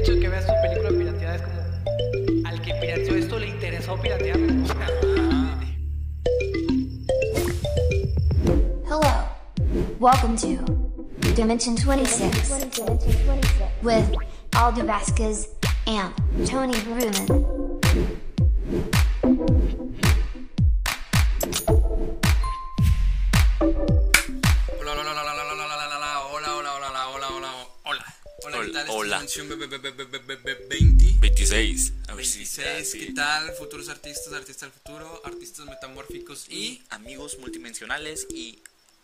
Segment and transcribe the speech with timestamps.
[0.00, 4.38] hecho de que veas es como al que pirateó esto le interesó piratear.
[8.86, 9.28] Hello.
[9.98, 10.56] Welcome to
[11.34, 12.50] Dimension 26
[13.82, 14.10] with
[14.54, 15.48] Aldo Vasquez
[15.86, 16.14] and
[16.46, 17.59] Tony Bruman.
[30.68, 31.16] 20.
[31.20, 31.92] 26.
[32.08, 33.52] A ver si 26, está, ¿qué tal?
[33.52, 36.54] Futuros artistas, artistas del futuro, artistas metamórficos y...
[36.56, 38.58] Y amigos multidimensionales y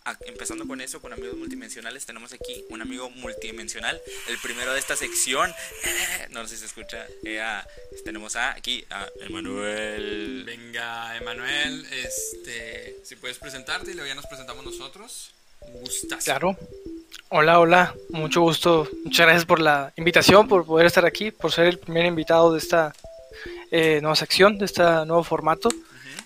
[0.05, 4.79] a- empezando con eso, con amigos multidimensionales, tenemos aquí un amigo multidimensional, el primero de
[4.79, 5.51] esta sección.
[5.85, 7.07] Eh, no sé si se escucha.
[7.25, 7.67] eh, a-
[8.05, 10.45] tenemos a, aquí a Emanuel.
[10.47, 15.33] Venga, Emanuel, este, si puedes presentarte y luego ya nos presentamos nosotros.
[15.61, 16.25] Un gustazo.
[16.25, 16.57] claro.
[17.29, 17.95] Hola, hola.
[18.11, 18.89] Mucho gusto.
[19.05, 22.59] Muchas gracias por la invitación, por poder estar aquí, por ser el primer invitado de
[22.59, 22.93] esta
[23.73, 25.69] eh, nueva sección, de este nuevo formato.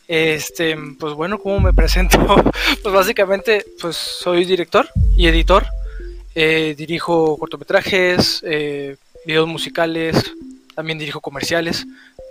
[0.06, 2.18] Este, pues bueno, ¿cómo me presento?
[2.82, 5.64] pues básicamente, pues soy director y editor.
[6.34, 10.34] Eh, dirijo cortometrajes, eh, videos musicales,
[10.74, 11.86] también dirijo comerciales,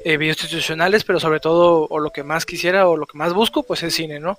[0.06, 3.34] eh, videos institucionales, pero sobre todo, o lo que más quisiera o lo que más
[3.34, 4.38] busco, pues es cine, ¿no?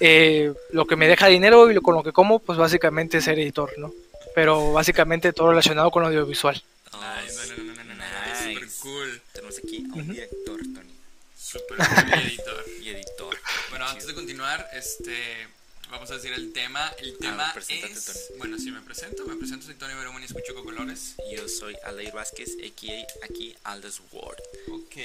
[0.00, 3.24] Eh, lo que me deja dinero y lo, con lo que como, pues básicamente es
[3.24, 3.92] ser editor, ¿no?
[4.34, 6.62] Pero básicamente todo relacionado con audiovisual.
[6.92, 10.94] Ay, no, no, no, no, no, super cool, Tenemos aquí a un director, Tony,
[11.36, 12.64] super cool editor.
[12.80, 13.36] y editor.
[13.68, 15.46] Bueno, antes de continuar, este,
[15.90, 16.90] vamos a decir el tema.
[16.98, 18.38] El tema preséntate, es, Tony.
[18.38, 21.16] bueno, sí me presento, me presento, soy Tony Verón y escucho colores.
[21.30, 23.24] Yo soy Aldair Vázquez, a.k.a.
[23.26, 24.38] aquí Aldas Ward.
[24.72, 24.96] Ok,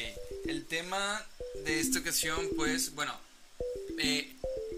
[0.46, 1.26] el tema
[1.66, 3.14] de esta ocasión, pues, bueno,
[3.98, 4.36] eh,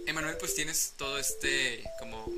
[0.07, 2.33] Emanuel, pues tienes todo este como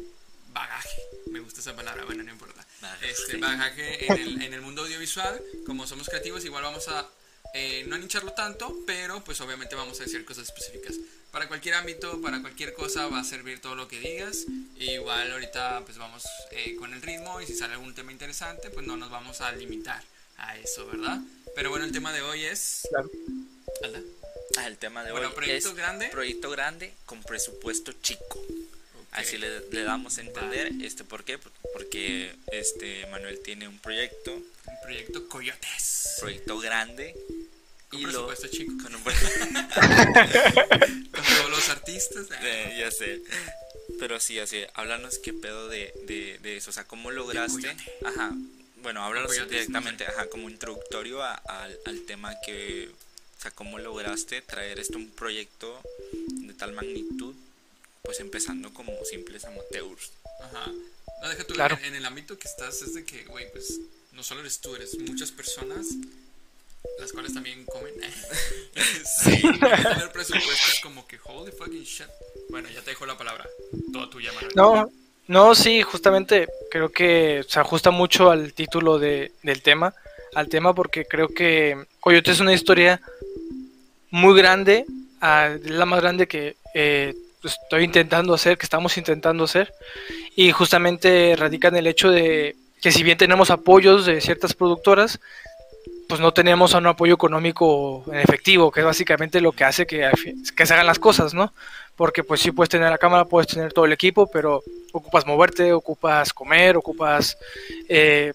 [0.51, 2.65] bagaje, me gusta esa palabra, bueno, no importa.
[2.81, 3.11] Bagaje.
[3.11, 7.07] Este bagaje en el, en el mundo audiovisual, como somos creativos, igual vamos a
[7.53, 10.95] eh, no anicharlo tanto, pero pues obviamente vamos a decir cosas específicas.
[11.31, 14.45] Para cualquier ámbito, para cualquier cosa va a servir todo lo que digas.
[14.77, 18.69] E igual ahorita pues vamos eh, con el ritmo y si sale algún tema interesante,
[18.69, 20.03] pues no nos vamos a limitar
[20.37, 21.19] a eso, ¿verdad?
[21.55, 22.87] Pero bueno, el tema de hoy es...
[22.89, 23.09] Claro.
[23.83, 24.01] Alda.
[24.65, 26.07] El tema de Bueno, hoy proyecto es grande.
[26.09, 28.41] proyecto grande con presupuesto chico.
[29.11, 31.39] Así le, le damos a entender, este, ¿por qué?
[31.73, 36.15] Porque este Manuel tiene un proyecto, Un proyecto Coyotes.
[36.19, 37.15] proyecto grande
[37.89, 38.71] Con y lo- presupuesto chico.
[38.83, 39.13] con un Con
[41.23, 42.27] todos los artistas.
[42.41, 43.21] Eh, ya sé.
[43.99, 48.31] Pero sí, así, háblanos qué pedo de, de, de eso, o sea, cómo lograste, ajá,
[48.81, 52.89] bueno, háblanos directamente, ajá, como introductorio a- al- al tema que,
[53.39, 55.81] o sea, cómo lograste traer esto un proyecto
[56.27, 57.33] de tal magnitud,
[58.03, 60.11] pues empezando como simples amateurs.
[60.41, 60.69] Ajá.
[61.21, 61.77] No, deja tú, Claro.
[61.79, 63.79] en, en el ámbito que estás es de que, güey, pues
[64.11, 65.87] no solo eres tú, eres muchas personas,
[66.99, 67.93] las cuales también comen.
[69.23, 72.07] sí, tener presupuestos como que holy fucking shit.
[72.49, 73.47] Bueno, ya te dejo la palabra.
[73.93, 74.51] Toda tuya, Manuel.
[74.55, 74.91] No,
[75.27, 79.93] no, sí, justamente creo que se ajusta mucho al título de, del tema,
[80.35, 83.01] al tema porque creo que Coyote es una historia
[84.11, 84.85] muy grande,
[85.21, 89.73] ah, es la más grande que eh, pues, estoy intentando hacer, que estamos intentando hacer,
[90.35, 95.19] y justamente radica en el hecho de que si bien tenemos apoyos de ciertas productoras,
[96.07, 100.09] pues no tenemos un apoyo económico en efectivo, que es básicamente lo que hace que,
[100.55, 101.53] que se hagan las cosas, ¿no?
[101.95, 105.71] Porque pues sí puedes tener la cámara, puedes tener todo el equipo, pero ocupas moverte,
[105.73, 107.37] ocupas comer, ocupas...
[107.87, 108.33] eh,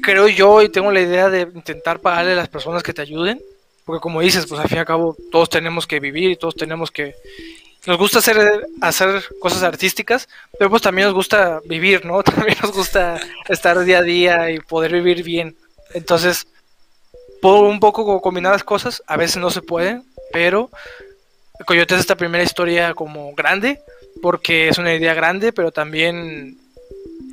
[0.00, 3.40] creo yo y tengo la idea de intentar pagarle a las personas que te ayuden,
[3.88, 6.54] porque como dices, pues al fin y al cabo todos tenemos que vivir y todos
[6.54, 7.14] tenemos que...
[7.86, 10.28] Nos gusta hacer, hacer cosas artísticas,
[10.58, 12.22] pero pues también nos gusta vivir, ¿no?
[12.22, 13.18] También nos gusta
[13.48, 15.56] estar día a día y poder vivir bien.
[15.94, 16.46] Entonces,
[17.40, 20.68] puedo un poco combinar las cosas, a veces no se pueden, pero
[21.64, 23.80] Coyote es esta primera historia como grande,
[24.20, 26.58] porque es una idea grande, pero también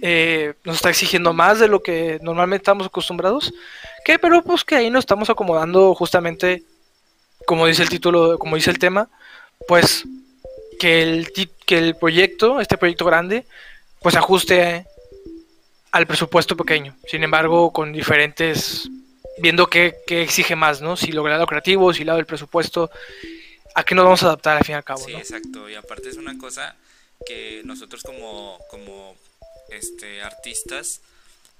[0.01, 3.53] eh, nos está exigiendo más de lo que normalmente estamos acostumbrados,
[4.05, 6.63] que pero pues que ahí nos estamos acomodando justamente,
[7.45, 9.09] como dice el título, como dice el tema,
[9.67, 10.05] pues
[10.79, 11.33] que el,
[11.65, 13.45] que el proyecto, este proyecto grande,
[14.01, 14.85] pues ajuste
[15.91, 18.87] al presupuesto pequeño, sin embargo con diferentes
[19.39, 20.95] viendo qué, qué exige más, ¿no?
[20.95, 22.91] Si lo creativo, si lado del presupuesto,
[23.73, 25.17] a qué nos vamos a adaptar al fin y al cabo, Sí, ¿no?
[25.17, 25.69] exacto.
[25.69, 26.75] Y aparte es una cosa
[27.25, 29.15] que nosotros como, como
[29.69, 31.01] este, artistas,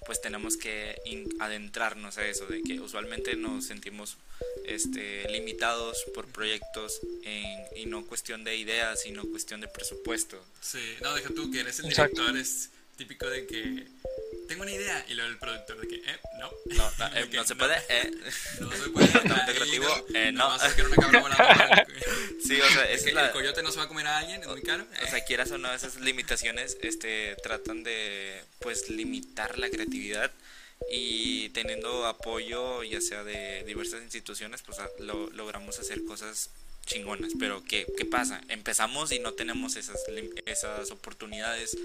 [0.05, 0.95] pues tenemos que
[1.39, 4.17] adentrarnos a eso, de que usualmente nos sentimos
[4.65, 10.43] este, limitados por proyectos en- y no cuestión de ideas, sino cuestión de presupuesto.
[10.61, 12.21] Sí, no, deja tú que eres el Exacto.
[12.21, 13.87] director, es típico de que
[14.47, 16.51] tengo una idea y luego el productor de que, eh, no.
[16.75, 18.11] No, no, eh, que, no se puede, eh.
[18.59, 19.07] No se puede.
[19.55, 20.39] Creativo, no, eh, no.
[20.43, 20.47] no.
[20.49, 21.87] vas a sacar una cabra voladora.
[22.45, 23.27] Sí, o sea, Es que la...
[23.27, 24.85] el coyote no se va a comer a alguien, es muy caro.
[25.03, 30.31] O sea, quieras o no, esas limitaciones este, tratan de pues limitar la creatividad
[30.91, 36.49] y teniendo apoyo ya sea de diversas instituciones, pues lo- logramos hacer cosas
[36.85, 37.33] chingonas.
[37.39, 38.41] Pero ¿qué, ¿qué pasa?
[38.49, 39.99] Empezamos y no tenemos esas,
[40.45, 41.77] esas oportunidades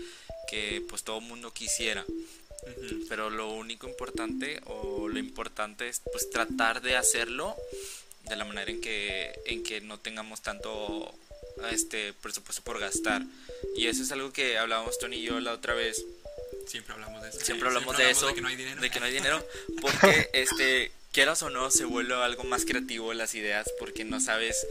[0.49, 2.05] que pues todo mundo quisiera.
[3.09, 7.57] Pero lo único importante o lo importante es pues tratar de hacerlo
[8.29, 11.15] de la manera en que, en que no tengamos tanto
[11.71, 13.23] este presupuesto por gastar.
[13.77, 16.05] Y eso es algo que hablábamos Tony y yo la otra vez.
[16.67, 17.41] Siempre hablamos de eso.
[17.41, 18.27] Siempre hablamos de eso.
[18.27, 18.81] De que no hay dinero.
[18.81, 19.47] De que no hay dinero.
[19.81, 23.69] Porque este, quieras o no, se vuelve algo más creativo las ideas.
[23.79, 24.67] Porque no sabes.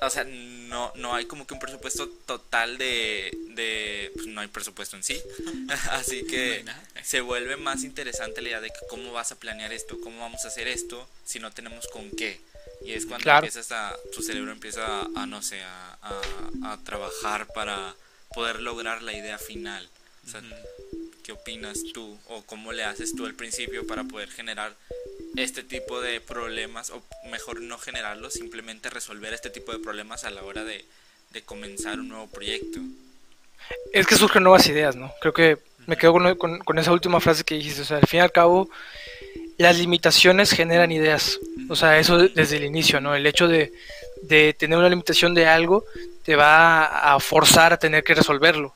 [0.00, 3.36] O sea, no, no hay como que un presupuesto total de.
[3.50, 5.20] de pues no hay presupuesto en sí.
[5.90, 6.64] Así que
[7.02, 10.44] se vuelve más interesante la idea de que cómo vas a planear esto, cómo vamos
[10.44, 12.40] a hacer esto, si no tenemos con qué.
[12.84, 13.46] Y es cuando Claro.
[13.46, 17.94] empiezas a, tu cerebro empieza a, a, no sé, a, a- a trabajar para
[18.34, 19.88] poder lograr la idea final.
[20.26, 20.42] O sea,
[21.22, 24.74] ¿qué opinas tú o cómo le haces tú al principio para poder generar
[25.36, 30.30] este tipo de problemas o mejor no generarlos, simplemente resolver este tipo de problemas a
[30.30, 30.84] la hora de,
[31.30, 32.80] de comenzar un nuevo proyecto?
[33.92, 35.12] Es que surgen nuevas ideas, ¿no?
[35.20, 37.82] Creo que me quedo con, con- con esa última frase que dijiste.
[37.82, 38.68] O sea, al fin y al cabo,
[39.58, 41.38] las limitaciones generan ideas.
[41.68, 43.14] O sea, eso de- desde el inicio, ¿no?
[43.14, 43.72] El hecho de,
[44.22, 45.84] de tener una limitación de algo
[46.24, 48.74] te va a forzar a tener que resolverlo.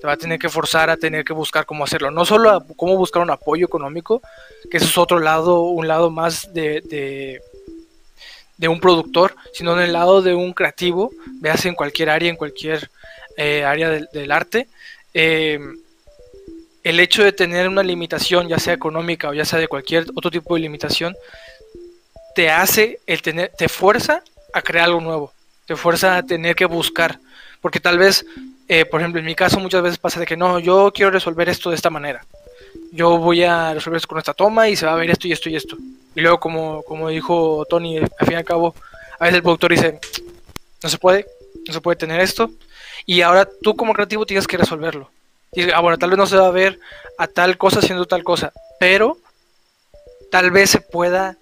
[0.00, 2.10] Te va a tener que forzar a tener que buscar cómo hacerlo.
[2.10, 4.22] No solo a cómo buscar un apoyo económico,
[4.70, 7.40] que eso es otro lado, un lado más de,
[8.58, 12.36] de, un productor, sino en el lado de un creativo, veas en cualquier área, en
[12.36, 12.90] cualquier
[13.36, 14.68] eh, área del, del arte.
[15.14, 15.58] eh,
[16.86, 20.30] el hecho de tener una limitación, ya sea económica o ya sea de cualquier otro
[20.30, 21.16] tipo de limitación,
[22.36, 24.22] te hace el tener, te fuerza
[24.52, 25.32] a crear algo nuevo,
[25.66, 27.18] te fuerza a tener que buscar,
[27.60, 28.24] porque tal vez,
[28.68, 31.48] eh, por ejemplo, en mi caso muchas veces pasa de que no, yo quiero resolver
[31.48, 32.24] esto de esta manera,
[32.92, 35.32] yo voy a resolver esto con esta toma y se va a ver esto y
[35.32, 35.76] esto y esto,
[36.14, 38.74] y luego como, como dijo Tony, al fin y al cabo,
[39.18, 40.00] a veces el productor dice,
[40.82, 41.26] no se puede,
[41.66, 42.50] no se puede tener esto,
[43.04, 45.10] y ahora tú como creativo tienes que resolverlo.
[45.52, 46.78] Y, ah, bueno, tal vez no se va a ver
[47.18, 49.16] a tal cosa haciendo tal cosa, pero
[50.30, 51.36] tal vez se pueda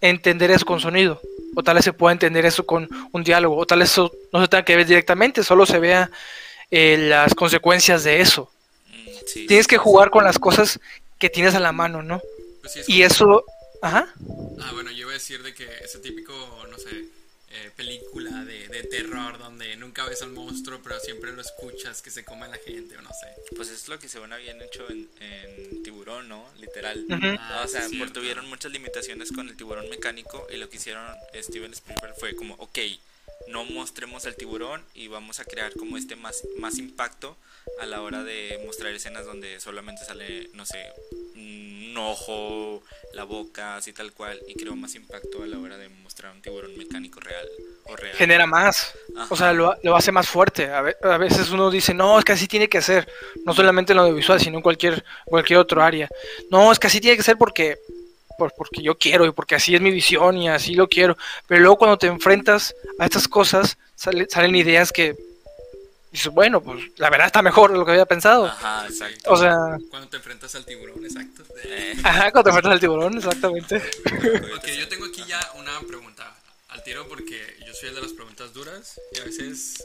[0.00, 1.20] entender eso con sonido,
[1.54, 4.40] o tal vez se pueda entender eso con un diálogo, o tal vez eso no
[4.40, 6.10] se tenga que ver directamente, solo se vea
[6.70, 8.50] eh, las consecuencias de eso.
[8.88, 10.78] Mm, sí, Tienes que jugar con las cosas
[11.18, 12.20] que tienes a la mano, ¿no?
[12.60, 13.44] Pues sí, es Y como- eso,
[13.82, 14.14] ajá,
[14.62, 16.32] Ah, bueno, yo iba a decir de que ese típico,
[16.70, 17.06] no sé,
[17.52, 22.10] eh, película de, de terror donde nunca ves al monstruo, pero siempre lo escuchas que
[22.10, 23.26] se come a la gente, o no sé.
[23.56, 26.44] Pues es lo que según habían hecho en, en Tiburón, ¿no?
[26.60, 27.04] Literal.
[27.08, 27.36] Ujú.
[27.40, 28.20] Ah, o sea, sí, por cierto.
[28.20, 32.54] tuvieron muchas limitaciones con el tiburón mecánico y lo que hicieron Steven Spielberg fue como,
[32.54, 32.78] ok,
[33.50, 37.36] no mostremos el tiburón y vamos a crear como este más, más impacto
[37.80, 40.78] a la hora de mostrar escenas donde solamente sale, no sé,
[41.34, 42.82] un ojo,
[43.14, 46.40] la boca, así tal cual, y creó más impacto a la hora de mostrar un
[46.42, 47.48] tiburón mecánico real
[47.84, 48.16] o real.
[48.16, 48.92] genera más.
[49.28, 50.66] O sea, lo, lo hace más fuerte.
[50.70, 53.08] A, ve- a veces uno dice, no, es que así tiene que ser.
[53.44, 56.08] No solamente en lo audiovisual, sino en cualquier, cualquier otro área.
[56.50, 57.78] No, es que así tiene que ser porque,
[58.40, 61.16] por- porque yo quiero y porque así es mi visión y así lo quiero.
[61.46, 65.14] Pero luego cuando te enfrentas a estas cosas, sale- salen ideas que
[66.10, 68.46] dices, bueno, pues la verdad está mejor de lo que había pensado.
[68.46, 69.30] Ajá, exacto.
[69.30, 69.56] O sea,
[69.90, 71.42] Cuando te enfrentas al tiburón, exacto.
[72.02, 73.76] Ajá, cuando te enfrentas al tiburón, exactamente.
[74.56, 76.34] Ok, yo tengo aquí ya una pregunta
[76.70, 79.84] al tiro porque yo soy el de las preguntas duras y a veces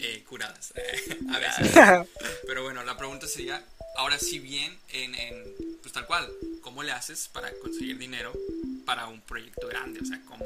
[0.00, 0.72] eh, curadas.
[1.32, 2.06] a veces.
[2.46, 3.62] Pero bueno, la pregunta sería,
[3.96, 5.44] ahora sí bien, en, en,
[5.82, 6.30] pues tal cual,
[6.62, 8.32] ¿cómo le haces para conseguir dinero
[8.86, 10.00] para un proyecto grande?
[10.00, 10.44] O sea, ¿cómo,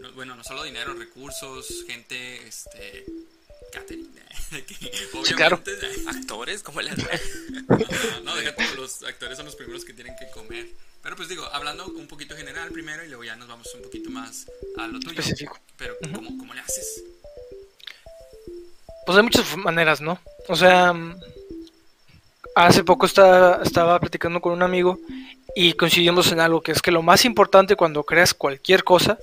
[0.00, 3.04] no- bueno, no solo dinero, recursos, gente, este,
[3.72, 4.08] catering,
[5.24, 5.60] Sí, claro.
[5.62, 6.62] obviamente, ¿Actores?
[6.62, 6.96] ¿Cómo le no,
[8.24, 10.66] no, deja tú, los actores son los primeros que tienen que comer.
[11.02, 14.10] Pero pues digo, hablando un poquito general primero y luego ya nos vamos un poquito
[14.10, 14.46] más
[14.78, 15.20] a lo tuyo.
[15.20, 15.58] Específico.
[15.76, 17.02] Pero ¿cómo, cómo le haces?
[19.06, 20.20] Pues hay muchas maneras, ¿no?
[20.48, 20.92] O sea,
[22.66, 24.98] hace poco estaba, platicando con un amigo
[25.54, 29.18] y coincidimos en algo que es que lo más importante cuando creas cualquier cosa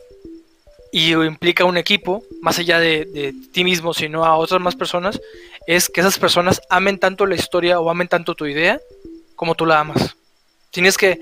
[0.91, 5.19] y implica un equipo, más allá de, de ti mismo, sino a otras más personas,
[5.67, 8.79] es que esas personas amen tanto la historia o amen tanto tu idea
[9.35, 10.15] como tú la amas.
[10.71, 11.19] Tienes que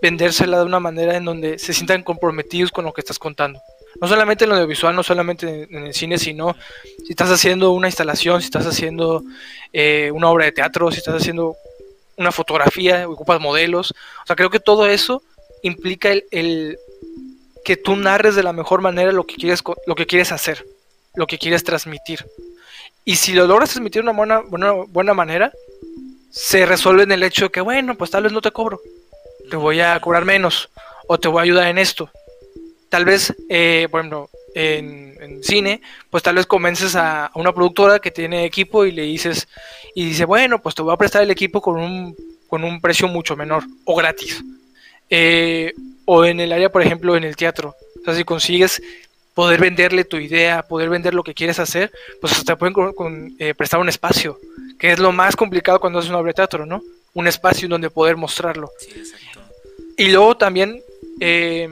[0.00, 3.60] vendérsela de una manera en donde se sientan comprometidos con lo que estás contando.
[4.00, 6.56] No solamente en lo audiovisual, no solamente en, el cine, sino
[7.04, 9.24] si estás haciendo una instalación, si estás haciendo
[9.72, 11.56] eh, una obra de teatro, si estás haciendo
[12.16, 13.92] una fotografía, ocupas modelos.
[13.92, 15.22] O sea, creo que todo eso
[15.62, 16.78] implica el,
[17.66, 20.64] que tú narres de la mejor manera lo que quieres, lo que quieres hacer,
[21.14, 22.24] lo que quieres transmitir.
[23.04, 25.52] Y si lo logras transmitir de una buena, buena, buena manera,
[26.30, 28.80] se resuelve en el hecho de que, bueno, pues tal vez no te cobro,
[29.50, 30.68] te voy a cobrar menos,
[31.08, 32.08] o te voy a ayudar en esto.
[32.96, 37.52] Tal vez, eh, por ejemplo, en, en cine, pues tal vez convences a, a una
[37.52, 39.46] productora que tiene equipo y le dices,
[39.94, 42.16] y dice, bueno, pues te voy a prestar el equipo con un,
[42.48, 44.42] con un precio mucho menor, o gratis.
[45.10, 45.74] Eh,
[46.06, 47.74] o en el área, por ejemplo, en el teatro.
[48.00, 48.80] O sea, si consigues
[49.34, 53.36] poder venderle tu idea, poder vender lo que quieres hacer, pues te pueden con- con,
[53.38, 54.38] eh, prestar un espacio,
[54.78, 56.80] que es lo más complicado cuando haces una obra de teatro, ¿no?
[57.12, 58.70] Un espacio donde poder mostrarlo.
[58.80, 59.40] Sí, exacto.
[59.98, 60.80] Y luego también,
[61.20, 61.68] eh,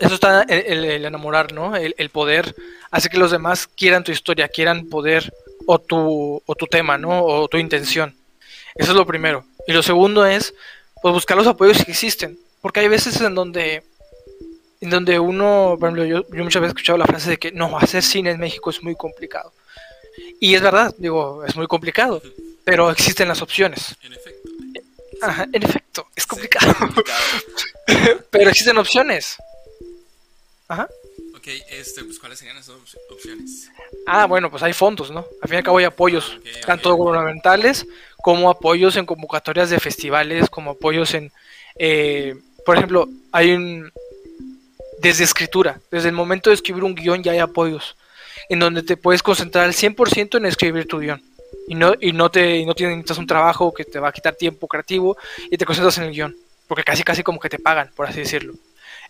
[0.00, 1.76] eso está el, el- el enamorar, ¿no?
[1.76, 2.54] El, el poder
[2.90, 5.32] hacer que los demás quieran tu historia, quieran poder
[5.66, 7.22] o tu, o tu tema, ¿no?
[7.24, 8.14] O tu intención.
[8.74, 9.44] Eso es lo primero.
[9.66, 10.54] Y lo segundo es,
[11.02, 12.38] pues buscar los apoyos que existen.
[12.60, 13.82] Porque hay veces en donde,
[14.80, 17.52] en donde uno, por ejemplo, yo, yo muchas veces he escuchado la frase de que
[17.52, 19.52] no, hacer cine en México es muy complicado.
[20.40, 22.22] Y es verdad, digo, es muy complicado,
[22.64, 23.96] pero existen las opciones.
[24.02, 24.48] En efecto.
[25.22, 26.74] Ajá, en efecto, es complicado.
[26.78, 27.18] Complicado.
[28.30, 29.36] Pero existen opciones.
[30.68, 30.88] Ajá.
[31.34, 33.70] Ok, este, pues ¿cuáles serían esas op- opciones?
[34.06, 35.24] Ah, bueno, pues hay fondos, ¿no?
[35.40, 37.86] Al fin y al cabo hay apoyos, tanto gubernamentales
[38.22, 41.32] como apoyos en convocatorias de festivales, como apoyos en,
[41.78, 42.34] eh,
[42.66, 43.90] por ejemplo, hay un,
[45.00, 47.96] desde escritura, desde el momento de escribir un guion ya hay apoyos,
[48.48, 51.22] en donde te puedes concentrar al 100% en escribir tu guion.
[51.66, 54.12] Y no, y no te y no tienes necesitas un trabajo que te va a
[54.12, 55.16] quitar tiempo creativo
[55.50, 58.20] y te concentras en el guion, porque casi casi como que te pagan, por así
[58.20, 58.54] decirlo.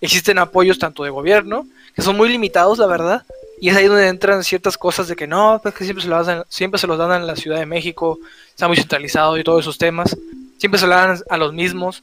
[0.01, 3.25] Existen apoyos tanto de gobierno, que son muy limitados, la verdad,
[3.61, 6.23] y es ahí donde entran ciertas cosas de que no, pues que siempre se, lo
[6.23, 8.19] dan, siempre se los dan en la Ciudad de México,
[8.51, 10.17] está muy centralizado y todos esos temas,
[10.59, 12.03] siempre se lo dan a los mismos.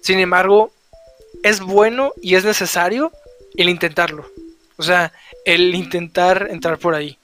[0.00, 0.72] Sin embargo,
[1.42, 3.12] es bueno y es necesario
[3.56, 4.26] el intentarlo.
[4.76, 5.12] O sea,
[5.44, 7.18] el intentar entrar por ahí.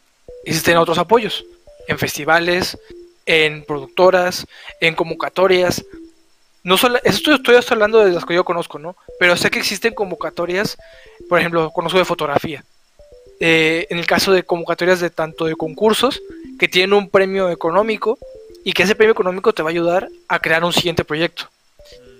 [0.44, 1.44] Existen otros apoyos,
[1.88, 2.78] en festivales,
[3.26, 4.46] en productoras,
[4.80, 5.84] en convocatorias.
[6.62, 8.96] No solo, esto estoy hablando de las que yo conozco, ¿no?
[9.18, 10.76] Pero sé que existen convocatorias,
[11.28, 12.64] por ejemplo, conozco de fotografía.
[13.40, 16.20] Eh, en el caso de convocatorias de tanto de concursos
[16.58, 18.18] que tienen un premio económico
[18.64, 21.48] y que ese premio económico te va a ayudar a crear un siguiente proyecto.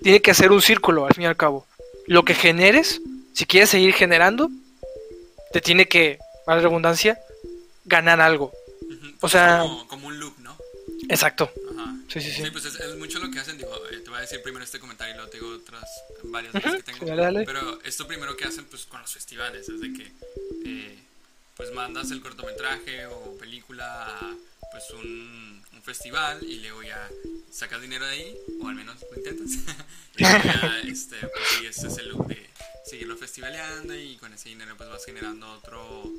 [0.01, 1.67] Tiene que ser un círculo al fin y al cabo.
[2.07, 2.99] Lo que generes,
[3.33, 4.49] si quieres seguir generando,
[5.51, 7.19] te tiene que, para la redundancia,
[7.85, 8.51] ganar algo.
[9.21, 10.55] O sea- Como, como un loop, ¿no?
[11.09, 11.51] Exacto.
[11.83, 11.95] Ajá.
[12.07, 12.51] Sí, sí, sí.
[12.51, 13.57] pues es, es mucho lo que hacen.
[13.57, 15.85] Digo, eh, te voy a decir primero este comentario y luego te digo otras
[16.23, 16.99] varias cosas que tengo.
[16.99, 17.45] sí, dale, dale.
[17.45, 20.11] Pero esto primero que hacen pues con los festivales es de que
[20.65, 20.99] eh,
[21.55, 24.35] pues mandas el cortometraje o película a
[24.71, 27.09] pues un, un festival y luego ya
[27.51, 29.51] sacas dinero de ahí, o al menos lo intentas.
[30.17, 32.49] y luego ya este, pues sigues ese loop de
[32.85, 36.11] seguirlo festivaleando y con ese dinero pues vas generando otro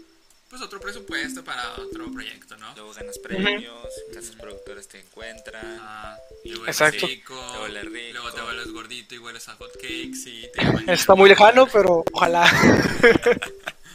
[0.52, 2.75] pues otro presupuesto para otro proyecto, ¿no?
[2.75, 5.78] Luego ganas premios, casas productoras te encuentran.
[5.80, 6.99] Ah, luego Exacto.
[7.06, 8.12] eres rico, Te vuelves rico.
[8.12, 12.04] luego te vuelves gordito y hueles a hot cakes y te Está muy lejano, pero
[12.12, 12.42] ojalá.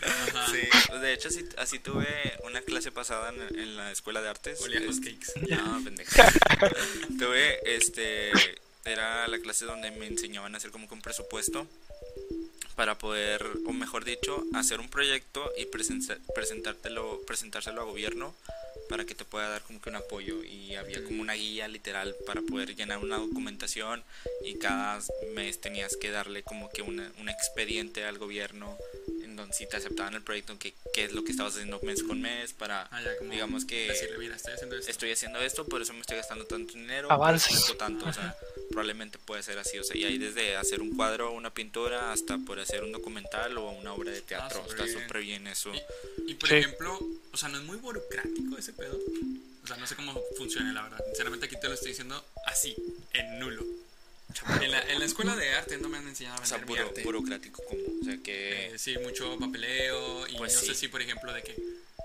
[0.01, 0.47] Ajá.
[0.51, 2.07] Sí, pues, de hecho así, así tuve
[2.43, 4.59] una clase pasada en, en la escuela de artes.
[4.61, 5.33] Olía a hot Este, cakes.
[5.55, 6.31] No, pendeja.
[7.19, 8.31] tuve, este,
[8.83, 11.67] era la clase donde me enseñaban a hacer como que un presupuesto
[12.77, 18.35] para poder, o mejor dicho, hacer un proyecto y presentártelo, presentárselo a gobierno
[18.87, 20.43] para que te pueda dar como que un apoyo.
[20.43, 24.03] Y había como una guía literal para poder llenar una documentación
[24.45, 25.01] y cada
[25.33, 28.77] mes tenías que darle como que un expediente al gobierno
[29.37, 32.19] donde si te aceptaban el proyecto que qué es lo que estabas haciendo mes con
[32.21, 34.91] mes para Ah, ya, como digamos que decirle, mira, estoy haciendo esto.
[34.91, 37.07] estoy haciendo esto, por eso me estoy gastando tanto dinero,
[37.77, 38.35] tanto, o sea,
[38.69, 42.37] probablemente puede ser así, o sea, y hay desde hacer un cuadro, una pintura, hasta
[42.39, 44.99] por hacer un documental o una obra de teatro, súper está bien.
[45.01, 45.71] súper bien eso.
[45.73, 46.55] Y, y, por Sí.
[46.55, 46.99] ejemplo,
[47.31, 48.97] o sea, no es muy burocrático ese pedo.
[49.63, 50.99] O sea, no sé cómo funciona, la verdad.
[51.07, 52.75] Sinceramente, aquí te lo estoy diciendo así,
[53.13, 53.65] en nulo.
[54.61, 56.75] En la, en la escuela de arte no me han enseñado a O sea, vender
[56.83, 57.03] mi arte.
[57.03, 58.67] burocrático como, o sea, que...
[58.67, 60.27] Eh, sí, mucho papeleo.
[60.27, 60.67] Y Pues no sí.
[60.67, 61.55] sé si, por ejemplo, de que,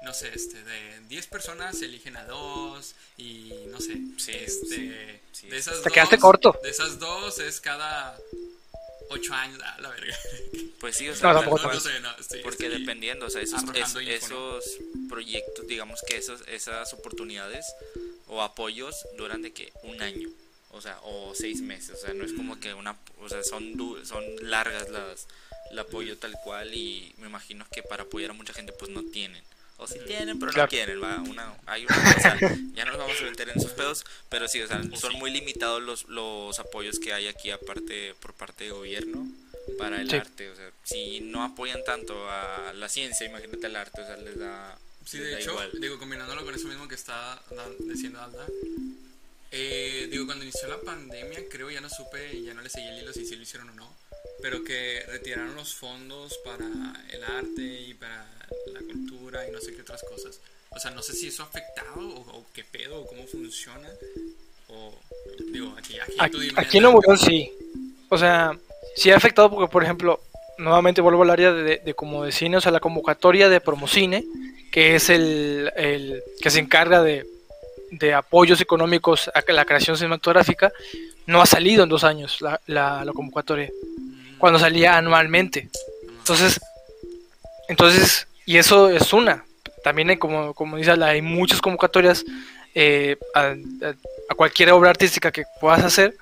[0.02, 2.94] no sé, este, de 10 personas se eligen a dos.
[3.18, 4.92] Y no sé, Sí, este, sí,
[5.32, 5.48] sí.
[5.48, 5.92] de esas Te dos.
[5.92, 6.58] quedaste corto.
[6.62, 8.16] De esas dos es cada
[9.10, 9.58] 8 años.
[9.64, 10.16] Ah, la verga.
[10.80, 14.64] Pues sí, o sea, No, no, no sé, porque dependiendo, o sea, esos, es- esos
[15.08, 17.66] proyectos, digamos que esos, esas oportunidades
[18.26, 20.28] o apoyos duran de que un año,
[20.72, 23.76] o sea, o seis meses, o sea, no es como que una, o sea, son,
[23.76, 25.26] du- son largas las,
[25.70, 29.02] el apoyo tal cual y me imagino que para apoyar a mucha gente pues no
[29.04, 29.42] tienen.
[29.78, 30.66] O si tienen, pero Claro.
[30.66, 31.20] no quieren, va.
[31.22, 32.38] Una, hay una cosa,
[32.74, 35.30] ya no nos vamos a meter en esos pedos, pero sí, o sea, son muy
[35.32, 39.26] limitados los, los apoyos que hay aquí aparte por parte de gobierno
[39.78, 40.16] para el Sí.
[40.16, 40.50] arte.
[40.50, 44.38] O sea, si no apoyan tanto a la ciencia, imagínate el arte, o sea, les
[44.38, 45.70] da, Sí, les de da hecho, igual.
[45.80, 47.42] digo, combinándolo con eso mismo que está
[47.80, 48.46] diciendo Alda,
[49.52, 53.02] eh, digo, cuando inició la pandemia, creo, ya no supe, ya no le seguí el
[53.02, 53.94] hilo si sí lo hicieron o no,
[54.40, 56.66] pero que retiraron los fondos para
[57.10, 58.26] el arte y para
[58.72, 60.40] la cultura y no sé qué otras cosas.
[60.70, 63.88] O sea, no sé si eso ha afectado o, o qué pedo o cómo funciona.
[64.68, 64.94] O,
[65.52, 66.82] digo, aquí, aquí, tú Aquí, aquí en.
[66.84, 67.52] Nuevo sí.
[68.08, 68.58] O sea,
[68.96, 70.20] sí ha afectado porque, por ejemplo,
[70.56, 74.24] nuevamente vuelvo al área de, de como de cine, o sea, la convocatoria de Promocine,
[74.70, 77.26] que es el, el que se encarga de,
[77.92, 80.72] de apoyos económicos a la creación cinematográfica,
[81.26, 85.68] no ha salido en dos años la, la, la convocatoria, Mm, cuando salía anualmente.
[86.18, 86.58] Entonces,
[87.68, 89.44] entonces, y eso es una.
[89.84, 92.24] También hay, como, como dice, hay muchas convocatorias
[92.74, 93.40] eh, a,
[93.86, 93.94] a-
[94.28, 96.16] a cualquier obra artística que puedas hacer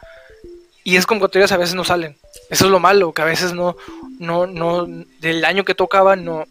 [0.82, 2.16] y esas convocatorias a veces no salen.
[2.50, 3.76] Eso es lo malo, que a veces no,
[4.18, 4.86] no, no,
[5.20, 6.46] del año que tocaba no,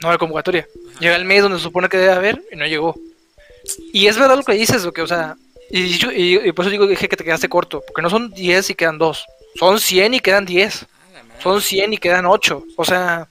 [0.00, 0.66] no hay convocatoria.
[1.00, 2.94] Llega el mes donde se supone que debe haber y no llegó.
[3.92, 5.36] Y es verdad lo que dices, lo que, o sea,
[5.70, 8.30] y, yo- y- y por eso digo dije que te quedaste corto, porque no son
[8.30, 9.24] 10 y quedan 2,
[9.58, 10.82] son 100 y quedan 10.
[10.84, 11.42] Ah, la madre.
[11.42, 12.64] Son 100 y quedan 8.
[12.76, 13.28] O sea,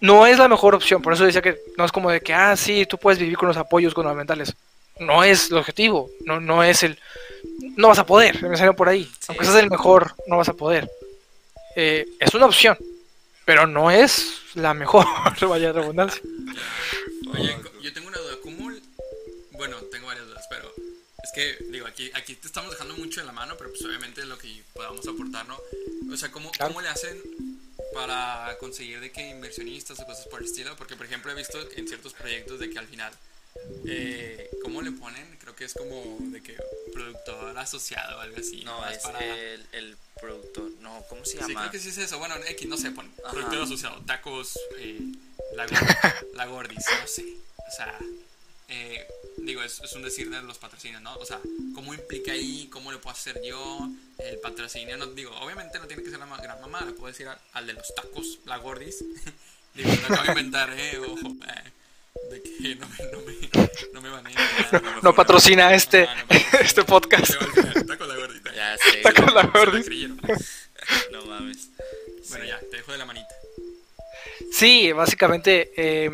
[0.00, 1.02] no es la mejor opción.
[1.02, 3.48] Por eso decía que no es como de que, ah, sí, tú puedes vivir con
[3.48, 4.54] los apoyos gubernamentales.
[4.98, 6.08] No es el objetivo.
[6.24, 6.98] No, no es el.
[7.76, 8.42] No vas a poder.
[8.42, 9.04] Me salió por ahí.
[9.04, 9.26] Sí.
[9.28, 10.88] Aunque seas el mejor, no vas a poder.
[11.76, 12.76] Eh, es una opción.
[13.44, 15.06] Pero no es la mejor.
[15.48, 16.20] Vaya redundancia.
[17.32, 18.05] Oye, yo tengo
[21.36, 24.38] que, digo, aquí, aquí te estamos dejando mucho en la mano, pero pues obviamente lo
[24.38, 25.60] que podamos aportar, ¿no?
[26.12, 26.72] O sea, ¿cómo, Claro.
[26.72, 27.20] ¿cómo le hacen
[27.94, 30.74] para conseguir de que inversionistas o cosas por el estilo?
[30.76, 33.12] Porque, por ejemplo, he visto en ciertos proyectos de que al final.
[33.86, 35.36] Eh, ¿Cómo le ponen?
[35.40, 36.56] Creo que es como de que
[36.92, 38.62] productor asociado o algo así.
[38.64, 41.60] No, es para- el, el productor, no, ¿cómo se Sí, llama?
[41.60, 42.18] creo que sí es eso.
[42.18, 43.32] Bueno, X, no sé, pon Ajá.
[43.32, 45.00] productor asociado, tacos, eh,
[45.54, 45.66] la,
[46.34, 47.24] la gordis, no sé.
[47.68, 47.98] O sea,
[48.68, 49.06] eh,
[49.38, 51.14] digo, es, es un decir de los patrocinios, ¿no?
[51.16, 51.40] O sea,
[51.74, 52.68] ¿cómo implica ahí?
[52.72, 53.88] ¿Cómo le puedo hacer yo?
[54.18, 57.06] El patrocinio, no, digo, obviamente no tiene que ser la ma- gran mamá, le puedo
[57.12, 59.04] decir al, al de los tacos, la gordis.
[59.74, 60.98] digo, no lo voy a inventar, ¿eh?
[60.98, 61.72] Ojo, eh,
[62.30, 65.14] de que no me, no me, no me baneen, ya, me No funen.
[65.14, 66.60] patrocina este, no patrocina.
[66.60, 67.32] este podcast.
[67.86, 68.54] Tacos la gordita.
[68.54, 69.86] Ya sé, Tacos la gordis.
[71.12, 71.68] no mames.
[72.30, 72.48] Bueno, Sí.
[72.48, 73.28] ya, te dejo de la manita.
[74.50, 76.10] Sí, básicamente eh,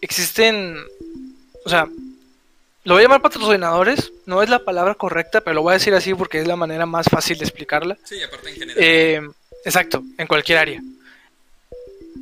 [0.00, 0.76] existen,
[1.64, 1.88] o sea,
[2.84, 5.94] lo voy a llamar patrocinadores, no es la palabra correcta, pero lo voy a decir
[5.94, 7.96] así porque es la manera más fácil de explicarla.
[8.02, 8.82] Sí, aparte en general.
[8.84, 9.20] Eh,
[9.64, 10.82] exacto, en cualquier área.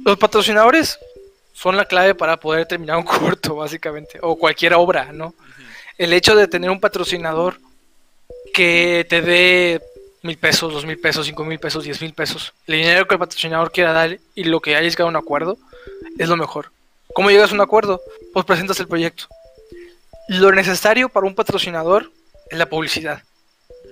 [0.04, 0.98] Los patrocinadores
[1.54, 5.34] son la clave para poder terminar un corto, básicamente, o cualquier obra, ¿no?
[5.96, 7.58] El hecho de tener un patrocinador
[8.52, 9.80] que te dé
[10.22, 13.18] mil pesos, dos mil pesos, cinco mil pesos, diez mil pesos, el dinero que el
[13.18, 15.58] patrocinador quiera dar y lo que hayas llegado a un acuerdo,
[16.18, 16.70] es lo mejor.
[17.14, 18.00] ¿Cómo llegas a un acuerdo?
[18.32, 19.26] Pues presentas el proyecto.
[20.28, 22.10] Lo necesario para un patrocinador
[22.50, 23.22] es la publicidad.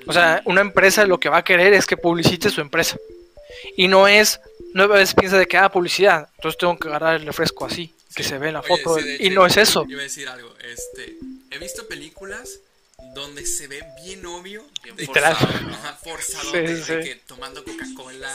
[0.06, 2.96] O sea, una empresa lo que va a querer es que publicite su empresa.
[3.76, 4.40] Y no es,
[4.72, 7.92] no a veces piensa de que, ah, publicidad, entonces tengo que agarrar el refresco así,
[8.14, 8.28] que Sí.
[8.30, 8.98] se ve en la Oye, foto.
[9.00, 9.84] sí, y no es eso.
[9.88, 10.54] Iba a decir algo.
[10.64, 11.16] Este,
[11.50, 12.60] he visto películas
[13.14, 14.64] donde se ve bien obvio.
[14.82, 15.34] Bien de- Literal.
[15.34, 16.52] forzado, forzado.
[16.52, 18.32] Sí, que tomando Coca-Cola.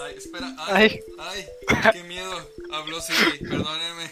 [0.00, 0.54] Ay, espera.
[0.58, 1.48] Ay, ay,
[1.92, 2.50] qué miedo.
[2.72, 4.10] Habló Siri, perdónenme.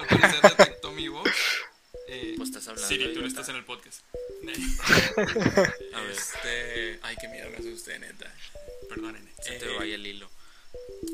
[0.00, 1.28] Al parecer detectó mi voz.
[2.08, 4.00] Eh, Pues estás hablando, Siri, tú no estás en el podcast.
[5.94, 6.10] A ver.
[6.10, 8.32] Este, ay, qué miedo me asusté, neta.
[8.88, 9.30] Perdónenme.
[9.42, 10.28] Se Eh, te vaya el hilo.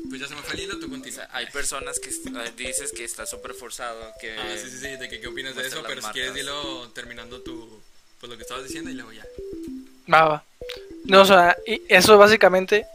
[0.09, 1.15] pues ya se me fue el hilo, tú O continúa.
[1.15, 4.37] sea, hay personas que eh, dices que está súper forzado, que...
[4.37, 6.45] Ah, sí, sí, sí, de que qué opinas de eso, pero si quieres marcas.
[6.45, 7.81] dilo terminando tu,
[8.19, 9.25] pues lo que estabas diciendo y luego ya.
[10.11, 10.45] Va, va.
[11.05, 12.85] No, o sea, y eso básicamente,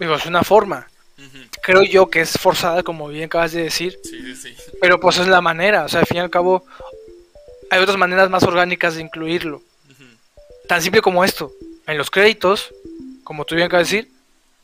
[0.00, 0.88] digo, es una forma.
[1.62, 4.62] Creo yo que es forzada, como bien acabas de decir, Sí, sí, sí.
[4.80, 5.84] pero pues es la manera.
[5.84, 6.64] O sea, al fin y al cabo,
[7.70, 9.62] hay otras maneras más orgánicas de incluirlo.
[10.68, 11.52] Tan simple como esto.
[11.86, 12.72] En los créditos,
[13.24, 14.12] como tú bien acabas de decir,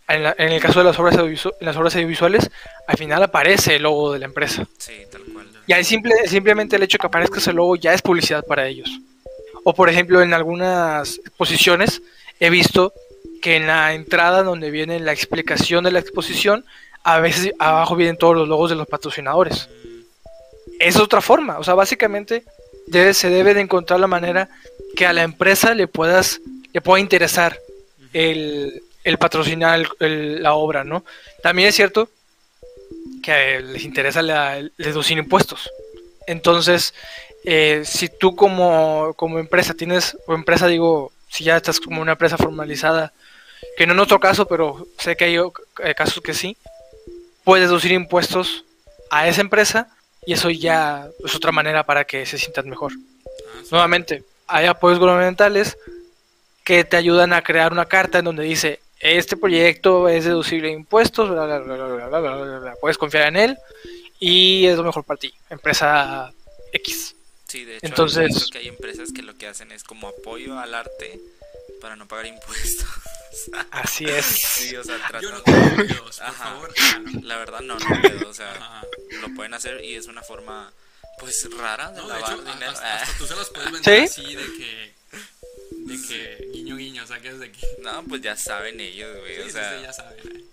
[0.09, 2.51] en, la- en el caso de las obras, audiovisuales, en las obras audiovisuales,
[2.87, 4.67] al final aparece el logo de la empresa.
[4.79, 5.47] Sí, tal cual.
[5.67, 8.91] Y ahí simple, simplemente el hecho que aparezca ese logo ya es publicidad para ellos.
[9.65, 12.03] O por ejemplo, en algunas exposiciones
[12.41, 12.93] he visto
[13.43, 16.65] que en la entrada donde viene la explicación de la exposición,
[17.05, 19.69] a veces abajo vienen todos los logos de los patrocinadores.
[20.79, 22.45] Es otra forma, o sea, básicamente
[23.13, 24.49] se debe de encontrar la manera
[24.97, 26.41] que a la empresa le puedas,
[26.73, 27.59] le pueda interesar
[28.13, 31.05] el, el patrocinar la obra, ¿no?
[31.43, 32.09] También es cierto
[33.23, 35.71] que les interesa la, deducir impuestos.
[36.27, 36.95] Entonces,
[37.45, 42.13] eh, si tú como, como empresa tienes, o empresa digo, si ya estás como una
[42.13, 43.13] empresa formalizada,
[43.77, 46.57] que no en otro caso, pero sé que hay eh, casos que sí,
[47.45, 48.65] puedes deducir impuestos
[49.11, 49.89] a esa empresa
[50.25, 52.93] y eso ya es otra manera para que se sientan mejor.
[52.95, 55.77] Ah, Nuevamente, hay apoyos gubernamentales
[56.65, 60.75] que te ayudan a crear una carta en donde dice, este proyecto es deducible de
[60.75, 63.59] impuestos, bla, bla, bla, puedes confiar en él
[64.21, 66.33] y es lo mejor para ti, empresa
[66.73, 67.17] X.
[67.49, 70.75] Sí, de hecho, Entonces, que hay empresas que lo que hacen es como apoyo al
[70.75, 71.21] arte
[71.83, 72.87] para no pagar impuestos.
[73.73, 74.25] Así es.
[74.25, 76.45] sí, o sea, Yo no tengo videos, por Ajá.
[76.45, 77.21] favor, háganlo.
[77.23, 78.83] La verdad no, no puedo, o sea, Ajá.
[79.21, 80.73] lo pueden hacer y es una forma
[81.19, 82.71] pues rara de No, de lavar hecho, dinero.
[82.73, 83.03] hasta, Ah.
[83.03, 84.23] hasta tú se los puedes vender ¿Sí?
[84.23, 84.95] así de que.
[85.73, 87.67] De que guiño guiño, o sea, que es de que.
[87.81, 90.19] No, pues ya saben ellos, güey, Sí, o sea, sí, ya saben.
[90.37, 90.45] eh.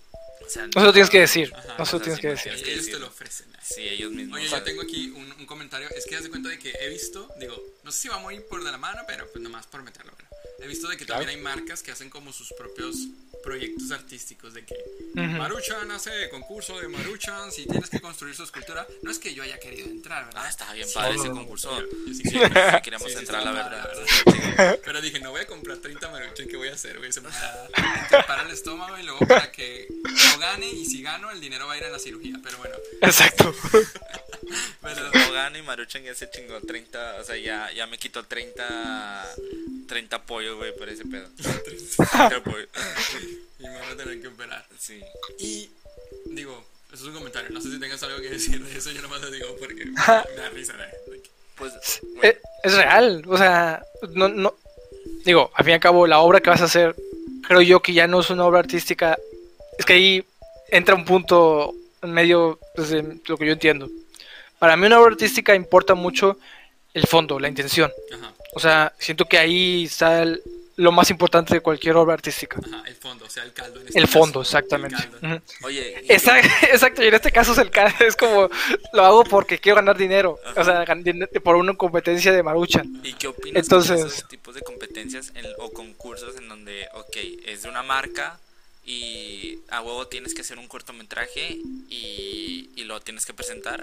[0.44, 2.28] o sea, No se lo tienes que decir, Ajá, no o sea, tienes sí, que
[2.28, 2.68] no decir.
[2.68, 3.54] Ellos te lo ofrecen.
[3.54, 3.58] eh.
[3.62, 4.38] Sí, ellos mismos.
[4.38, 5.88] Oye, yo tengo aquí un, un comentario.
[5.90, 8.40] Es que haz de cuenta de que he visto, digo, no sé si va muy
[8.40, 10.12] por de la mano, pero pues nomás por meterlo.
[10.12, 10.29] Bueno,
[10.62, 11.20] he visto de que Claro.
[11.20, 12.96] también hay marcas que hacen como sus propios
[13.42, 14.52] proyectos artísticos.
[14.54, 14.74] De que
[15.14, 15.22] Ujú.
[15.38, 18.86] Maruchan hace concurso de Maruchan si tienes que construir su escultura.
[19.02, 20.42] No es que yo haya querido entrar, ¿verdad?
[20.44, 21.40] Ah, estaba bien Sí, padre no, ese no, no.
[21.40, 21.80] concurso.
[21.80, 22.72] Yo- yo sí Sí, quería.
[22.76, 23.90] sí queríamos Sí, sí, entrar, la verdad.
[23.94, 24.78] la Sí, verdad.
[24.84, 28.46] Pero dije, no voy a comprar 30 maruchan, ¿qué voy a hacer, va a trepar
[28.46, 31.78] el estómago y luego para que no gane y si gano el dinero va a
[31.78, 32.38] ir a la cirugía.
[32.42, 33.54] Pero bueno, Exacto.
[34.82, 35.10] pero...
[35.12, 39.34] No gano y Maruchan ya se chingó 30, o sea, ya, ya me quitó 30,
[39.88, 41.28] 30 apoyos, güey, por ese pedo.
[41.36, 42.68] 30 apoyos.
[43.58, 44.64] Y me van a tener que operar.
[44.78, 45.00] Sí.
[45.38, 45.68] Y
[46.26, 47.50] digo, eso es un comentario.
[47.50, 48.90] No sé si tengas algo que decir de eso.
[48.90, 50.74] Yo nomás lo digo porque me da risa.
[50.74, 51.10] ¿eh?
[51.10, 51.22] De
[51.56, 53.82] Pues, Es, güey, es real, o sea,
[54.14, 54.54] no, no,
[55.24, 56.94] digo, al fin y al cabo, la obra que vas a hacer,
[57.46, 59.18] creo yo que ya no es una obra artística,
[59.78, 60.24] es que ahí
[60.68, 63.88] entra un punto en medio pues, de lo que yo entiendo.
[64.60, 66.38] Para mí una obra artística importa mucho
[66.94, 67.90] el fondo, la intención.
[68.12, 70.42] Ajá, O sea, siento que ahí está el-
[70.76, 72.58] lo más importante de cualquier obra artística.
[72.64, 73.80] ajá, el fondo, o sea, el caldo.
[73.80, 74.96] En este El caso, fondo, el exactamente.
[75.20, 75.42] caldo.
[75.62, 78.48] Oye, y Exacto, exacto, y en este caso es el ca- es como
[78.92, 80.84] lo hago porque quiero ganar dinero, o sea,
[81.44, 83.00] por una competencia de Maruchan.
[83.04, 87.16] ¿Y qué opinas Entonces- de esos tipos de competencias en- o concursos en donde, ok,
[87.46, 88.38] es de una marca
[88.84, 93.82] y a huevo tienes que hacer un cortometraje y, y lo tienes que presentar?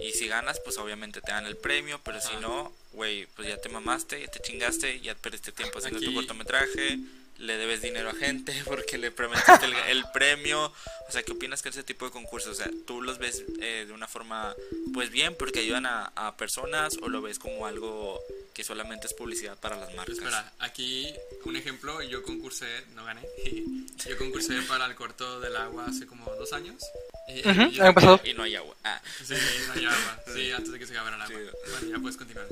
[0.00, 3.56] Y si ganas, pues obviamente te dan el premio, pero si no, güey, pues ya
[3.56, 6.98] te mamaste, te chingaste, ya perdiste tiempo haciendo tu cortometraje,
[7.42, 10.72] le debes dinero a gente porque le prometiste el, el premio.
[11.08, 12.52] O sea, ¿qué opinas que ese tipo de concursos?
[12.52, 14.54] O sea, ¿tú los ves eh, de una forma,
[14.94, 18.20] pues bien, porque ayudan a, a personas o lo ves como algo
[18.54, 20.16] que solamente es publicidad para las marcas?
[20.16, 21.12] Espera, aquí
[21.44, 23.22] un ejemplo, yo concursé, no gané,
[24.08, 26.82] yo concursé para el corto del agua hace como dos años.
[27.28, 28.20] Y, Ujú, y yo- año pasado.
[28.24, 28.74] Y no hay agua.
[28.84, 29.34] Ah, Sí,
[29.66, 31.36] no hay agua, sí, antes de que se acabara el agua.
[31.38, 31.70] Sí.
[31.70, 32.46] Bueno, ya puedes continuar.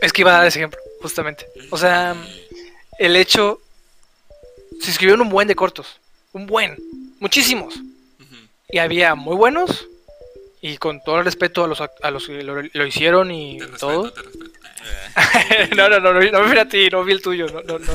[0.00, 1.46] Es que iba a dar ese ejemplo, justamente.
[1.70, 2.14] O sea,
[2.98, 3.60] el hecho.
[4.80, 5.98] Se escribieron un buen de cortos.
[6.32, 6.76] Un buen.
[7.20, 7.74] Muchísimos.
[8.70, 9.86] Y había muy buenos.
[10.60, 13.64] Y con todo el respeto a los, a los que lo, lo hicieron y Te
[13.66, 14.12] respeto, todo.
[14.12, 14.50] te respeto.
[15.76, 17.46] no, no, no, no, no me fui a ti, no vi el tuyo.
[17.48, 17.92] No, no, no.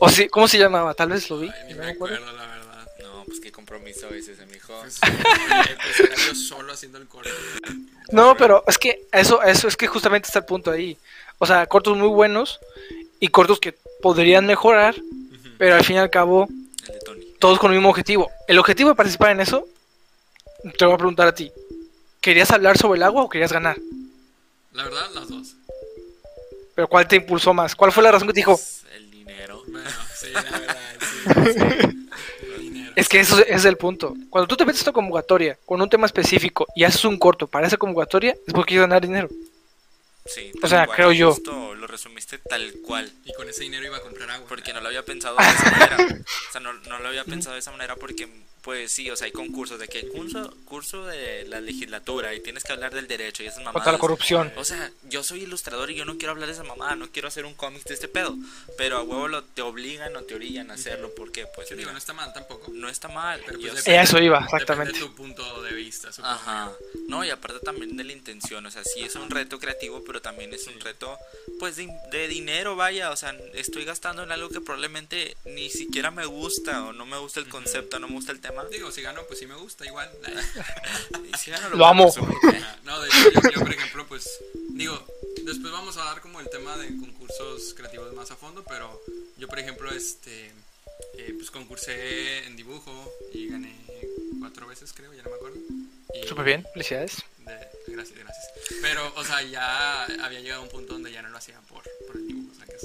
[0.00, 0.94] O sí, ¿cómo se llamaba?
[0.94, 1.48] Tal vez lo vi.
[1.48, 2.16] Ay, ni no me me acuerdo.
[2.16, 2.86] acuerdo, la verdad.
[3.02, 5.00] no, pues qué compromiso ese, pues
[6.00, 7.30] era yo solo haciendo el corto.
[8.10, 10.96] No, pero es que eso, eso es que justamente está el punto ahí.
[11.38, 12.60] O sea, cortos muy buenos
[13.20, 13.74] y cortos que
[14.04, 14.94] podrían mejorar,
[15.56, 16.46] pero al fin y al cabo,
[17.38, 18.30] todos con el mismo objetivo.
[18.46, 19.66] El objetivo de participar en eso,
[20.76, 21.50] te voy a preguntar a ti.
[22.20, 23.78] ¿Querías hablar sobre el agua o querías ganar?
[24.72, 25.54] La verdad, las dos.
[26.74, 27.74] Pero ¿cuál te impulsó más?
[27.74, 28.52] ¿Cuál fue la razón que te dijo?
[28.52, 29.62] Pues, El dinero.
[29.68, 31.52] Bueno, sí, la verdad, sí.
[32.58, 32.58] sí.
[32.60, 32.92] Dinero.
[32.96, 34.14] Es que eso es el punto.
[34.28, 37.46] Cuando tú te metes a una convocatoria con un tema específico y haces un corto
[37.46, 39.30] para esa convocatoria, es porque quieres ganar dinero.
[40.26, 41.36] Sí, O sea, cual, creo yo.
[41.76, 43.10] lo resumiste tal cual.
[43.24, 44.48] Y con ese dinero iba a comprar agua.
[44.48, 45.96] Porque no lo había pensado de esa manera.
[46.48, 48.28] O sea, no, no lo había pensado de esa manera porque,
[48.64, 52.64] pues sí, o sea, hay concursos de que curso, curso de la legislatura y tienes
[52.64, 53.92] que hablar del derecho y esas Contra mamadas.
[53.92, 54.50] la corrupción.
[54.56, 57.28] O sea, yo soy ilustrador y yo no quiero hablar de esa mamada, no quiero
[57.28, 58.34] hacer un cómic de este pedo.
[58.78, 61.88] Pero a huevo lo, te obligan o te orillan a hacerlo porque, pues, Yo digo,
[61.88, 62.72] mira, no está mal tampoco.
[62.74, 63.42] no está mal.
[63.44, 64.92] Pero pues depende- Eso iba, depende exactamente.
[64.94, 66.34] de tu punto de vista, supongo.
[66.34, 66.72] Ajá.
[67.06, 70.22] No, y aparte también de la intención, o sea, sí es un reto creativo, pero
[70.22, 71.18] también es un reto,
[71.58, 76.10] pues, de, de dinero, vaya, o sea, estoy gastando en algo que probablemente ni siquiera
[76.10, 78.53] me gusta, o no me gusta el concepto, no me gusta el tema.
[78.70, 80.10] Digo, si gano, pues sí me gusta igual.
[81.32, 82.08] Y si gano, Lo a amo.
[82.08, 82.78] Ajá.
[82.84, 84.28] No, de hecho, yo, yo, por ejemplo, pues,
[84.70, 85.04] digo,
[85.44, 89.00] después vamos a dar como el tema de concursos creativos más a fondo, pero
[89.36, 90.52] yo, por ejemplo, este,
[91.18, 92.92] eh, pues concursé en dibujo
[93.32, 93.74] y gané
[94.40, 95.58] cuatro veces, creo, ya no me acuerdo.
[96.12, 97.16] Y- Súper bien, felicidades.
[97.38, 98.44] de- gracias, gracias.
[98.82, 101.82] Pero, o sea, ya había llegado a un punto donde ya no lo hacía por,
[102.06, 102.82] por el dibujo, ¿sacas?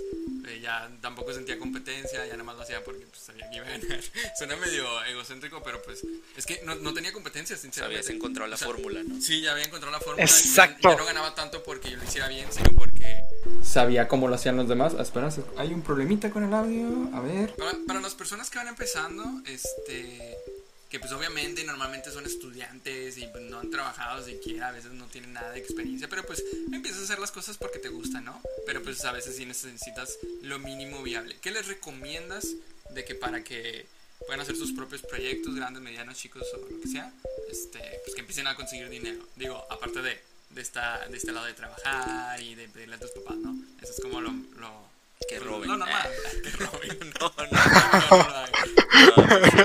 [0.47, 3.67] Eh, ya tampoco sentía competencia, ya nada más lo hacía porque pues, sabía que iba
[3.67, 3.99] a ganar.
[4.37, 6.03] Suena medio egocéntrico, pero pues
[6.35, 7.99] es que no, no tenía competencia, sinceramente.
[8.01, 9.21] Habías encontrado la O sea, fórmula, ¿no?
[9.21, 10.21] Sí, ya había encontrado la fórmula.
[10.23, 10.89] y Exacto.
[10.89, 13.21] Ya, ya no ganaba tanto porque yo lo hiciera bien, sino porque
[13.63, 14.93] sabía cómo lo hacían los demás.
[14.97, 17.09] Ah, Espera, hay un problemita con el audio.
[17.15, 17.53] A ver.
[17.55, 20.35] Para, para las personas que van empezando, este.
[20.89, 25.05] Que pues obviamente normalmente son estudiantes y pues, no han trabajado siquiera, a veces no
[25.05, 28.41] tienen nada de experiencia, pero pues empiezas a hacer las cosas porque te gustan, ¿no?
[28.65, 31.37] Pero pues a veces sí necesitas lo mínimo viable.
[31.41, 32.47] ¿Qué les recomiendas
[32.89, 33.85] de que para que
[34.25, 37.13] puedan hacer sus propios proyectos, grandes, medianos, chicos o lo que sea,
[37.51, 39.23] este, pues que empiecen a conseguir dinero?
[39.35, 43.11] Digo, aparte de, de, esta, de este lado de trabajar y de pedirle a tus
[43.11, 43.55] papás, ¿no?
[43.79, 44.31] Eso es como lo...
[44.57, 44.89] lo
[45.29, 45.69] Que roben.
[45.69, 46.09] Lo normal.
[46.43, 46.99] que roben.
[47.19, 48.49] No, no, No, no lo hagan.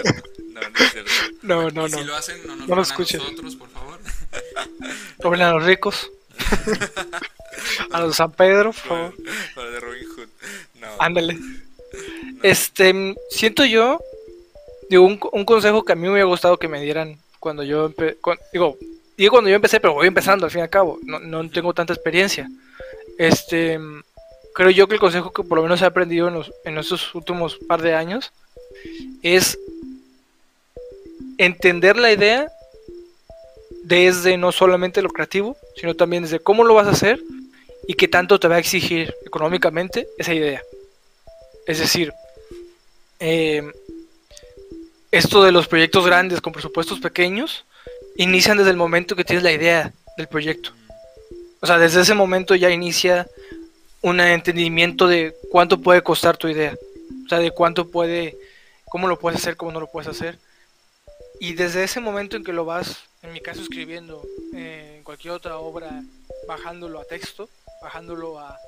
[0.04, 1.10] no, no, no es cierto.
[1.42, 2.04] No, no, si no.
[2.04, 3.20] lo hacen, no nos No lo roban a escuchen.
[3.20, 3.98] nosotros, por favor.
[5.42, 6.10] A los ricos.
[7.90, 9.14] a los de San Pedro, por favor.
[9.54, 10.28] Para de Robin Hood.
[10.80, 10.86] No.
[10.98, 11.38] Ándale.
[12.42, 14.00] Este, mm, siento yo,
[14.90, 17.88] digo, un, un consejo que a mí me hubiera gustado que me dieran cuando yo
[17.90, 18.76] empe- cuan- digo,
[19.16, 21.72] digo cuando yo empecé, pero voy empezando al fin y al cabo, no, no tengo
[21.74, 22.48] tanta experiencia.
[23.18, 23.78] Este,
[24.54, 27.14] creo yo que el consejo que por lo menos he aprendido en, los, en estos
[27.14, 28.32] últimos par de años
[29.22, 29.58] es
[31.38, 32.50] entender la idea
[33.82, 37.20] desde no solamente lo creativo, sino también desde cómo lo vas a hacer
[37.86, 40.62] y qué tanto te va a exigir económicamente esa idea.
[41.66, 42.12] Es decir,
[43.20, 43.62] eh,
[45.10, 47.64] esto de los proyectos grandes con presupuestos pequeños
[48.16, 50.72] inician desde el momento que tienes la idea del proyecto.
[51.60, 53.26] O sea, desde ese momento ya inicia
[54.02, 56.76] un entendimiento de cuánto puede costar tu idea.
[57.24, 58.36] O sea, de cuánto puede,
[58.86, 60.38] cómo lo puedes hacer, cómo no lo puedes hacer.
[61.44, 65.34] Y desde ese momento en que lo vas, en mi caso escribiendo, eh, en cualquier
[65.34, 66.02] otra obra,
[66.48, 67.50] bajándolo a texto,
[67.82, 68.58] bajándolo a,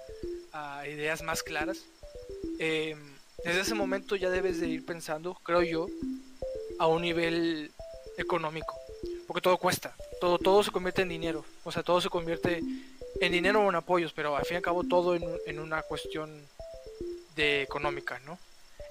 [0.52, 1.86] a ideas más claras,
[2.58, 2.94] eh,
[3.46, 5.86] desde ese momento ya debes de ir pensando, creo yo,
[6.78, 7.70] a un nivel
[8.18, 8.74] económico.
[9.26, 11.46] Porque todo cuesta, todo, todo se convierte en dinero.
[11.64, 12.62] O sea, todo se convierte
[13.22, 15.80] en dinero o en apoyos, pero al fin y al cabo todo en, en una
[15.80, 16.30] cuestión
[17.36, 18.38] de económica, ¿no?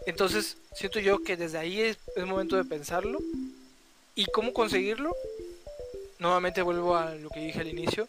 [0.07, 3.19] Entonces, siento yo que desde ahí es, es momento de pensarlo.
[4.15, 5.15] ¿Y cómo conseguirlo?
[6.19, 8.08] Nuevamente vuelvo a lo que dije al inicio.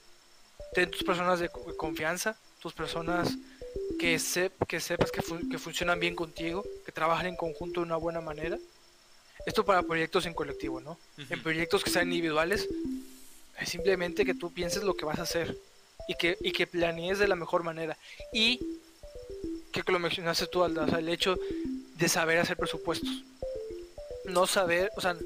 [0.75, 3.35] Ten tus personas de co- confianza, tus personas
[3.99, 7.87] que, se, que sepas que, fun- que funcionan bien contigo, que trabajan en conjunto de
[7.87, 8.59] una buena manera.
[9.45, 10.99] Esto para proyectos en colectivo, ¿no?
[11.31, 12.69] En proyectos que sean individuales,
[13.61, 15.57] es simplemente que tú pienses lo que vas a hacer
[16.09, 17.97] y que, y que planees de la mejor manera.
[18.33, 18.61] Y
[19.73, 21.39] que lo mencionaste tú, Alda, o sea, el hecho
[21.97, 23.23] de saber hacer presupuestos.
[24.25, 25.17] No saber, o sea,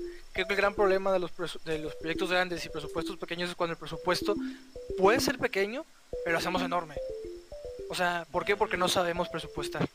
[0.45, 1.31] creo que el gran problema de los,
[1.65, 4.35] de los proyectos grandes y presupuestos pequeños es cuando el presupuesto
[4.99, 5.85] puede ser pequeño,
[6.25, 6.97] pero lo hacemos enorme.
[7.89, 8.57] O sea, ¿por qué?
[8.57, 9.89] Porque no sabemos presupuestar.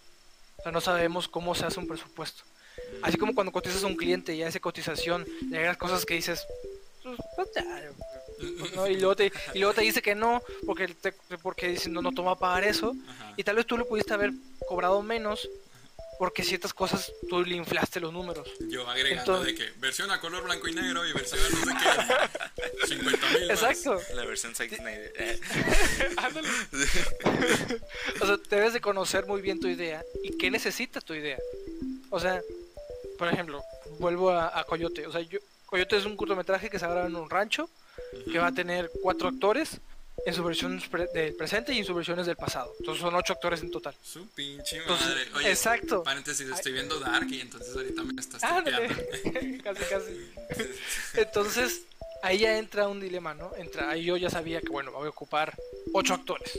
[0.58, 2.43] O sea, no sabemos cómo se hace un presupuesto.
[3.01, 6.15] Así como cuando cotizas a un cliente y a esa cotización le agregas cosas que
[6.15, 6.45] dices,
[7.03, 7.49] pues, pues,
[8.91, 12.12] y, luego te, y luego te dice que no, porque, te- porque dice, no, no
[12.12, 12.93] toma a pagar eso.
[13.08, 13.34] Ajá.
[13.38, 14.31] Y tal vez tú le pudiste haber
[14.67, 15.47] cobrado menos
[16.19, 18.47] porque ciertas cosas tú le inflaste los números.
[18.69, 21.65] Yo agregando Entonces- de que versión a color blanco y negro y versión a no
[21.65, 22.88] sé qué.
[22.88, 23.51] 50 mil.
[23.51, 23.99] Exacto.
[24.15, 25.13] La versión Zack Snyder.
[26.17, 26.49] Ándale.
[28.21, 31.38] o sea, debes de conocer muy bien tu idea y qué necesita tu idea.
[32.10, 32.41] O sea,
[33.17, 33.63] por ejemplo,
[33.99, 35.08] vuelvo a, a Coyote.
[35.08, 37.69] O sea, yo, Coyote es un cortometraje que se graba en un rancho
[38.32, 39.80] que va a tener cuatro actores
[40.25, 42.73] en su versión pre- del presente y en sus versiones del pasado.
[42.80, 43.95] Entonces son ocho actores en total.
[44.04, 45.25] Su pinche madre.
[45.36, 46.04] Oye, exacto.
[46.04, 48.95] Paréntesis, estoy viendo Dark y entonces ahorita me estás tripeando.
[49.63, 50.32] casi, casi.
[51.15, 51.82] Entonces,
[52.23, 53.51] ahí ya entra un dilema, ¿no?
[53.58, 55.54] Entra, ahí yo ya sabía que, bueno, voy a ocupar
[55.93, 56.58] ocho actores.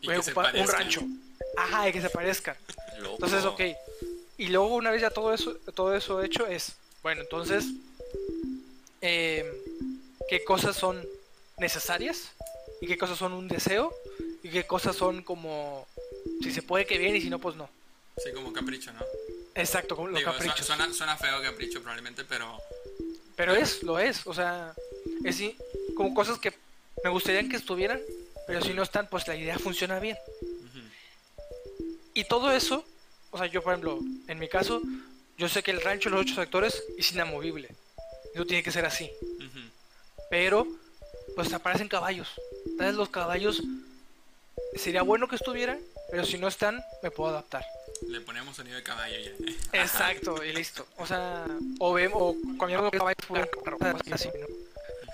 [0.00, 1.02] Y Voy a ocupar un rancho.
[1.56, 2.56] Ajá, y que se parezcan.
[2.98, 3.14] loco.
[3.14, 3.60] Entonces, ok.
[4.38, 7.64] Y luego una vez ya todo eso, todo eso hecho es, bueno, entonces,
[9.00, 9.44] eh,
[10.28, 11.04] ¿qué cosas son
[11.58, 12.30] necesarias?
[12.84, 13.94] ¿Y qué cosas son un deseo?
[14.42, 15.86] ¿Y qué cosas son como,
[16.42, 17.70] si se puede que bien y si no, pues no?
[18.22, 19.00] Sí, como capricho, ¿no?
[19.54, 20.66] Exacto, como los Digo, caprichos.
[20.66, 22.58] suena, suena feo capricho probablemente, pero
[23.36, 24.74] Pero es, lo es, o sea,
[25.24, 25.56] es sí,
[25.96, 26.52] como cosas que
[27.02, 28.02] me gustaría que estuvieran,
[28.46, 30.18] pero si no están, pues la idea funciona bien.
[32.12, 32.84] Y todo eso,
[33.30, 34.82] o sea, yo por ejemplo, en mi caso,
[35.38, 37.70] yo sé que el rancho de los ocho actores es inamovible.
[38.34, 39.10] Eso tiene que ser así.
[40.28, 40.66] Pero,
[41.34, 42.28] pues aparecen caballos.
[42.66, 43.62] Entonces los caballos
[44.76, 45.78] sería bueno que estuvieran,
[46.10, 47.64] pero si no están, me puedo adaptar.
[48.08, 49.30] Le ponemos sonido de caballo ya.
[49.82, 50.86] Exacto, y listo.
[50.98, 51.46] O sea,
[51.78, 54.46] o vemos, o cambiamos de caballo por un carro, así, ¿no?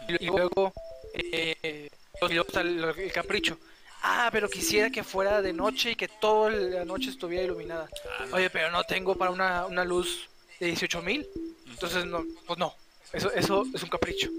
[0.08, 0.72] Y, y luego,
[1.14, 1.90] eh,
[2.22, 3.58] y luego está el, el capricho.
[4.02, 7.88] Ah, pero quisiera que fuera de noche y que toda la noche estuviera iluminada.
[8.32, 11.26] Oye, pero no tengo para una, una luz de 18 mil.
[11.68, 12.74] Entonces, no, pues no.
[13.12, 14.30] Eso, eso es un capricho.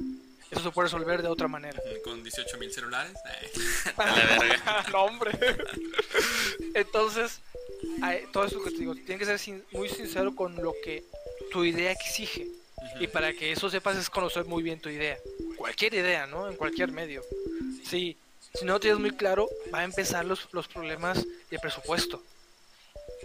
[0.51, 1.81] Eso se puede resolver de otra manera.
[2.03, 3.13] Con 18 mil celulares.
[3.25, 3.51] Eh.
[3.97, 4.85] A la verga.
[4.91, 5.31] no, hombre.
[6.73, 7.39] Entonces,
[8.31, 11.03] todo eso que te digo, tiene que ser sin- muy sincero con lo que
[11.51, 12.47] tu idea exige.
[12.99, 15.17] Y para que eso sepas es conocer muy bien tu idea.
[15.57, 16.49] Cualquier idea, ¿no?
[16.49, 17.23] En cualquier medio.
[17.87, 18.17] Sí,
[18.53, 22.21] si no lo tienes muy claro, va a empezar los, los problemas de presupuesto.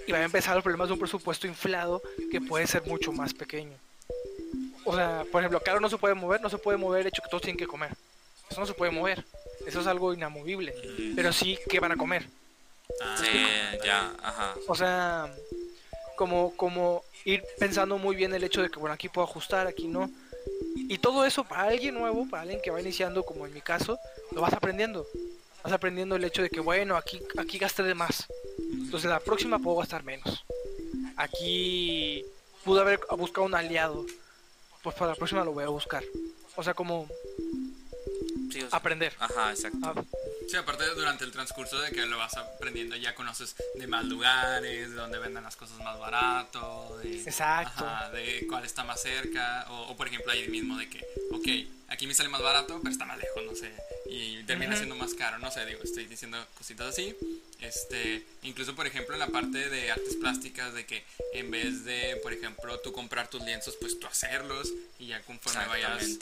[0.06, 3.32] Y van a empezar los problemas de un presupuesto inflado que puede ser mucho más
[3.34, 3.76] pequeño.
[4.86, 7.22] O sea, por ejemplo, Caro no se puede mover, no se puede mover el hecho
[7.22, 7.90] que todos tienen que comer.
[8.48, 9.24] Eso no se puede mover.
[9.66, 10.74] Eso es algo inamovible.
[11.14, 12.26] Pero sí, ¿qué van a comer?
[13.02, 13.46] Ah, Sí,
[13.84, 14.54] ya, ajá.
[14.68, 15.34] O sea,
[16.16, 19.88] como, como ir pensando muy bien el hecho de que, bueno, aquí puedo ajustar, aquí
[19.88, 20.08] no.
[20.76, 23.98] Y todo eso para alguien nuevo, para alguien que va iniciando, como en mi caso,
[24.30, 25.04] lo vas aprendiendo.
[25.64, 28.26] Vas aprendiendo el hecho de que, bueno, aquí, aquí gasté de más.
[28.72, 30.44] Entonces la próxima puedo gastar menos.
[31.16, 32.24] Aquí
[32.64, 34.06] pude haber buscado un aliado.
[34.86, 36.04] Pues para la próxima lo voy a buscar.
[36.54, 37.08] O sea, como
[38.52, 39.12] Sí, o sea, aprender.
[39.18, 39.78] Ajá, exacto.
[39.82, 40.04] Ah,
[40.48, 44.90] Sí, aparte durante el transcurso de que lo vas aprendiendo, ya conoces de más lugares,
[44.90, 47.84] de dónde venden las cosas más barato, de, Exacto.
[47.84, 51.88] ajá, de cuál está más cerca, o, o, por ejemplo ahí mismo de que, ok,
[51.88, 53.72] aquí me sale más barato, pero está más lejos, no sé,
[54.08, 54.78] y termina Ujú.
[54.84, 57.12] siendo más caro, no sé, digo, estoy diciendo cositas así.
[57.60, 62.16] Este, incluso por ejemplo en la parte de artes plásticas, de que en vez de,
[62.22, 66.18] por ejemplo, tú comprar tus lienzos, pues tú hacerlos, y ya conforme vayas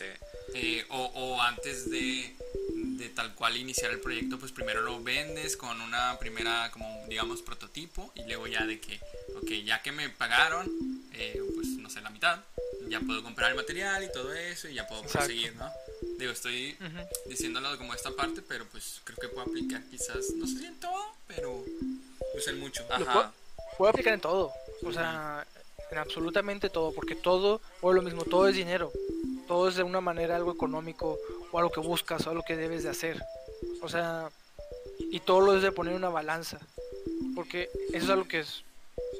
[0.54, 2.34] eh, o, o antes de,
[2.74, 7.42] de tal cual iniciar el proyecto, pues primero lo vendes con una primera, como digamos,
[7.42, 9.00] prototipo y luego ya de que,
[9.36, 10.70] ok, ya que me pagaron,
[11.12, 12.40] eh, pues no sé, la mitad,
[12.88, 15.26] ya puedo comprar el material y todo eso y ya puedo Exacto.
[15.26, 15.70] proseguir, ¿no?
[16.18, 17.28] Digo, estoy Ujú.
[17.28, 20.78] diciéndolo como esta parte, pero pues creo que puedo aplicar quizás, no sé si en
[20.78, 20.93] todo,
[21.34, 21.62] pero
[22.32, 22.84] pues en mucho.
[22.88, 23.12] Lo Ajá.
[23.12, 23.32] puedo,
[23.78, 24.52] puedo aplicar en todo.
[24.84, 25.46] O sea,
[25.90, 26.92] en absolutamente todo.
[26.92, 28.90] Porque todo, o lo mismo, todo es dinero.
[29.46, 31.18] Todo es de una manera algo económico,
[31.52, 33.22] o algo que buscas, o algo que debes de hacer.
[33.82, 34.30] O sea,
[35.10, 36.58] y todo lo debes de poner en una balanza.
[37.34, 38.62] Porque eso es algo que es-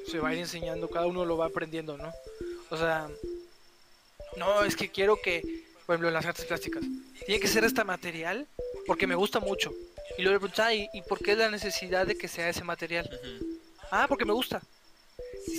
[0.09, 2.11] se va a ir enseñando, cada uno lo va aprendiendo, ¿no?
[2.69, 3.07] O sea,
[4.37, 5.41] no, es que quiero que,
[5.85, 6.83] por ejemplo, en las artes plásticas,
[7.25, 8.47] tiene que ser este material
[8.87, 9.73] porque me gusta mucho.
[10.17, 12.49] Y luego le preguntas, "Ah, ¿y, ¿y por qué es la necesidad de que sea
[12.49, 13.09] ese material?
[13.11, 13.45] Ujú.
[13.91, 14.61] Ah, porque me gusta.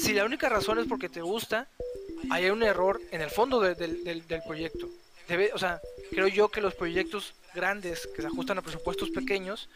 [0.02, 1.68] Si la única razón es porque te gusta,
[2.30, 4.88] hay un error en el fondo de- del, del- del proyecto.
[5.28, 9.68] Debe, o sea, creo yo que los proyectos grandes que se ajustan a presupuestos pequeños,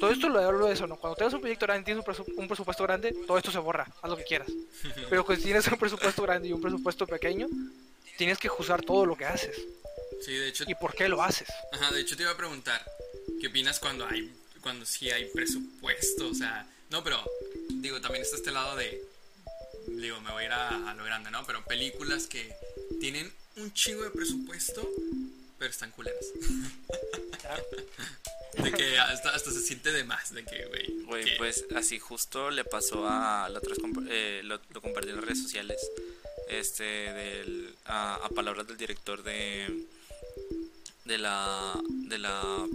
[0.00, 0.96] todo esto lo hablo de eso, ¿no?
[0.96, 4.10] Cuando tengas un proyecto grande, tienes un, un presupuesto grande, todo esto se borra, haz
[4.10, 4.48] lo que quieras.
[5.10, 7.48] Pero cuando tienes un presupuesto grande y un presupuesto pequeño,
[8.16, 9.56] tienes que juzgar todo lo que haces
[10.20, 11.48] Sí, de hecho, y por qué lo haces.
[11.72, 12.80] Ajá, de hecho te iba a preguntar,
[13.42, 16.28] ¿qué opinas cuando hay, cuando sí hay presupuesto?
[16.28, 17.20] O sea, no, pero
[17.70, 19.02] digo, también está este lado de,
[19.88, 21.44] digo, me voy a ir a, a lo grande, ¿no?
[21.44, 22.54] Pero películas que
[23.00, 24.88] tienen un chingo de presupuesto,
[25.58, 26.24] pero están culeras.
[28.62, 31.02] de que hasta, hasta se siente de más, de que, güey.
[31.02, 33.74] Güey, pues así justo le pasó a la otra
[34.08, 35.80] eh, lo, lo compartí en las redes sociales
[36.48, 39.84] este del a, a palabras del director de
[41.06, 42.68] de la de la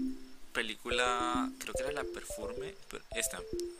[0.62, 3.40] película creo que era la perfume per- esta.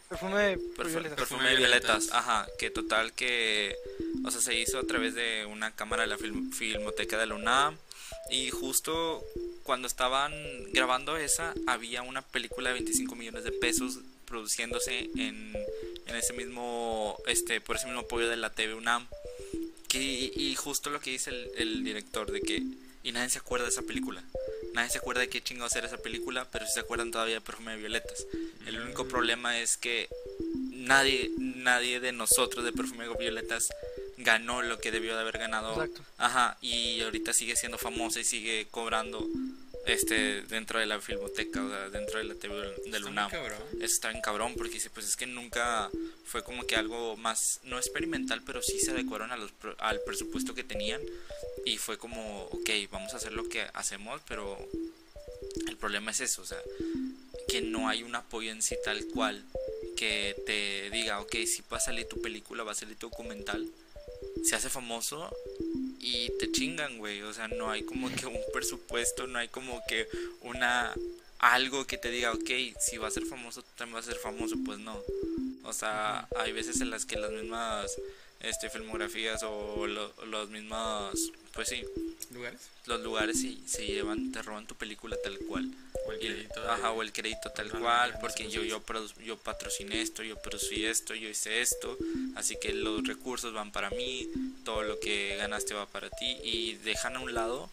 [0.10, 1.16] Perfume Perfu- violeta.
[1.16, 2.10] perfume de violetas.
[2.12, 3.76] Ajá que total que
[4.24, 7.36] o sea se hizo a través de una cámara de la film- filmoteca de la
[7.36, 7.76] UNAM.
[8.30, 9.24] Y justo
[9.64, 10.32] cuando estaban
[10.72, 15.56] grabando esa había una película de 25 millones de pesos produciéndose en,
[16.06, 19.08] en ese mismo este por ese mismo apoyo de la TV UNAM.
[19.88, 20.00] Que
[20.36, 22.62] y justo lo que dice el, el director de que
[23.08, 24.22] y nadie se acuerda de esa película.
[24.74, 27.42] Nadie se acuerda de qué chingados era esa película pero sí se acuerdan todavía de
[27.42, 28.26] perfume de violetas.
[28.66, 30.10] El único problema es que
[30.72, 33.70] nadie nadie de nosotros de perfume de violetas
[34.18, 35.72] ganó lo que debió de haber ganado.
[35.72, 36.02] Exacto.
[36.18, 39.26] ajá y ahorita sigue siendo famosa y sigue cobrando
[39.88, 43.32] este dentro de la filmoteca o sea, dentro de la TV del UNAM.
[43.32, 45.90] eso está bien cabrón porque dice pues es que nunca
[46.26, 50.54] fue como que algo más no experimental pero sí se adecuaron a los al presupuesto
[50.54, 51.02] que tenían.
[51.66, 54.58] Y fue como ok vamos a hacer lo que hacemos pero
[55.68, 56.62] el problema es eso o sea
[57.48, 59.44] que no hay un apoyo en sí tal cual
[59.96, 63.68] que te diga ok si va a salir tu película va a salir tu documental
[64.44, 65.30] se hace famoso
[66.00, 67.22] y te chingan, güey.
[67.24, 70.08] O sea, no hay como que un presupuesto, no hay como que
[70.42, 70.94] una
[71.40, 74.20] algo que te diga, ok, si va a ser famoso, tú también vas a ser
[74.22, 74.56] famoso.
[74.66, 75.00] Pues no.
[75.64, 77.92] O sea, hay veces en las que las mismas
[78.40, 81.84] este, filmografías o lo- los mismos, pues sí,
[82.32, 82.62] ¿Lugares?
[82.86, 85.70] los lugares sí, se llevan, te roban tu película tal cual.
[86.08, 89.14] O el crédito ajá, o el crédito tal No, cual, no, porque yo, yo, produ-
[89.24, 91.98] yo patrociné esto, yo producí esto, yo hice esto,
[92.36, 94.28] así que los recursos van para mí,
[94.64, 97.70] todo lo que ganaste va para ti, y dejan a un lado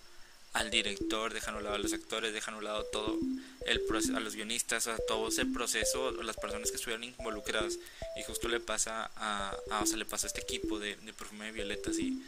[0.53, 3.19] al director, dejan a un lado a los actores, dejan a un lado todo
[3.67, 7.79] el proceso, a los guionistas, a todo ese proceso, las personas que estuvieron involucradas,
[8.17, 11.13] y justo le pasa a, a- o sea, le pasa a este equipo de, de
[11.13, 12.21] Perfume de Violetas y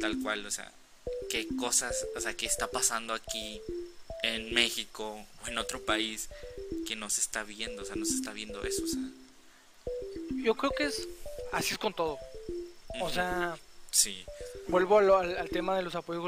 [0.00, 0.72] tal cual, o sea,
[1.32, 3.60] qué cosas, o sea, qué está pasando aquí
[4.22, 5.04] en México
[5.42, 6.28] o en otro país
[6.86, 9.00] que no se está viendo, o sea, no se está viendo eso, o sea,
[10.44, 11.08] Yo creo que es
[11.52, 12.18] así es con todo.
[13.00, 13.56] O ujú, sea,
[13.90, 14.24] sí,
[14.68, 16.22] vuelvo lo- al, al tema de los apoyos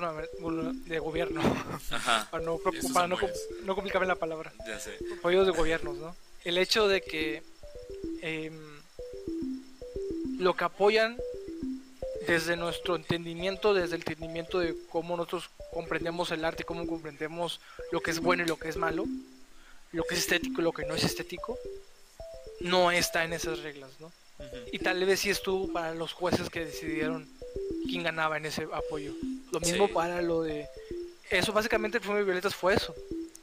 [0.86, 1.40] de gobierno.
[1.90, 2.58] ajá, para no,
[2.94, 3.18] para no,
[3.64, 4.52] no complicarme la palabra.
[4.66, 6.16] ya sé, apoyos de gobiernos, ¿no?
[6.44, 7.42] El hecho de que
[8.22, 8.80] em,
[10.38, 11.18] lo que apoyan
[12.26, 17.60] desde nuestro entendimiento, desde el entendimiento de cómo nosotros comprendemos el arte, cómo comprendemos
[17.92, 19.04] lo que es bueno y lo que es malo,
[19.92, 21.58] lo que es estético y lo que no es estético,
[22.60, 24.06] no está en esas reglas, ¿no?
[24.38, 24.56] Ujú.
[24.72, 27.28] Y tal vez sí estuvo para los jueces que decidieron
[27.88, 29.12] quién ganaba en ese apoyo.
[29.52, 29.92] Lo mismo Sí.
[29.92, 30.66] para lo de...
[31.30, 32.94] Eso básicamente Perfume de Violetas fue eso.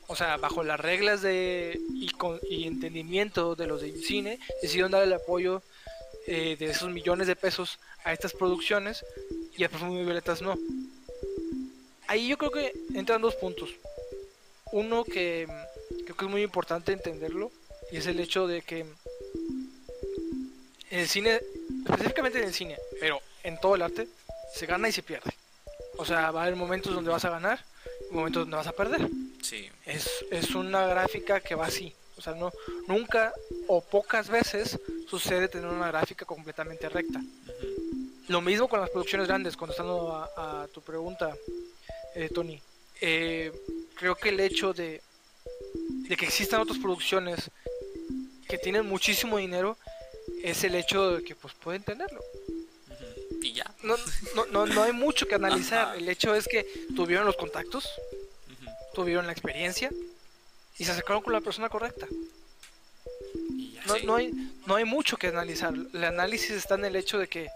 [0.08, 4.92] O sea, bajo las reglas de y, con, y entendimiento de los de cine, decidieron
[4.92, 5.64] dar el apoyo
[6.28, 9.06] eh, de esos millones de pesos a estas producciones
[9.58, 10.58] y a Perfume de Violetas no.
[12.08, 13.70] Ahí yo creo que entran dos puntos.
[14.72, 17.52] Uno que mm, creo que es muy importante entenderlo
[17.92, 18.86] y es el hecho de que
[20.90, 21.40] en el cine,
[21.86, 24.08] específicamente en el cine, pero en todo el arte,
[24.54, 25.32] se gana y se pierde.
[25.98, 27.64] O sea, va a haber momentos donde vas a ganar
[28.10, 29.08] y momentos donde vas a perder.
[29.42, 31.94] sí, Es, es una gráfica que va así.
[32.18, 32.52] O sea, no,
[32.88, 33.34] nunca
[33.68, 37.22] o pocas veces sucede tener una gráfica completamente recta.
[38.28, 41.36] Lo mismo con las producciones grandes, contestando a, a tu pregunta,
[42.16, 42.62] eh, Tony.
[43.02, 43.52] Eh,
[43.96, 45.02] creo que el hecho de,
[46.08, 47.50] de que existan otras producciones
[48.48, 49.78] que tienen muchísimo dinero
[50.44, 52.22] es el hecho de que pues pueden tenerlo.
[53.42, 53.96] y ya, No,
[54.36, 55.88] no, no, no hay mucho que analizar.
[55.88, 55.96] Ajá.
[55.96, 56.64] El hecho es que
[56.96, 57.90] tuvieron los contactos,
[58.94, 59.90] tuvieron la experiencia
[60.82, 62.08] y se acercaron con la persona correcta.
[63.86, 64.32] No, no, hay,
[64.66, 65.74] no hay mucho que analizar.
[65.94, 67.50] El análisis está en el hecho de que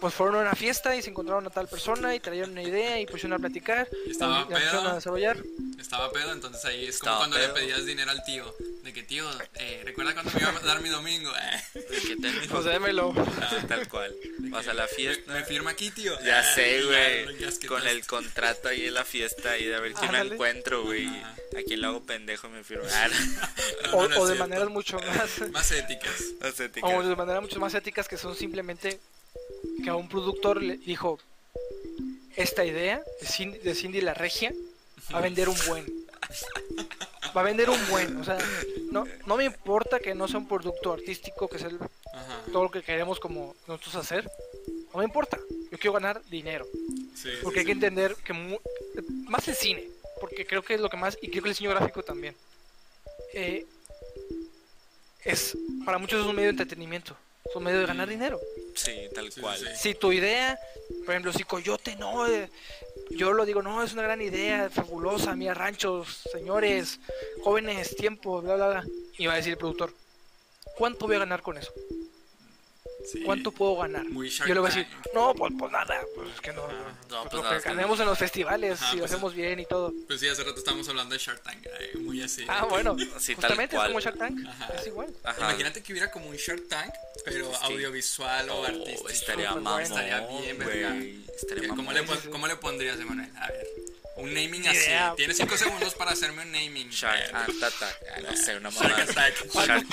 [0.00, 2.98] pues fueron a una fiesta y se encontraron a tal persona y trajeron una idea
[3.00, 4.88] y pusieron a platicar estaba y pedo.
[4.88, 5.36] a desarrollar.
[5.78, 7.48] Estaba pedo, entonces ahí es como Estaba cuando pedo.
[7.48, 8.54] le pedías dinero al tío.
[8.82, 11.30] De que, tío, eh, ¿recuerda cuando me iba a dar mi domingo?
[11.36, 11.80] Eh.
[11.90, 13.12] de que te Pues démelo.
[13.68, 14.14] Tal cual,
[14.50, 16.14] vas a la fiesta, Me, me firma aquí, tío.
[16.22, 17.66] Ya Eh, sé, güey.
[17.66, 21.06] Con el contrato ahí en la fiesta y de a ver quién me encuentro, güey.
[21.08, 21.34] Ajá.
[21.60, 22.84] A quién lo hago pendejo y me firmo.
[22.90, 23.08] Ah,
[23.92, 26.12] No, O, no, no o de maneras mucho más Más éticas.
[26.40, 26.86] no sé, tica.
[26.86, 28.98] o de maneras mucho más éticas que son simplemente
[29.82, 31.18] que a un productor le dijo
[32.36, 34.52] esta idea de Cindy, de Cindy la Regia
[35.12, 35.84] va a vender un buen
[37.36, 38.38] va a vender un buen o sea
[38.92, 41.78] no, no me importa que no sea un producto artístico que es el-
[42.12, 42.42] Ajá.
[42.52, 44.30] todo lo que queremos como nosotros hacer
[44.92, 45.38] no me importa
[45.70, 46.66] yo quiero ganar dinero
[47.14, 47.84] Sí, porque hay sí, que sí.
[47.84, 48.58] entender que mu-
[49.28, 49.88] más el cine
[50.20, 52.36] porque creo que es lo que más y creo que el diseño gráfico también
[53.32, 53.66] eh,
[55.24, 58.38] es para muchos es un medio de entretenimiento es un medio de ganar dinero
[58.74, 59.58] Sí, tal sí, cual.
[59.58, 59.66] sí.
[59.76, 60.58] si tu idea,
[61.04, 62.48] por ejemplo, si Coyote, no, eh,
[63.10, 67.00] yo lo digo, no, es una gran idea, fabulosa, mira, ranchos, señores,
[67.42, 68.84] jóvenes, tiempo, bla, bla, bla.
[69.18, 69.92] Y va a decir el productor,
[70.78, 71.72] ¿cuánto voy a ganar con eso?
[73.04, 73.22] Sí.
[73.22, 74.04] ¿Cuánto puedo ganar?
[74.08, 76.74] Muy yo le voy a decir, no, pues, pues nada, pues es que no, Ajá.
[76.74, 79.02] No, pues pues lo nada, que es que- ganemos en los festivales, Ajá, si lo
[79.02, 79.92] pues, hacemos bien y todo.
[80.06, 81.66] Pues sí, hace rato estábamos hablando de Shark Tank.
[81.66, 82.44] eh, muy así.
[82.48, 83.88] Ah, bueno, Sí, tal justamente es cual.
[83.88, 84.74] como Shark Tank, Ajá.
[84.74, 85.08] es igual.
[85.24, 85.40] Ajá.
[85.40, 86.92] Imagínate que hubiera como un Shark Tank,
[87.24, 87.58] pero Sí.
[87.62, 89.08] audiovisual o Oh, artístico.
[89.08, 89.82] estaría Súper mamón.
[89.82, 90.90] Estaría bien, verga.
[90.90, 91.24] güey.
[91.34, 93.30] Estaría ¿Qué- ¿Cómo, le, ¿Cómo le pondrías, Emanuel?
[93.36, 93.66] A ver.
[94.20, 94.90] Un naming así.
[95.16, 96.88] Tienes cinco segundos para hacerme un naming.
[96.90, 97.96] Shark Attack.
[98.14, 99.02] Ah, no sé, una Shark mamá.
[99.02, 99.34] Attack.
[99.52, 99.86] Shark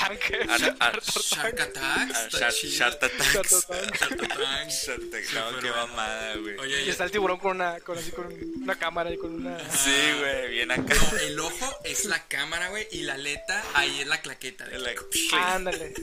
[1.03, 2.31] Shark Attack.
[2.31, 2.31] Shark.
[2.31, 2.53] Shark.
[2.53, 3.13] Shark Attack.
[3.33, 4.69] Shark Attack.
[4.69, 5.33] Shark Attack.
[5.33, 6.57] No, qué mamada, güey.
[6.59, 8.27] Oye, Y está el tiburón con una, con así, con
[8.61, 9.57] una cámara y con una...
[9.71, 10.93] Sí, güey, bien acá.
[10.93, 14.65] no, el ojo es la cámara, güey, y la aleta ahí es la claqueta.
[14.65, 15.93] de La- que- Ándale.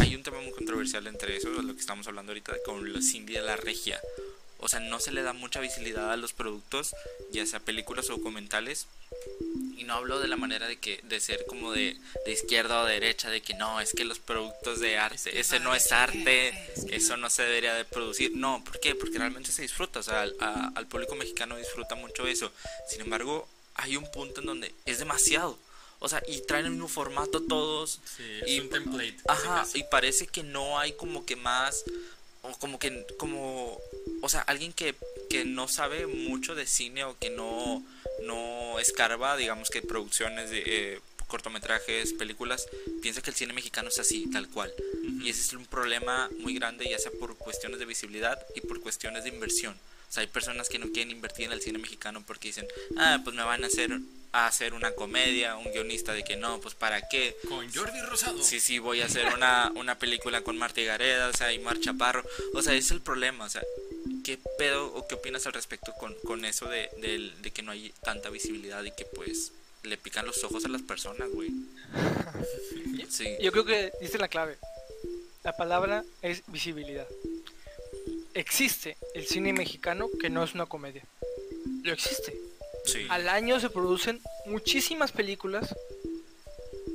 [0.00, 3.40] Hay un tema muy controversial entre eso, lo que estamos hablando ahorita con los de
[3.40, 4.00] la regia.
[4.58, 6.94] O sea, no se le da mucha visibilidad a los productos,
[7.30, 8.86] ya sea películas o documentales.
[9.76, 12.86] Y no hablo de la manera de que de ser como de, de izquierda o
[12.86, 16.54] de derecha, de que no, es que los productos de arte, ese no es arte,
[16.90, 18.32] eso no se debería de producir.
[18.34, 18.94] No, ¿por qué?
[18.94, 22.50] Porque realmente se disfruta, o sea, al, a- al público mexicano disfruta mucho eso.
[22.88, 25.58] Sin embargo, hay un punto en donde es demasiado.
[25.98, 28.00] O sea, y traen el mismo formato todos.
[28.16, 29.16] Sí, es y, un template.
[29.28, 31.84] Ajá, y parece que no hay como que más,
[32.42, 33.78] o como que, como,
[34.26, 34.96] o sea, alguien que,
[35.30, 37.84] que no sabe mucho de cine o que no,
[38.24, 42.66] no escarba, digamos que producciones de eh, cortometrajes, películas,
[43.02, 44.72] piensa que el cine mexicano es así, tal cual.
[45.22, 48.80] Y ese es un problema muy grande, ya sea por cuestiones de visibilidad y por
[48.80, 49.74] cuestiones de inversión.
[50.08, 52.66] O sea, hay personas que no quieren invertir en el cine mexicano porque dicen,
[52.98, 53.96] ah, pues me van a hacer,
[54.32, 57.36] a hacer una comedia, un guionista de que no, pues para qué.
[57.48, 58.42] Con Jordi Rosado.
[58.42, 61.78] Sí, sí, voy a hacer una, una película con Marta Gareda, o sea, y Mar
[61.78, 62.24] Chaparro.
[62.54, 63.62] O sea, ese es el problema, o sea,
[64.26, 67.70] ¿qué pedo o qué opinas al respecto con, con eso de, de, de que no
[67.70, 69.52] hay tanta visibilidad y que pues
[69.84, 71.50] le pican los ojos a las personas, güey?
[73.08, 74.58] Sí, Yo creo que dice la clave.
[75.44, 77.06] La palabra es visibilidad.
[78.34, 81.04] Existe el cine mexicano que no es una comedia.
[81.84, 82.36] Lo existe.
[82.84, 83.06] sí.
[83.08, 85.72] Al año se producen muchísimas películas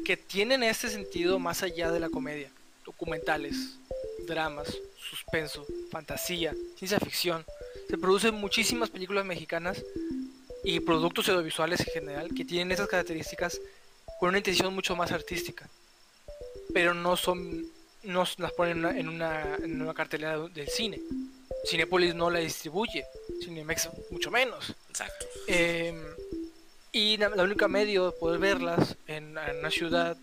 [0.04, 2.52] que tienen este sentido más allá de la comedia.
[2.84, 3.56] Documentales,
[4.32, 7.46] dramas, suspenso, fantasía, ciencia ficción.
[7.90, 9.84] Se producen muchísimas películas mexicanas
[10.64, 13.60] y productos audiovisuales en general que tienen esas características
[14.20, 15.70] con una intención mucho más artística.
[16.74, 17.70] Pero no son
[18.04, 21.00] no las ponen en una, en una, cartelera del cine.
[21.66, 23.06] Cinepolis no la distribuye,
[23.44, 24.74] Cinemex mucho menos.
[24.90, 25.28] Exacto.
[25.48, 25.94] Eh,
[26.92, 30.18] y la, la única medio de poder verlas en, en una ciudad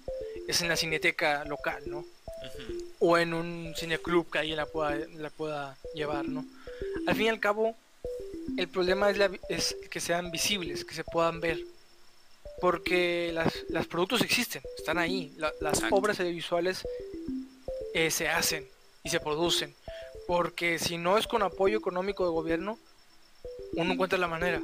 [0.49, 2.05] es en la cineteca local, ¿no?
[3.01, 6.45] O en un cineclub que alguien la pueda, la pueda llevar, ¿no?
[7.07, 7.77] Al fin y al cabo,
[8.57, 11.61] el problema es, la es que sean visibles, que se puedan ver.
[12.61, 15.33] Porque las, los productos existen, están ahí.
[15.37, 15.95] la- las Exacto.
[15.95, 16.87] obras audiovisuales
[17.95, 18.67] eh, se hacen
[19.05, 19.75] y se producen.
[20.27, 22.79] Porque si no es con apoyo económico de gobierno,
[23.75, 24.61] uno encuentra la manera.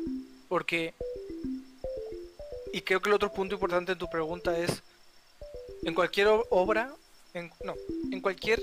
[0.48, 0.92] Porque,
[2.72, 4.82] y creo que el otro punto importante en tu pregunta es,
[5.84, 6.92] en cualquier obra,
[7.34, 7.74] en, no,
[8.10, 8.62] en cualquier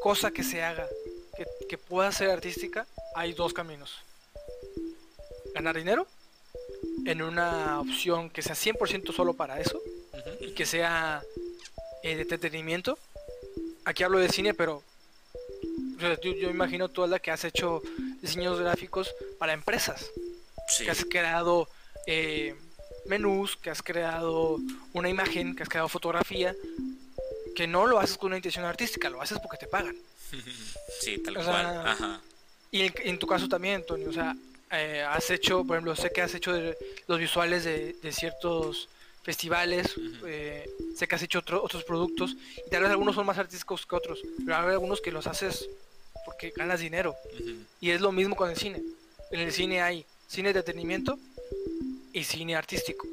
[0.00, 0.86] cosa que se haga,
[1.36, 3.96] que, que pueda ser artística, hay dos caminos.
[5.54, 6.06] Ganar dinero
[7.06, 9.80] en una opción que sea 100% solo para eso
[10.40, 11.22] y que sea
[12.02, 12.98] eh, de entretenimiento.
[13.84, 14.82] Aquí hablo de cine, pero
[15.98, 17.82] yo, yo imagino toda la que has hecho
[18.20, 20.10] diseños gráficos para empresas,
[20.68, 20.84] Sí.
[20.84, 21.66] que has creado
[22.06, 22.54] eh,
[23.06, 24.58] menús, que has creado
[24.92, 26.54] una imagen, que has creado fotografía,
[27.58, 29.96] que no lo haces con una intención artística, lo haces porque te pagan.
[31.00, 31.66] Sí, tal o cual.
[31.66, 32.20] sea, Ajá.
[32.70, 34.36] Y en, en tu caso también, Antonio, o sea,
[34.70, 36.76] eh, has hecho, por ejemplo, sé que has hecho de-
[37.08, 38.88] los visuales de, de ciertos
[39.24, 39.94] festivales,
[40.26, 42.36] eh, sé que has hecho otro- otros productos,
[42.66, 45.68] y tal vez algunos son más artísticos que otros, pero hay algunos que los haces
[46.24, 47.16] porque ganas dinero.
[47.80, 48.80] Y es lo mismo con el cine.
[49.32, 51.18] En el cine hay cine de entretenimiento
[52.12, 53.06] y cine artístico.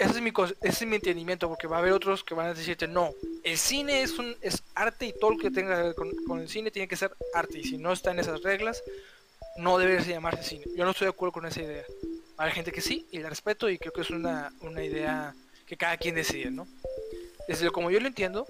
[0.00, 0.32] Ese es mi,
[0.62, 3.12] ese es mi entendimiento, porque va a haber otros que van a decirte, no,
[3.44, 6.40] el cine es, un, es arte y todo lo que tenga que ver con, con
[6.40, 7.58] el cine tiene que ser arte.
[7.58, 8.82] Y si no está en esas reglas,
[9.56, 10.64] no debe llamarse cine.
[10.76, 11.84] Yo no estoy de acuerdo con esa idea.
[12.36, 15.32] Hay gente que sí, y la respeto, y creo que es una, una idea
[15.66, 16.66] que cada quien decide, ¿no?
[17.46, 18.46] Desde lo como yo lo entiendo,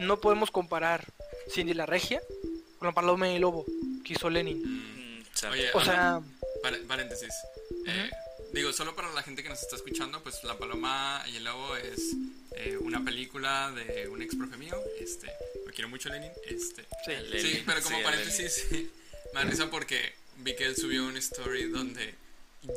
[0.00, 1.04] no podemos comparar
[1.50, 2.22] Cindy la Regia
[2.78, 3.66] con la Paloma y el Lobo
[4.04, 4.62] que hizo Lenin.
[4.62, 5.18] Mm.
[5.18, 5.54] Mm, exacto.
[5.54, 6.20] Oye, O sea,
[6.62, 7.34] Par- paréntesis.
[7.86, 8.10] Eh,
[8.52, 11.76] digo, solo para la gente que nos está escuchando, pues La Paloma y el Lobo
[11.76, 12.14] es
[12.56, 14.76] eh, una película de un ex profe mío.
[15.00, 15.28] Este,
[15.66, 16.32] lo quiero mucho, Lenin.
[16.46, 17.62] Este, sí.
[17.66, 18.66] Pero como sí, paréntesis,
[19.34, 22.14] me da risa porque vi que él subió una story donde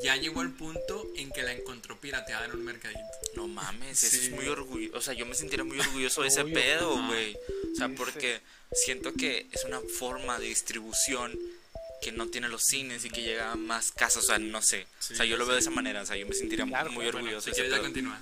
[0.03, 2.99] ya llegó al punto en que la encontró pirateada en un mercadito.
[3.36, 4.97] No mames, eso es muy orgulloso.
[4.97, 6.55] O sea, yo me sentiría muy orgulloso de ese Obvio.
[6.55, 7.38] pedo, güey.
[7.71, 11.38] O sea, porque siento que es una forma de distribución
[12.05, 14.23] que no tiene los cines y que llega a más casas.
[14.23, 14.85] O sea, no sé.
[14.99, 16.03] Sí, o sea, yo lo veo de esa manera.
[16.03, 17.17] O sea, yo me sentiría Claro, muy claro.
[17.17, 18.19] orgulloso si ya continúa.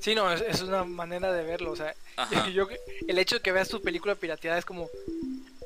[0.00, 1.72] Sí, no, es, es una manera de verlo.
[1.72, 1.94] O sea,
[2.54, 2.66] yo,
[3.06, 4.88] el hecho de que veas tu película pirateada es como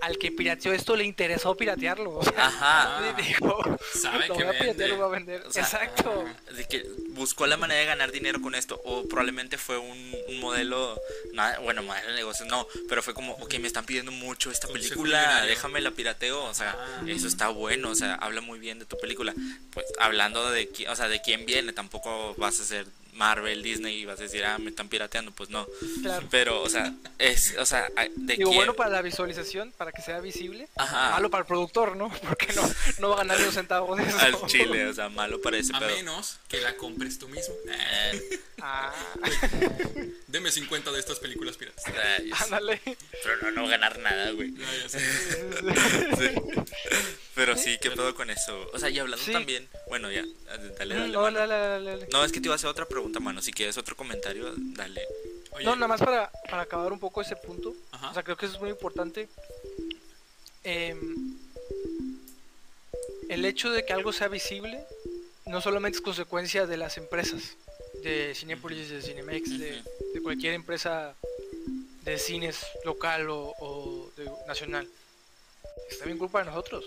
[0.06, 2.16] al que pirateó esto le interesó piratearlo.
[2.16, 3.12] O sea, Ajá.
[3.16, 3.58] dijo,
[3.94, 4.88] Sabe lo que voy a piratear, vende.
[4.88, 5.42] lo voy a vender.
[5.46, 6.24] O sea, Exacto.
[6.54, 8.80] De que buscó la manera de ganar dinero con esto.
[8.84, 11.00] O probablemente fue un, un modelo.
[11.32, 12.66] Nada, bueno, modelo de negocios no.
[12.88, 15.44] Pero fue como, ok, me están pidiendo mucho esta película.
[15.46, 16.44] Déjame la pirateo.
[16.44, 17.02] O sea, Ah.
[17.06, 17.90] eso está bueno.
[17.90, 19.34] O sea, habla muy bien de tu película.
[19.72, 21.72] Pues hablando de, qui- o sea, de quién viene.
[21.72, 22.86] Tampoco vas a ser
[23.16, 25.32] Marvel, Disney y vas a decir, ah, me están pirateando.
[25.32, 25.66] Pues no.
[26.02, 26.26] Claro.
[26.30, 28.56] Pero, o sea, es, o sea, de Digo, quién.
[28.60, 30.68] bueno para la visualización, para que sea visible.
[30.76, 31.10] Ajá.
[31.10, 32.10] Malo para el productor, ¿no?
[32.28, 32.62] Porque no,
[33.00, 34.18] no va a ganar ni un centavo de eso.
[34.18, 35.90] Al chile, o sea, malo para ese A pedo.
[35.96, 37.54] menos que la compres tú mismo.
[37.68, 38.90] Eh, Ah,
[40.28, 41.84] Deme 50 de estas películas piratas.
[42.18, 42.80] ay, ándale.
[43.22, 44.50] pero no, no ganar nada, güey.
[44.52, 45.00] No, ya sé.
[47.36, 48.68] Pero sí, ¿qué pedo con eso?
[48.72, 49.30] O sea, y hablando Sí.
[49.30, 49.68] también.
[49.88, 50.24] Bueno, ya,
[50.78, 51.08] dale, dale.
[51.12, 51.38] No, mano.
[51.38, 52.08] dale, dale, dale, dale.
[52.10, 53.42] No, es que te iba a hacer otra pregunta, mano.
[53.42, 55.02] Si quieres otro comentario, dale.
[55.52, 57.74] Oye, No, nada más para, para acabar un poco ese punto.
[57.92, 58.10] Ajá.
[58.10, 59.28] O sea, creo que eso es muy importante.
[60.64, 61.36] Em,
[63.28, 64.80] el hecho de que algo sea visible
[65.44, 67.56] no solamente es consecuencia de las empresas,
[68.02, 69.82] de Cinepolis, de Cinemex, de,
[70.14, 71.14] de cualquier empresa
[72.02, 74.88] de cines local o, o de- nacional.
[75.90, 76.84] Es también culpa de nosotros.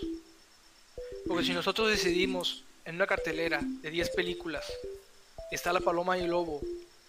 [1.30, 4.64] Porque si nosotros decidimos en una cartelera de 10 películas,
[5.52, 6.60] está La Paloma y el Lobo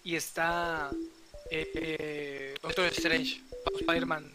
[0.04, 0.92] y está
[1.50, 3.40] eh, eh, Doctor Strange,
[3.80, 4.30] Spider-Man,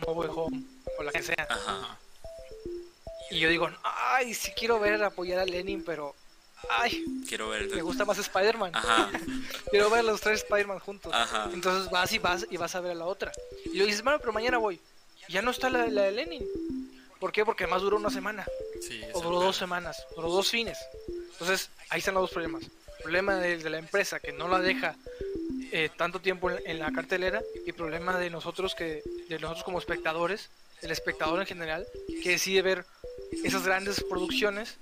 [0.00, 0.62] No Way Home,
[0.98, 1.46] o la que sea.
[1.50, 1.98] Ajá.
[3.30, 6.14] Y yo digo, ay, sí quiero ver apoyar a Lenin, pero
[6.70, 7.68] ay, Quiero ver.
[7.68, 8.72] me gusta más Spider-Man.
[9.70, 11.12] Quiero ver a los tres Spider-Man juntos.
[11.12, 11.50] Ajá.
[11.52, 13.32] Entonces vas y vas y vas a ver a la otra.
[13.66, 14.80] Y lo dices, bueno, pero mañana voy.
[15.28, 16.46] Y ya no está la, la de Lenin.
[17.20, 17.44] ¿Por qué?
[17.44, 18.46] Porque más duró una semana.
[18.80, 20.06] Sí, O duró dos semanas.
[20.14, 20.78] Duró dos fines.
[21.32, 22.64] Entonces, ahí están los dos problemas.
[23.02, 24.96] Problema de, de la empresa que no la deja
[25.72, 27.42] eh, tanto tiempo en, en la cartelera.
[27.66, 30.48] Y problema de nosotros que, de nosotros como espectadores,
[30.82, 31.86] del espectador en general,
[32.22, 32.84] que decide ver
[33.44, 34.76] esas grandes producciones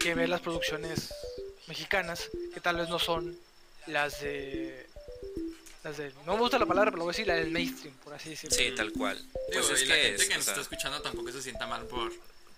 [0.00, 1.12] que ver las producciones
[1.66, 3.36] mexicanas, que tal vez no son
[3.86, 4.86] las de
[5.82, 7.94] las de no me gusta la palabra, pero lo voy a decir, la del mainstream,
[8.02, 8.56] por así decirlo.
[8.56, 9.18] Sí, tal cual.
[9.18, 11.32] Digo, Pues es y la que gente es, que o nos sea, está escuchando tampoco
[11.32, 12.12] se sienta mal por...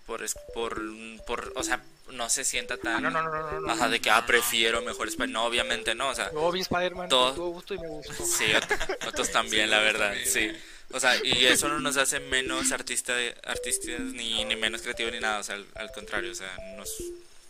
[0.07, 0.81] por, es- por,
[1.27, 2.95] por, o sea, no se sienta tan...
[2.95, 3.71] Ah, no, no, no, no, no.
[3.71, 7.09] Ajá, de que, ah, prefiero mejor Spider- No, obviamente no, o sea, Yo vi Spider-Man
[7.09, 8.13] Todo- gusto y me gustó.
[8.25, 10.27] sí, ot- nosotros también, Sí, la verdad, también.
[10.29, 10.51] sí.
[10.93, 15.19] O sea, y eso no nos hace menos artista, artistas ni, ni menos creativos ni
[15.19, 16.89] nada, o sea, al, al contrario, o sea, nos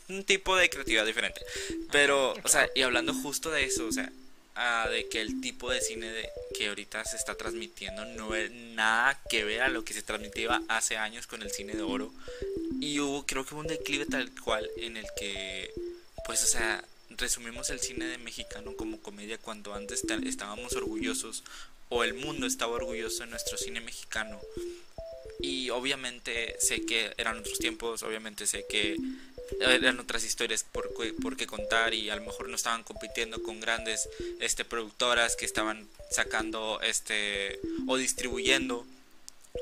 [0.10, 1.41] un tipo de creatividad diferente.
[1.91, 4.10] Pero, o sea, y hablando justo de eso, o sea,
[4.58, 8.51] ah, de que el tipo de cine de, que ahorita se está transmitiendo no es
[8.51, 12.12] nada que ver a lo que se transmitía hace años con el cine de oro.
[12.82, 15.72] Y hubo, creo que hubo un declive tal cual en el que,
[16.26, 21.43] pues, o sea, resumimos el cine de mexicano como comedia cuando antes estábamos orgullosos
[21.89, 24.39] o el mundo estaba orgulloso de nuestro cine mexicano.
[25.39, 28.97] Y obviamente sé que eran otros tiempos, obviamente sé que
[29.60, 30.91] eran otras historias por,
[31.22, 35.45] por qué contar y a lo mejor no estaban compitiendo con grandes este, productoras que
[35.45, 38.86] estaban sacando este o distribuyendo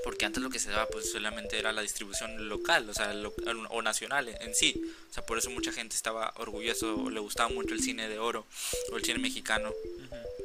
[0.04, 3.34] porque antes lo que se daba pues solamente era la distribución local, o sea, lo-
[3.70, 4.82] o nacional en, en sí.
[5.10, 8.20] O sea, por eso mucha gente estaba orgulloso o le gustaba mucho el cine de
[8.20, 8.46] oro
[8.92, 9.72] o el cine mexicano.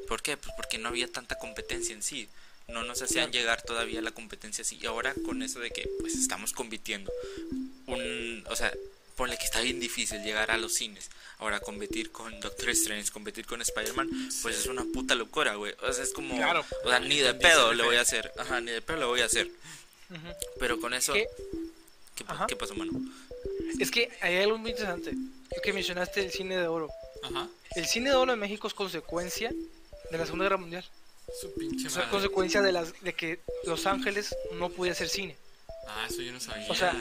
[0.07, 0.37] ¿Por qué?
[0.37, 2.29] Pues porque no había tanta competencia en sí.
[2.69, 4.79] No nos hacían llegar todavía la competencia así.
[4.81, 7.11] Y ahora con eso de que pues estamos compitiendo.
[7.87, 8.73] Un, o sea,
[9.17, 11.11] ponle que está bien difícil llegar a los cines.
[11.39, 14.09] Ahora competir con Doctor Strange, competir con Spider-Man,
[14.43, 15.75] pues es una puta locura, güey.
[15.83, 16.37] O sea, es como...
[16.37, 16.65] Claro.
[16.85, 18.31] O sea, ni de pedo le voy a hacer.
[18.39, 19.51] Ajá, ni de pedo le voy a hacer.
[20.59, 21.13] Pero con eso...
[21.13, 21.27] ¿Qué?
[22.15, 22.47] ¿Qué, pa- Ajá.
[22.47, 22.93] qué pasó, mano?
[23.79, 25.13] Es que hay algo muy interesante.
[25.63, 26.89] Que mencionaste el cine de oro.
[27.23, 27.49] Ajá.
[27.75, 29.51] El cine de oro en México es consecuencia
[30.11, 30.85] de la Segunda Guerra Mundial.
[31.41, 32.11] Su pinche O sea, madre.
[32.11, 35.37] consecuencia de, las, de que Los Ángeles no podía hacer cine.
[35.87, 36.67] Ah, eso yo no sabía.
[36.71, 36.95] O sea,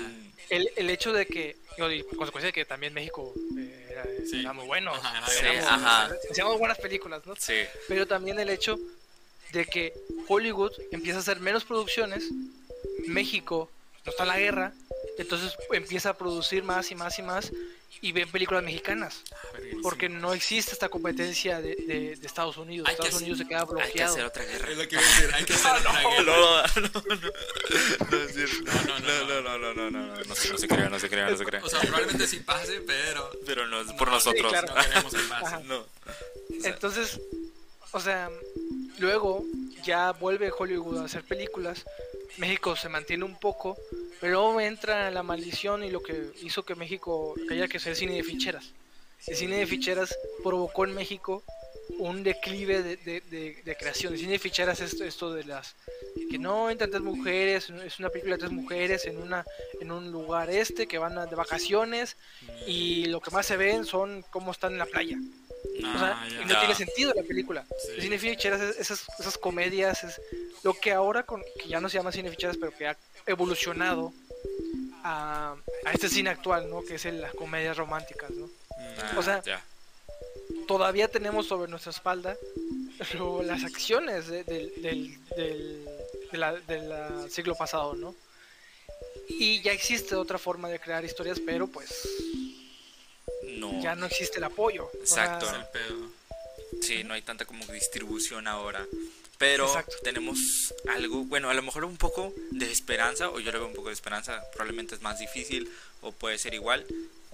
[0.50, 4.40] el, el hecho de que, digo, y consecuencia de que también México eh, era, Sí.
[4.42, 4.94] era muy bueno.
[4.94, 6.10] Ajá, Sí, ajá.
[6.32, 7.36] Hacíamos buenas películas, ¿no?
[7.36, 7.54] Sí.
[7.88, 8.80] Pero también el hecho
[9.52, 9.94] de que
[10.28, 12.26] Hollywood empieza a hacer menos producciones,
[13.08, 13.70] México
[14.06, 14.74] no está en la guerra,
[15.18, 17.52] entonces empieza a producir más y más y más
[18.02, 19.22] y ven películas mexicanas.
[19.84, 22.88] Porque no existe esta competencia de, de- de Estados Unidos.
[22.88, 24.14] Hay que Estados hacer- Unidos se queda Hay que bloqueado.
[24.14, 24.70] hacer otra guerra.
[24.72, 26.24] Es lo que iba a decir, hay que hacer otra No, guerra.
[26.24, 28.72] no, no, no, no es cierto.
[28.88, 31.10] No, no, no, no, no, no, no, no, no se, no se crea, no se
[31.10, 31.62] crea, no se crea.
[31.64, 34.52] O sea, probablemente sí pase, pero Pero no es por No, nosotros.
[34.54, 34.68] sí, claro.
[34.76, 35.46] no queremos que pase.
[35.46, 35.60] Ajá.
[35.66, 35.86] No.
[36.64, 37.20] Entonces,
[37.92, 38.30] o sea,
[39.00, 39.44] luego
[39.84, 41.86] ya vuelve Hollywood a hacer películas.
[42.38, 43.78] México se mantiene un poco,
[44.22, 48.24] pero entra la maldición y lo que hizo que México haya que hacer cine de
[48.24, 48.72] ficheras.
[49.28, 51.44] El cine de ficheras provocó en México
[51.98, 53.22] un declive de, de-
[53.66, 54.14] de- creación.
[54.14, 55.76] El cine de ficheras es esto, esto de las
[56.30, 59.44] que no entran tres mujeres, es una película de tres mujeres en una
[59.82, 62.16] en un lugar este que van de vacaciones
[62.68, 65.18] y lo que más se ven son cómo están en la playa.
[65.96, 66.46] O sea, Ah, y ya.
[66.46, 67.66] no tiene sentido la película.
[67.86, 67.92] Sí.
[67.96, 70.22] El cine ficheras es esas, esas comedias, es
[70.64, 74.14] lo que ahora, con, que ya no se llama cine ficheras, pero que ha evolucionado
[75.04, 75.56] a,
[75.86, 76.84] a este cine actual, ¿no?
[76.84, 78.50] Que es el- las comedias románticas, ¿no?
[79.02, 79.64] Ah, O sea, ya.
[80.68, 82.36] Todavía tenemos sobre nuestra espalda
[83.14, 85.86] lo- las acciones de- del, del, del,
[86.32, 88.16] de la- de la siglo pasado, ¿no?
[89.28, 92.08] Y ya existe otra forma de crear historias, pero pues
[93.44, 93.82] no.
[93.82, 94.86] ya no existe el apoyo.
[94.86, 95.48] O sea, Exacto.
[95.48, 96.10] Es el pedo.
[96.82, 98.86] Sí, no hay tanta como distribución ahora.
[99.38, 99.96] Pero Exacto.
[100.04, 103.74] tenemos algo, bueno, a lo mejor un poco de esperanza, o yo le veo un
[103.74, 105.72] poco de esperanza, probablemente es más difícil,
[106.02, 106.86] o puede ser igual,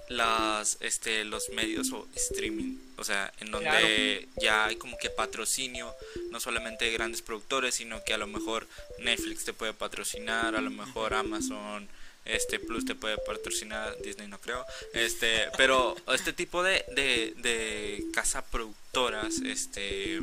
[0.08, 5.96] las, este, los medios o streaming, o sea, en donde ya hay como que patrocinio,
[6.30, 8.68] no solamente de grandes productores, sino que a lo mejor
[9.00, 11.90] Netflix te puede patrocinar, a lo mejor Amazon,
[12.26, 18.06] este Plus te puede patrocinar, Disney no creo, este, pero este tipo de, de, de
[18.14, 20.22] casa productoras, este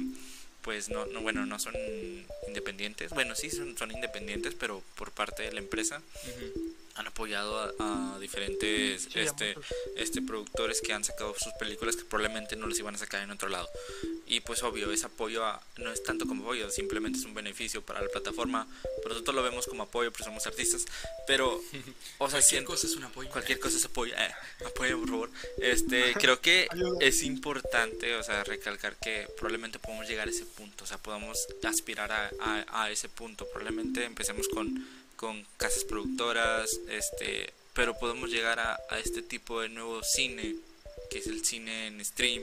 [0.62, 1.74] pues no, no bueno no son
[2.46, 3.10] independientes.
[3.10, 6.00] Bueno sí son, son independientes pero por parte de la empresa.
[6.24, 6.74] Ujú.
[6.94, 9.54] Han apoyado a, a diferentes Sí, este,
[9.96, 13.30] este productores que han sacado sus películas que probablemente no les iban a sacar en
[13.30, 13.68] otro lado.
[14.26, 17.82] Y pues obvio ese apoyo a- no es tanto como apoyo simplemente es un beneficio
[17.82, 18.66] para la plataforma.
[19.02, 20.86] Pero nosotros lo vemos como apoyo porque somos artistas.
[21.26, 23.30] Pero o sea Cualquier siento- cosa es un apoyo.
[23.30, 24.30] cualquier cosa es apoyo eh,
[24.66, 25.30] apoyo por favor.
[25.58, 26.68] Este creo que
[27.00, 31.38] es importante o sea recalcar que probablemente podemos llegar a ese punto o sea podamos
[31.64, 33.46] aspirar a, a, a ese punto.
[33.46, 34.86] Probablemente empecemos con
[35.22, 40.56] con casas productoras este pero podemos llegar a, este tipo de nuevo cine
[41.10, 42.42] que es el cine en stream.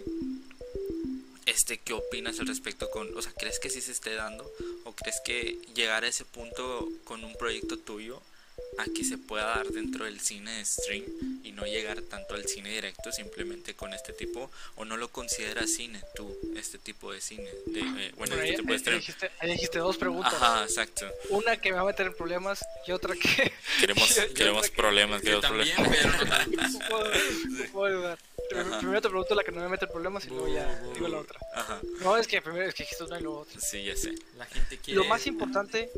[1.45, 4.49] Este qué opinas al respecto con o sea crees que sí se esté dando
[4.85, 8.21] o crees que llegar a ese punto con un proyecto tuyo
[8.77, 11.03] a que se pueda dar dentro del cine de stream
[11.43, 15.69] y no llegar tanto al cine directo simplemente con este tipo o no lo consideras
[15.71, 18.99] cine tú este tipo de cine de, eh, bueno ahí, este tipo de ahí stream
[18.99, 20.33] dijiste, ahí dijiste dos preguntas.
[20.35, 23.51] ajá exacto Una que me va a meter en problemas y otra que.
[23.79, 27.11] queremos y otra queremos que- problemas Que queremos también, problemas pero no no puedo-
[27.49, 28.19] no puedo ayudar.
[28.55, 28.79] Ajá.
[28.79, 31.19] Primero te pregunto la que no me mete en problemas y luego ya digo la
[31.19, 31.39] otra.
[31.53, 33.59] ajá No, es que primero es que dijiste una y luego otra.
[33.61, 34.97] sí ya sé La gente quiere.
[34.99, 35.89] Lo más importante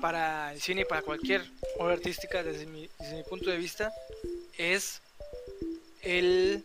[0.00, 1.44] para el cine y para cualquier
[1.78, 3.92] obra artística, desde mi, desde mi punto de vista,
[4.58, 5.00] es
[6.02, 6.64] el.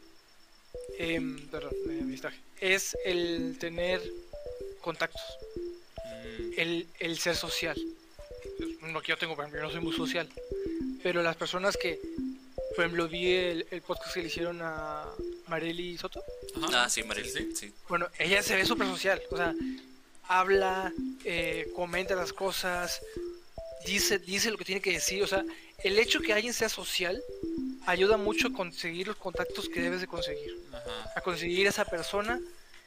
[0.98, 2.40] em, perdón, me distraje.
[2.60, 4.02] Es el tener
[4.82, 5.22] contactos,
[6.06, 7.78] Mm, el, el ser social.
[8.82, 10.28] Lo que yo tengo, por ejemplo, yo no soy muy social.
[11.04, 12.00] Pero las personas que,
[12.76, 15.06] por ejemplo, vi el, el podcast que le hicieron a
[15.48, 16.22] Marely Soto.
[16.64, 16.84] ajá.
[16.84, 17.52] ah sí Maril sí.
[17.56, 19.54] sí Bueno, ella se ve súper social, o sea,
[20.28, 20.92] habla,
[21.24, 23.02] eh, comenta las cosas,
[23.86, 25.44] dice, dice lo que tiene que decir, o sea,
[25.84, 27.22] el hecho que alguien sea social
[27.86, 31.14] ayuda mucho a conseguir los contactos que debes de conseguir, Ajá.
[31.16, 32.40] a conseguir esa persona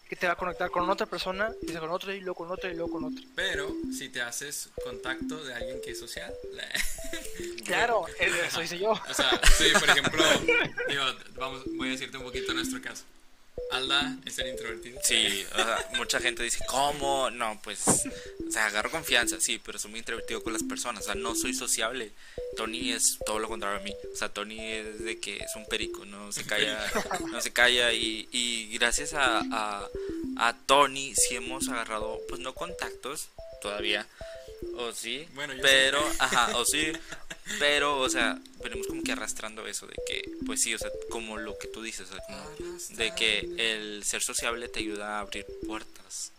[0.09, 2.71] que te va a conectar con otra persona, y con otra, y luego con otra,
[2.71, 3.23] y luego con otra.
[3.35, 6.33] Pero si te haces contacto de alguien que es social,
[7.65, 8.93] Claro, eso hice yo.
[8.93, 10.25] o sea, sí, por ejemplo,
[10.89, 11.03] digo,
[11.37, 13.05] vamos, voy a decirte un poquito nuestro caso.
[13.71, 15.01] Alda es el introvertido.
[15.05, 17.31] Sí, o sea, mucha gente dice, ¿cómo?
[17.31, 21.07] No, pues, o sea, agarro confianza, sí, pero soy muy introvertido con las personas, o
[21.07, 22.13] sea, no soy sociable.
[22.57, 25.67] Tony es todo lo contrario a mí, o sea, Tony es de que es un
[25.67, 26.81] perico, no se calla,
[27.31, 29.89] no se calla y, y gracias a, a,
[30.39, 33.29] a Tony sí hemos agarrado, pues no contactos
[33.63, 34.07] todavía,
[34.77, 36.17] o sí, Bueno, yo pero, sí.
[36.19, 36.93] ajá, o sí,
[37.59, 41.37] pero, o sea, venimos como que arrastrando eso de que, pues sí, o sea, como
[41.39, 45.21] lo que tú dices, o sea, como de que el ser sociable te ayuda a
[45.21, 46.33] abrir puertas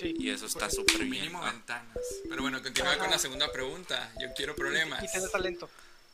[0.00, 1.10] Sí, y eso está porque- súper bien.
[1.22, 1.96] Mínimo Ah, ventanas.
[2.28, 4.12] Pero bueno, continúa con la segunda pregunta.
[4.20, 5.02] Yo quiero problemas.
[5.04, 5.70] Y tener talento.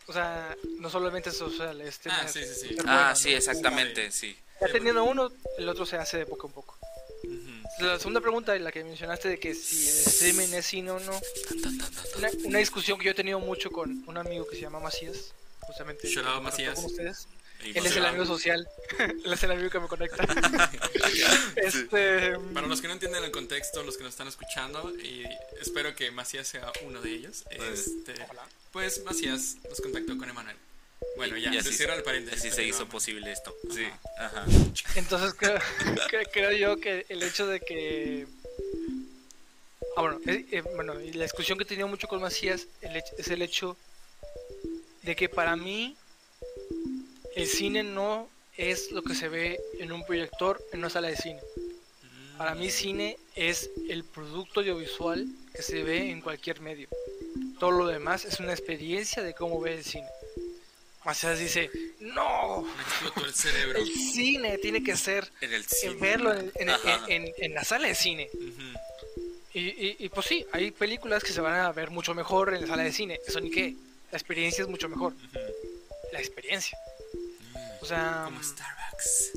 [0.07, 2.77] O sea, no solamente es social, es tener, Ah, sí, sí, sí.
[2.81, 3.37] Ah, bueno, sí, ¿no?
[3.39, 4.37] exactamente, sí.
[4.61, 6.77] Ya teniendo uno, el otro se hace de poco en poco.
[7.79, 11.21] La segunda pregunta, la que mencionaste de que si el streaming es cine o no,
[12.19, 15.33] una, una discusión que yo he tenido mucho con un amigo que se llama Macías,
[15.61, 16.75] justamente contactó Macías.
[16.75, 17.27] con ustedes.
[17.65, 18.69] Él es el amigo social,
[18.99, 20.25] él es el amigo que me conecta.
[21.57, 25.25] este, Para los que no entienden el contexto, los que nos están escuchando, y
[25.61, 28.15] espero que Macías sea uno de ellos, Pues, este,
[28.73, 30.57] pues Macías nos contactó con Emanuel.
[31.17, 32.41] Bueno, ya, y se así, cierra el paréntesis.
[32.47, 33.55] así se hizo posible esto.
[33.75, 33.87] Sí,
[34.19, 34.45] ajá.
[34.97, 35.59] entonces creo,
[36.11, 38.27] cre- creo yo que el hecho de que...
[39.97, 42.97] Ah, bueno, eh, eh, bueno, y la discusión que he tenido mucho con Macías el
[42.97, 43.77] hecho- es el hecho
[45.03, 45.97] de que para mí
[47.37, 51.17] el cine no es lo que se ve en un proyector en una sala de
[51.17, 51.41] cine.
[52.39, 56.89] Para mí cine es el producto audiovisual que se ve en cualquier medio.
[57.61, 60.09] Todo lo demás es una experiencia de cómo ve el cine.
[61.05, 63.79] Macías dice, no, Me explotó el cerebro.
[63.79, 65.95] el cine tiene que ser En el en cine.
[65.95, 67.05] verlo en, en- Ajá.
[67.09, 68.31] en- en la sala de cine.
[69.55, 72.63] Y, y- y, pues sí, hay películas que se van a ver mucho mejor en
[72.63, 73.19] la sala de cine.
[73.27, 73.75] Eso ni qué.
[74.11, 75.13] La experiencia es mucho mejor.
[76.13, 76.79] La experiencia.
[77.81, 79.33] O sea, Como Starbucks.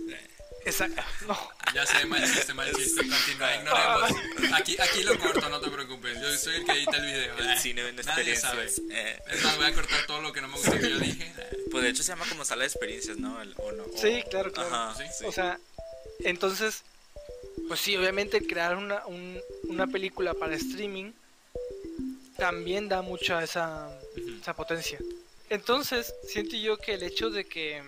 [0.65, 0.87] Esa-
[1.27, 1.37] no.
[1.73, 3.01] Ya sé, mal chiste, mal chiste.
[3.07, 4.11] Continúa, ignoremos.
[4.53, 6.19] Aquí, aquí lo corto, no te preocupes.
[6.21, 7.37] Yo soy el que edita el video.
[7.37, 7.59] El eh.
[7.59, 8.63] cine vende Nadie sabe.
[8.63, 8.97] experiencias.
[9.17, 11.33] Eh, Es más, voy a cortar todo lo que no me gustó que yo dije.
[11.71, 13.41] pues de hecho se llama como sala de experiencias, ¿no?
[13.41, 14.73] El- o no o- Sí, claro, claro.
[14.73, 15.03] Ajá, Sí.
[15.19, 15.25] sí.
[15.25, 15.59] O sea,
[16.19, 16.83] entonces,
[17.67, 21.11] pues sí, obviamente crear una, un, una película para streaming
[22.37, 23.89] también da mucha esa,
[24.41, 24.99] esa potencia.
[25.49, 27.83] Entonces, siento yo que el hecho de que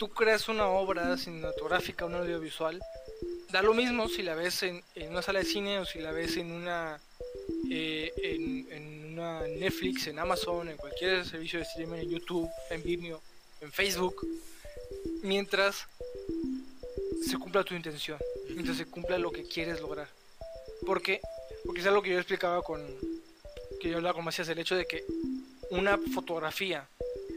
[0.00, 2.80] tú creas una obra cinematográfica, un audiovisual,
[3.50, 6.10] da lo mismo si la ves en, en una sala de cine o si la
[6.10, 6.98] ves en una,
[7.70, 12.82] eh, en, en una Netflix, en Amazon, en cualquier servicio de streaming, en YouTube, en
[12.82, 13.20] Vimeo,
[13.60, 14.26] en Facebook,
[15.22, 15.86] mientras
[17.22, 18.16] se cumpla tu intención,
[18.48, 20.08] mientras se cumpla lo que quieres lograr.
[20.86, 21.20] Porque,
[21.66, 22.82] porque es algo que yo explicaba con,
[23.78, 25.04] que yo hablaba con Macías, el hecho de que
[25.68, 26.88] una fotografía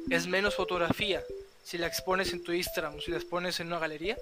[0.10, 1.22] es menos fotografía
[1.64, 4.18] si la expones en tu Instagram o si la expones en una galería.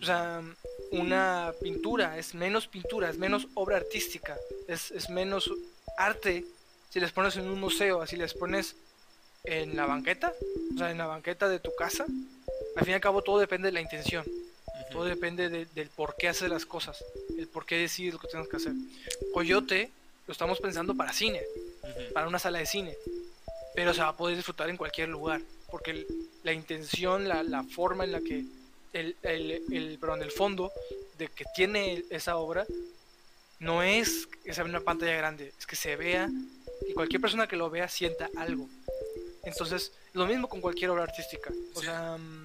[0.00, 0.42] O sea,
[0.90, 4.36] una pintura es menos pintura, es menos obra artística,
[4.68, 5.50] es, es menos
[5.96, 6.44] arte
[6.90, 8.76] si la expones en un museo, así la expones
[9.44, 10.32] en la banqueta,
[10.74, 12.04] o sea, en la banqueta de tu casa.
[12.76, 14.24] Al fin y al cabo todo depende de la intención.
[14.92, 17.02] Todo depende de- del por qué hacer las cosas,
[17.36, 18.72] el por qué decidir lo que tengas que hacer.
[19.32, 19.90] Coyote
[20.26, 21.42] lo estamos pensando para cine,
[22.12, 22.94] para una sala de cine,
[23.74, 25.40] pero se va a poder disfrutar en cualquier lugar,
[25.74, 26.06] porque el-
[26.44, 28.44] la intención, la, la forma en la que,
[28.92, 30.70] el, el, el- perdón, el fondo
[31.18, 32.64] de que tiene esa obra
[33.58, 36.28] no es que sea una pantalla grande, es que se vea,
[36.86, 38.68] que cualquier persona que lo vea sienta algo.
[39.42, 41.50] Entonces, lo mismo con cualquier obra artística.
[41.74, 41.86] O Sí.
[41.86, 42.44] sea, mm,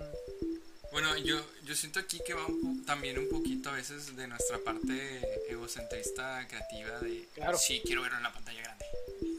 [0.91, 4.25] Bueno, yo, yo siento aquí que va un po- también un poquito a veces de
[4.27, 5.21] nuestra parte
[5.51, 7.59] egocentrista creativa de Claro.
[7.59, 8.85] sí quiero verlo en la pantalla grande.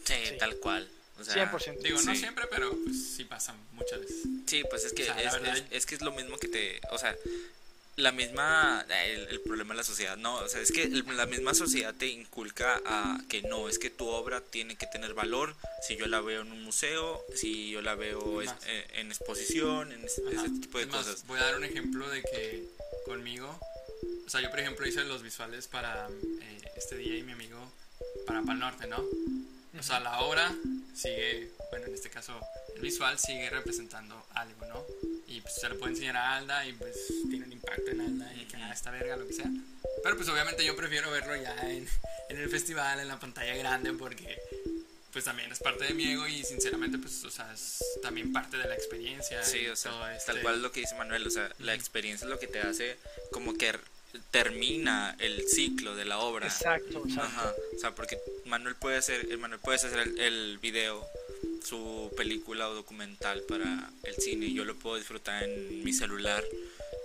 [0.05, 0.39] Sí, Sí.
[0.39, 0.89] tal cual.
[1.21, 1.79] O sea, 100%.
[1.83, 2.21] Digo, no Sí.
[2.21, 4.17] siempre, pero pues sí pasa muchas veces.
[4.47, 6.49] Sí, pues es que, O sea, es, verdad- es- es que es lo mismo que
[6.49, 6.81] te.
[6.91, 7.15] O sea,
[7.97, 8.87] la misma.
[9.07, 10.17] El, el problema de la sociedad.
[10.17, 13.79] No, o sea, es que el- la misma sociedad te inculca a que no, es
[13.79, 15.55] que tu obra tiene que tener valor.
[15.87, 18.57] Si yo la veo en un museo, si yo la veo Es más.
[18.67, 20.23] eh, en exposición, en ese
[20.63, 21.27] tipo de Es más, cosas.
[21.27, 22.65] Voy a dar un ejemplo de que
[23.05, 23.59] conmigo,
[24.27, 27.59] o sea, yo por ejemplo hice los visuales para eh, este día y mi amigo
[28.27, 29.05] para Pal Norte, ¿no?
[29.79, 30.53] O sea, la obra
[30.95, 32.39] sigue, bueno, en este caso
[32.75, 34.85] el visual sigue representando algo, ¿no?
[35.29, 36.97] Y pues se lo puedo enseñar a Alda y pues
[37.29, 39.51] tiene un impacto en Alda y que ah, esta verga, lo que sea.
[40.03, 41.89] Pero pues obviamente yo prefiero verlo ya en,
[42.29, 44.39] en el festival, en la pantalla grande, porque
[45.13, 48.57] pues también es parte de mi ego y sinceramente pues, o sea, es también parte
[48.57, 49.43] de la experiencia.
[49.45, 52.25] Sí, o sea, todo tal este- cual lo que dice Manuel, o sea, la experiencia
[52.25, 52.97] es lo que te hace
[53.31, 53.73] como que
[54.31, 56.47] termina el ciclo de la obra.
[56.47, 57.21] exacto, exacto.
[57.21, 61.07] Ajá, o sea, porque Manuel puede hacer, el Manuel puede hacer el, el video,
[61.65, 66.45] su película o documental para el cine, y yo lo puedo disfrutar en mi celular,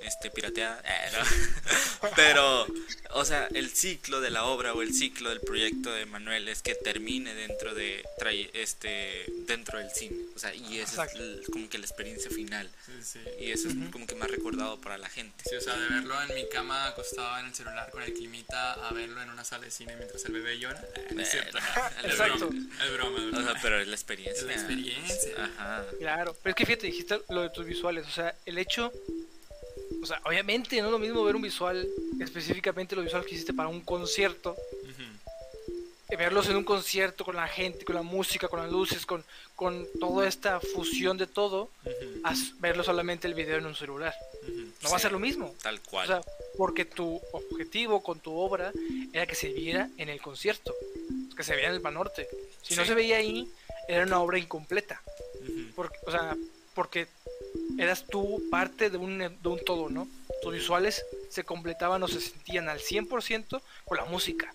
[0.01, 2.09] este, pirateada, eh, no.
[2.15, 2.67] pero,
[3.11, 6.61] o sea, el ciclo de la obra o el ciclo del proyecto de Manuel es
[6.61, 8.03] que termine dentro de,
[8.53, 11.23] este, dentro del cine, o sea, y esa es Exacto.
[11.23, 13.19] el- como que la experiencia final, Sí, sí.
[13.39, 15.43] y eso es como que más recordado para la gente.
[15.49, 18.73] Sí, o sea, de verlo en mi cama acostado en el celular con el climita
[18.73, 20.83] a verlo en una sala de cine mientras el bebé llora.
[20.95, 21.57] eh, no es cierto.
[22.03, 22.49] Exacto.
[22.49, 23.17] broma, es broma.
[23.19, 23.51] es O broma.
[23.53, 24.41] sea, pero es la experiencia.
[24.41, 25.43] Es la experiencia.
[25.57, 25.85] Ajá.
[25.99, 28.91] Claro, pero es que fíjate, dijiste lo de tus visuales, o sea, el hecho,
[30.05, 31.87] o sea, obviamente no es lo mismo ver un visual,
[32.21, 34.55] específicamente los visuales que hiciste para un concierto,
[36.17, 39.23] verlos en un concierto con la gente, con la música, con las luces, con,
[39.55, 44.13] con toda esta fusión de todo, Ujú, a verlo solamente el video en un celular.
[44.83, 45.53] No va a ser lo mismo.
[45.63, 46.07] Tal O cual.
[46.07, 46.21] sea,
[46.57, 48.71] porque tu objetivo con tu obra
[49.11, 50.73] era que se viera en el concierto,
[51.35, 52.29] que se viera en el Panorte.
[52.61, 53.49] Si no se veía ahí,
[53.89, 55.01] era una obra incompleta.
[55.75, 56.37] Porque, o sea,
[56.75, 57.07] porque
[57.79, 60.07] eras tú parte de un, de un todo, ¿no?
[60.41, 64.53] Tus visuales se completaban o se sentían al 100% con la música,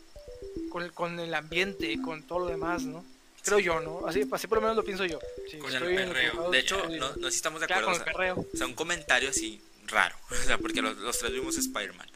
[0.71, 3.05] con el, con el ambiente, con todo lo demás, ¿no?
[3.43, 4.07] Creo yo, ¿no?
[4.07, 5.19] Así, así por lo menos lo pienso yo.
[5.51, 6.51] Sí, Con el perreo.
[6.51, 8.05] De hecho, sí, no, no sé si estamos de claro, acuerdo.
[8.05, 8.47] con el o, sea, perreo.
[8.53, 10.17] o sea, un comentario así raro.
[10.31, 12.07] O sea, porque los, los tres vimos Spider-Man.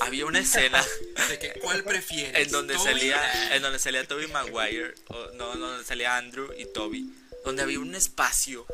[0.00, 0.84] Había una escena
[1.28, 2.46] De que, ¿Cuál prefieres?
[2.46, 2.84] en donde Toby?
[2.84, 7.10] salía en donde salía Toby Maguire o no donde salía Andrew y Toby
[7.44, 8.66] donde había un espacio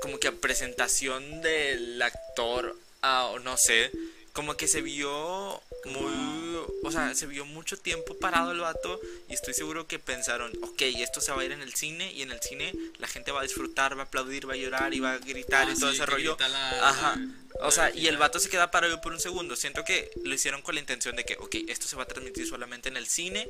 [0.00, 3.90] como que a presentación del actor o no sé
[4.32, 6.49] como que se vio muy
[6.82, 10.82] o sea se vio mucho tiempo parado el vato y estoy seguro que pensaron ok
[10.82, 13.40] esto se va a ir en el cine y en el cine la gente va
[13.40, 15.90] a disfrutar va a aplaudir va a llorar y va a gritar Ah, y todo
[15.90, 19.00] sí, ese rollo la- ajá la- o sea, la y el vato se queda parado
[19.02, 19.54] por un segundo.
[19.56, 22.46] Siento que lo hicieron con la intención de que, ok, esto se va a transmitir
[22.46, 23.46] solamente en el cine.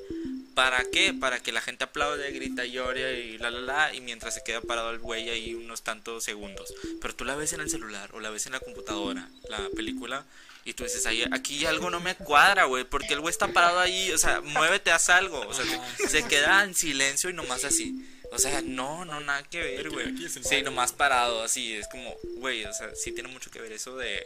[0.54, 1.14] ¿Para qué?
[1.14, 3.94] Para que la gente aplaude, grita, llore y la la la.
[3.94, 6.74] Y mientras se queda parado el güey ahí unos tantos segundos.
[7.00, 10.24] Pero tú la ves en el celular o la ves en la computadora, la película.
[10.64, 12.84] Y tú dices, ahí, aquí algo no me cuadra, güey.
[12.84, 14.10] Porque el güey está parado ahí.
[14.12, 15.40] O sea, muévete, haz algo.
[15.40, 15.64] O sea,
[15.98, 17.94] se, se queda en silencio y nomás así.
[18.32, 20.14] O sea, no, no, nada que ver, güey.
[20.28, 21.72] Sí, nomás parado, así.
[21.72, 24.24] Es como, güey, o sea, sí tiene mucho que ver eso de,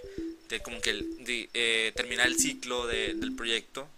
[0.48, 3.88] de como que el- de, eh, terminar el ciclo de- del proyecto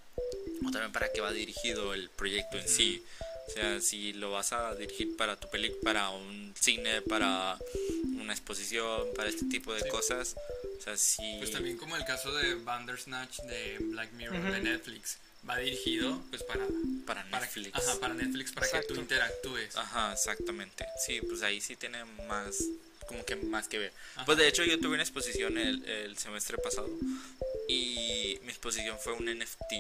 [0.64, 3.02] o también para qué va dirigido el proyecto en sí.
[3.48, 7.56] O sea, si lo vas a dirigir para tu película, para un cine, para
[8.20, 9.88] una exposición, para este tipo de Sí.
[9.88, 10.34] cosas.
[10.78, 11.22] O sea, si...
[11.38, 15.18] Pues también como el caso de Bandersnatch de Black Mirror de Netflix.
[15.48, 16.66] Va dirigido pues para,
[17.06, 17.74] Para para Netflix.
[17.76, 19.76] Ajá, para Netflix, para que tú interactúes.
[19.76, 20.84] Ajá, exactamente.
[21.06, 22.56] Sí, pues ahí sí tiene más,
[23.06, 23.92] como que más que ver.
[24.16, 24.24] Ajá.
[24.26, 26.88] Pues de hecho yo tuve una exposición el, el semestre pasado
[27.68, 29.72] y mi exposición fue un NFT.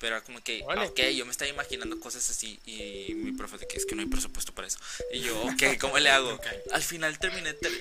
[0.00, 3.66] Pero era como que, ok, yo me estaba imaginando cosas así y mi profe de
[3.66, 4.78] que es que no hay presupuesto para eso.
[5.12, 6.38] Y yo, ok, ¿cómo le hago?
[6.72, 7.72] Al final terminé ter-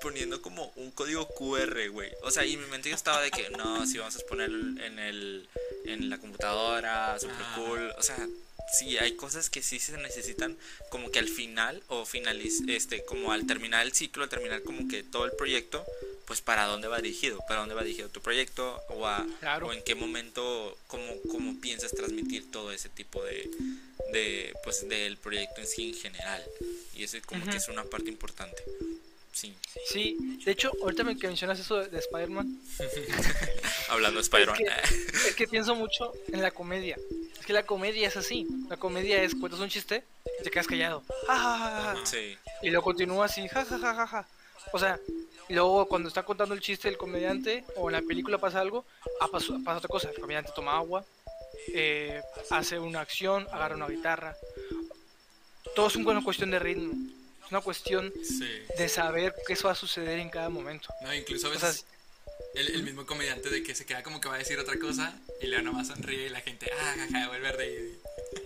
[0.00, 2.12] poniendo como un código QR, güey.
[2.22, 4.98] O sea, y mi mente yo estaba de que, no, si vamos a exponer en,
[5.00, 5.48] el,
[5.84, 7.54] en la computadora, super Ah.
[7.56, 7.92] cool.
[7.98, 8.24] O sea,
[8.72, 10.56] sí, hay cosas que sí se necesitan
[10.90, 14.88] como que al final o finaliz este, como al terminar el ciclo, al terminar como
[14.88, 15.84] que todo el proyecto,
[16.26, 19.68] pues para dónde va dirigido, para dónde va dirigido tu proyecto o, a, Claro.
[19.68, 23.50] o en qué momento, cómo, cómo piensas transmitir todo ese tipo de,
[24.12, 26.42] de, pues del proyecto en sí en general.
[26.96, 28.62] Y eso es como que es una parte importante.
[29.32, 29.52] Sí,
[29.90, 32.56] Sí, de hecho, ahorita me- que mencionas eso de, de Spider-Man,
[33.88, 34.58] hablando de Spider-Man.
[34.62, 36.96] Es es que pienso mucho en la comedia.
[37.44, 38.46] Es que la comedia es así.
[38.70, 40.02] La comedia es cuentas un chiste
[40.40, 41.02] y te quedas callado.
[41.26, 42.06] Ja, ja, ja, ja, ja.
[42.06, 44.28] sí, Y luego continúa así, ja, ja, ja, ja, ja.
[44.72, 44.98] O sea,
[45.50, 48.86] y luego cuando está contando el chiste el comediante o en la película pasa algo,
[49.20, 50.08] ah, pasa, pasa otra cosa.
[50.08, 51.04] El comediante toma agua,
[51.74, 54.34] eh, hace una acción, agarra una guitarra.
[55.76, 56.94] Todo es una cuestión de ritmo.
[57.44, 58.48] Es una cuestión Sí.
[58.78, 60.88] de saber qué va a suceder en cada momento.
[61.02, 61.84] No, incluso a O sea, veces
[62.54, 65.18] el, el mismo comediante de que se queda como que va a decir otra cosa
[65.40, 67.98] y luego nomás sonríe y la gente, ah, jaja, vuelve a reír.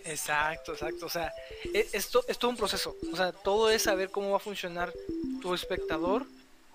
[0.04, 1.06] Exacto, exacto.
[1.06, 1.32] O sea,
[1.74, 2.96] e- esto es todo un proceso.
[3.12, 4.92] O sea, todo es saber cómo va a funcionar
[5.40, 6.26] tu espectador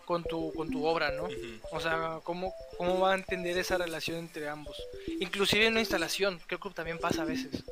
[0.05, 1.29] con tu, con tu obra, ¿no?
[1.71, 4.75] O sea, cómo, cómo va a entender esa relación entre ambos.
[5.19, 7.63] Inclusive en una instalación, creo que también pasa a veces.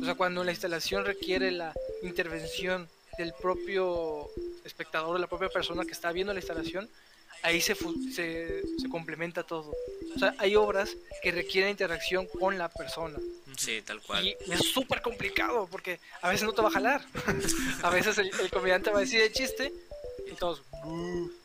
[0.00, 4.30] O sea, cuando la instalación requiere la intervención del propio
[4.64, 6.88] espectador, de la propia persona que está viendo la instalación,
[7.42, 9.72] ahí se, se, se complementa todo.
[10.14, 10.90] O sea, hay obras
[11.22, 13.18] que requieren interacción con la persona.
[13.56, 14.26] sí, tal cual.
[14.26, 17.04] Y es súper complicado porque a veces no te va a jalar.
[17.82, 19.72] a veces el, el comediante va a decir el chiste
[20.30, 20.62] y todos.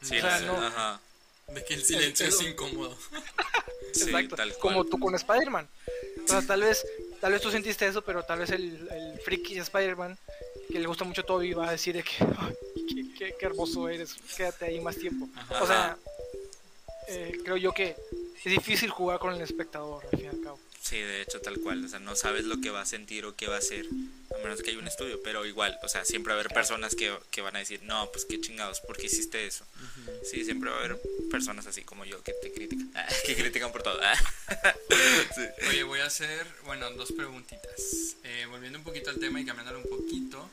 [0.02, 0.58] Sí, o sea, no.
[0.58, 1.00] ajá,
[1.48, 2.98] De que el silencio El- es incómodo.
[3.93, 4.36] sí, Exacto.
[4.36, 4.60] tal cual.
[4.74, 5.68] Como tú con Spider-Man.
[6.24, 6.84] O sea, tal vez,
[7.22, 10.18] tal vez tú sentiste eso, pero tal vez el, el friki de Spider-Man,
[10.72, 12.55] que le gusta mucho Toby, va a decir de que, "Ay,
[13.18, 15.28] qué, hermoso eres, quédate ahí más tiempo.
[15.36, 15.63] Ajá.
[15.63, 15.97] O sea,
[17.07, 17.95] eh, creo yo que
[18.43, 20.59] es difícil jugar con el espectador, al fin y al cabo.
[20.86, 21.83] Sí, de hecho, tal cual.
[21.83, 23.88] O sea, no sabes lo que va a sentir o qué va a hacer.
[24.36, 25.19] A menos que haya un estudio.
[25.23, 28.11] Pero igual, o sea, siempre va a haber personas que, que van a decir, no,
[28.11, 29.65] pues qué chingados, ¿por qué hiciste eso?
[30.29, 32.93] Sí, siempre va a haber personas así como yo que te critican.
[33.25, 33.99] que critican por todo.
[35.36, 35.41] sí.
[35.69, 38.17] Oye, voy a hacer, bueno, dos preguntitas.
[38.23, 40.47] Eh, volviendo un poquito al tema y cambiándolo un poquito.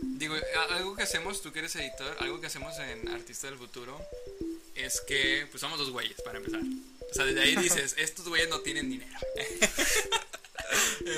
[0.00, 0.34] Digo,
[0.70, 4.00] algo que hacemos, tú que eres editor, algo que hacemos en Artista del Futuro
[4.74, 6.62] es que, pues somos dos güeyes para empezar.
[7.10, 9.18] O sea, desde ahí dices, estos güeyes no tienen dinero.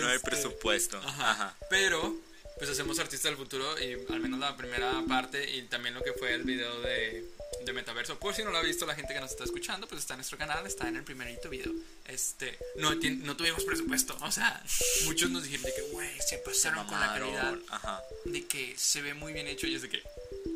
[0.01, 0.99] No hay Este, presupuesto.
[0.99, 1.31] Ajá.
[1.31, 1.57] Ajá.
[1.71, 2.15] Pero,
[2.59, 6.13] pues hacemos Artista del Futuro y al menos la primera parte y también lo que
[6.13, 7.25] fue el video de,
[7.65, 8.19] de Metaverso.
[8.19, 10.19] Por si no lo ha visto la gente que nos está escuchando, pues está en
[10.19, 11.73] nuestro canal, está en el primerito video.
[12.07, 14.17] Este, no, no tuvimos presupuesto.
[14.21, 14.63] O sea,
[15.05, 17.59] muchos nos dijeron de que, güey, se Se pasaron con la calidad.
[17.71, 18.03] Ajá.
[18.27, 20.03] De que se ve muy bien hecho y es de que,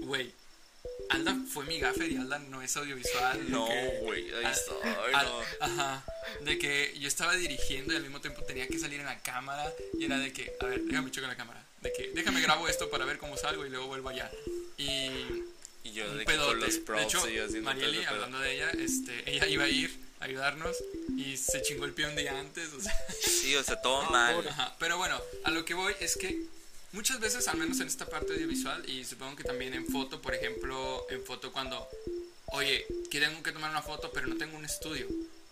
[0.03, 0.33] güey,
[1.13, 3.45] Alda fue mi gaffer y Alda no es audiovisual.
[3.45, 3.67] de No,
[4.03, 4.31] güey.
[4.35, 4.73] Ahí está.
[4.83, 5.41] Ay, al- no.
[5.61, 6.05] Ajá.
[6.43, 9.73] De que yo estaba dirigiendo y al mismo tiempo tenía que salir en la cámara.
[9.99, 11.65] Y era de que, a ver, déjame chocar la cámara.
[11.81, 14.31] De que, déjame grabo esto para ver cómo salgo y luego vuelvo allá.
[14.79, 15.11] Y.
[15.85, 18.11] Y yo de con los De props hecho, y yo Marieli, pedo.
[18.11, 19.91] hablando de ella, este, ella iba a ir
[20.21, 20.77] a ayudarnos
[21.19, 22.73] y se chingó el pie un día antes.
[22.73, 24.47] O sea, Sí, o sea, todo mal.
[24.47, 26.41] Ajá, Pero bueno, a lo que voy es que
[26.93, 30.35] muchas veces, al menos en esta parte audiovisual, y supongo que también en foto, por
[30.35, 31.89] ejemplo, en foto cuando,
[32.53, 35.07] oye, que tengo que tomar una foto, pero no tengo un estudio,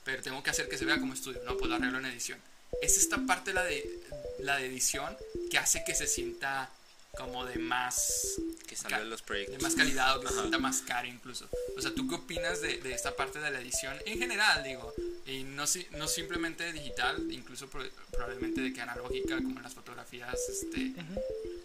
[0.04, 2.38] pero tengo que hacer que se vea como estudio, no, pues lo arreglo en edición.
[2.82, 4.00] Es esta parte, la de,
[4.40, 5.16] la de edición,
[5.50, 6.70] que hace que se sienta
[7.16, 8.36] como de más
[8.68, 9.58] Que salen los proyectos.
[9.58, 10.42] de más calidad o que se Ajá.
[10.42, 11.48] sienta más caro incluso.
[11.76, 14.94] O sea, ¿tú qué opinas de, de esta parte de la edición en general, digo?
[15.26, 20.36] Y no, no simplemente digital, incluso pro- probablemente de que analógica, como en las fotografías
[20.48, 20.92] este,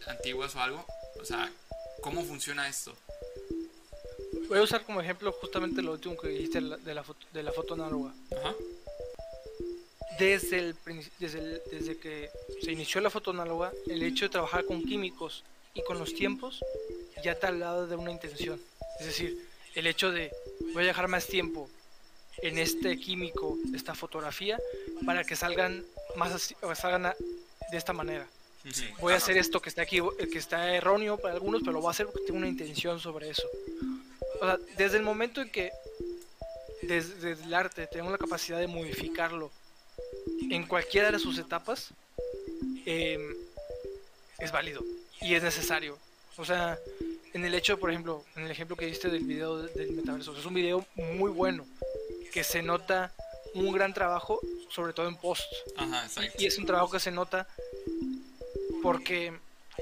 [0.07, 0.85] antiguas o algo.
[1.19, 1.51] O sea,
[2.01, 2.95] ¿cómo funciona esto?
[4.47, 7.51] Voy a usar como ejemplo justamente lo último que dijiste de la- foto, de la
[7.51, 8.13] foto análoga.
[8.37, 8.53] Ajá.
[10.19, 10.75] Desde, el,
[11.19, 12.29] desde, el- desde que
[12.61, 15.43] se inició la foto análoga, el hecho de trabajar con químicos
[15.73, 16.63] y con los tiempos
[17.23, 18.61] ya te ha hablado de una intención.
[18.99, 20.31] Es decir, el hecho de
[20.73, 21.69] voy a dejar más tiempo
[22.41, 24.59] en este químico, esta fotografía,
[25.05, 25.83] para que salgan
[26.15, 27.15] más así, salgan a-
[27.71, 28.27] de esta manera.
[28.71, 28.85] Sí.
[28.99, 29.99] Voy a hacer esto que está aquí,
[30.31, 33.29] que está erróneo para algunos, pero lo voy a hacer porque tengo una intención sobre
[33.29, 33.47] eso.
[34.41, 35.71] O sea, desde el momento en que
[36.81, 39.51] desde el arte tenemos la capacidad de modificarlo
[40.49, 41.89] en cualquiera de sus etapas,
[42.85, 43.35] em,
[44.39, 44.83] es válido
[45.21, 45.97] y es necesario.
[46.37, 46.77] O sea,
[47.33, 50.35] en el hecho, por ejemplo, en el ejemplo que diste del video de- del metaverso,
[50.37, 51.65] es un video muy bueno,
[52.35, 53.13] que se nota
[53.53, 55.45] un gran trabajo, sobre todo en post.
[55.77, 56.33] Ajá, exacto.
[56.37, 57.47] Y es un trabajo que se nota
[58.83, 59.31] porque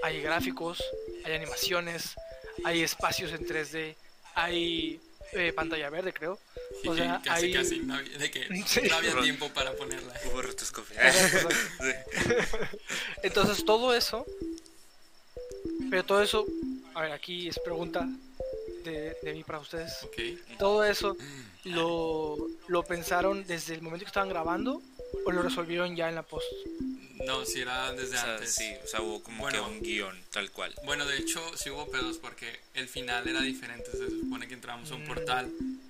[0.04, 0.84] hay gráficos,
[1.26, 2.14] hay animaciones,
[2.64, 3.96] hay espacios en 3D,
[4.36, 5.02] hay
[5.32, 6.38] eh, pantalla verde, creo.
[6.86, 7.54] O sea, casi, hay...
[7.54, 8.82] casi, no había, de que Sí.
[8.88, 10.14] no había tiempo para ponerla.
[10.28, 11.02] Hubo rotoscopia.
[13.24, 14.28] Entonces todo eso,
[15.90, 16.46] pero todo eso,
[16.94, 18.08] a ver, aquí es pregunta
[18.84, 19.94] de, de mí para ustedes.
[20.04, 20.58] Ok.
[20.60, 21.16] Todo eso
[21.64, 24.82] lo, lo pensaron desde el momento que estaban grabando
[25.26, 26.46] o lo resolvieron ya en la post.
[27.26, 28.54] No, si era O desde sea, antes.
[28.54, 29.64] sí, o sea, hubo como Bueno.
[29.64, 30.74] que un guion, tal cual.
[30.84, 33.90] Bueno, de hecho, sí hubo pedos porque el final era diferente.
[33.92, 35.08] Se supone que entramos a un Mm.
[35.08, 35.50] portal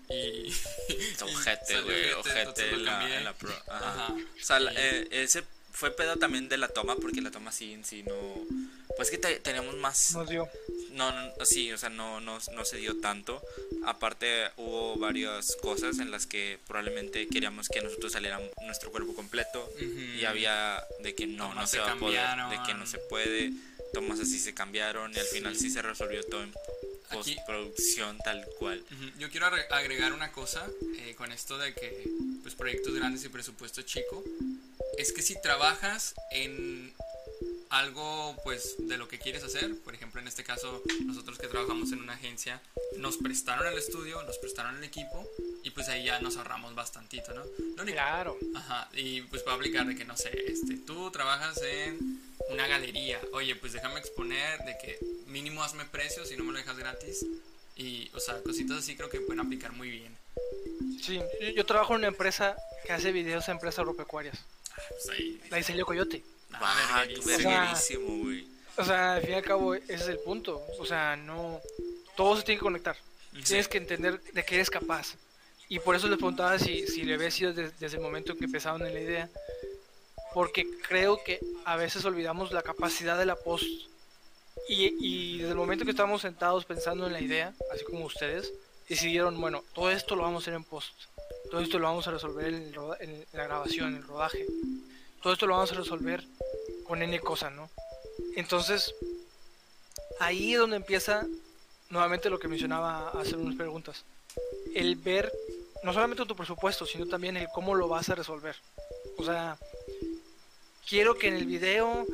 [0.10, 0.54] y.
[1.24, 3.52] Ojete, güey, ojete lo en la, en la pro.
[3.68, 3.90] Ajá.
[4.06, 4.14] Ajá.
[4.14, 7.74] O sea, Y- eh, ese fue pedo también de la toma, porque la toma sí
[7.74, 8.16] en sí no...
[8.96, 10.14] Pues que te- teníamos más...
[10.14, 10.48] Nos dio.
[10.92, 13.42] No, no, sí, o sea, no, no, no se dio tanto.
[13.86, 19.68] Aparte hubo varias cosas en las que probablemente queríamos que nosotros saliera nuestro cuerpo completo
[19.76, 19.84] Ujú.
[20.20, 22.22] y había de que no, no se va a poder,
[22.52, 23.52] de que no se puede,
[23.94, 26.54] tomas así se cambiaron y al final sí se resolvió todo en
[27.12, 28.84] postproducción tal cual.
[28.92, 29.20] Ujú.
[29.20, 30.68] Yo quiero agre- agregar una cosa
[31.00, 32.08] eh, con esto de que
[32.44, 34.24] pues proyectos grandes y presupuesto chico
[34.98, 36.94] es que si trabajas en
[37.70, 41.92] algo pues de lo que quieres hacer, por ejemplo en este caso nosotros que trabajamos
[41.92, 42.62] en una agencia
[42.98, 45.28] nos prestaron el estudio, nos prestaron el equipo
[45.64, 47.44] y pues ahí ya nos ahorramos bastantito, ¿no?
[47.76, 48.38] Lo único- Claro.
[48.56, 53.20] Ajá, y pues para aplicar de que no sé, este, tú trabajas en una galería,
[53.32, 57.26] oye, pues déjame exponer de que mínimo hazme precios y no me lo dejas gratis.
[57.76, 60.16] Y, o sea, cositas así creo que pueden aplicar muy bien.
[61.02, 64.38] Sí, yo, yo trabajo en una empresa que hace videos a empresas agropecuarias.
[64.90, 65.42] Pues ahí.
[65.50, 66.24] La diseño Coyote.
[66.54, 68.24] Ah, verguerísimo.
[68.24, 68.48] güey.
[68.78, 70.62] O sea, al fin y al cabo, ese es el punto.
[70.80, 71.60] O sea, no.
[72.16, 72.96] Todo se tiene que conectar.
[73.46, 75.16] Tienes que entender de qué eres capaz.
[75.70, 78.38] Y por eso les preguntaba si, si le había sido des- desde el momento en
[78.38, 79.30] que empezaron en la idea.
[80.34, 83.66] Porque creo que a veces olvidamos la capacidad de la post.
[84.70, 88.52] Y, y desde el momento que estábamos sentados pensando en la idea, así como ustedes,
[88.94, 90.94] decidieron, bueno, todo esto lo vamos a hacer en post.
[91.52, 94.46] Todo esto lo vamos a resolver en, en la grabación, en el rodaje.
[95.22, 96.24] Todo esto lo vamos a resolver
[96.86, 97.70] con N cosas, ¿no?
[98.36, 98.94] Entonces,
[100.20, 101.26] ahí es donde empieza
[101.90, 104.04] nuevamente lo que mencionaba hacer unas preguntas.
[104.74, 105.32] El ver
[105.84, 108.56] no solamente tu presupuesto, sino también el cómo lo vas a resolver.
[109.18, 109.58] O sea,
[110.88, 112.06] quiero que en el video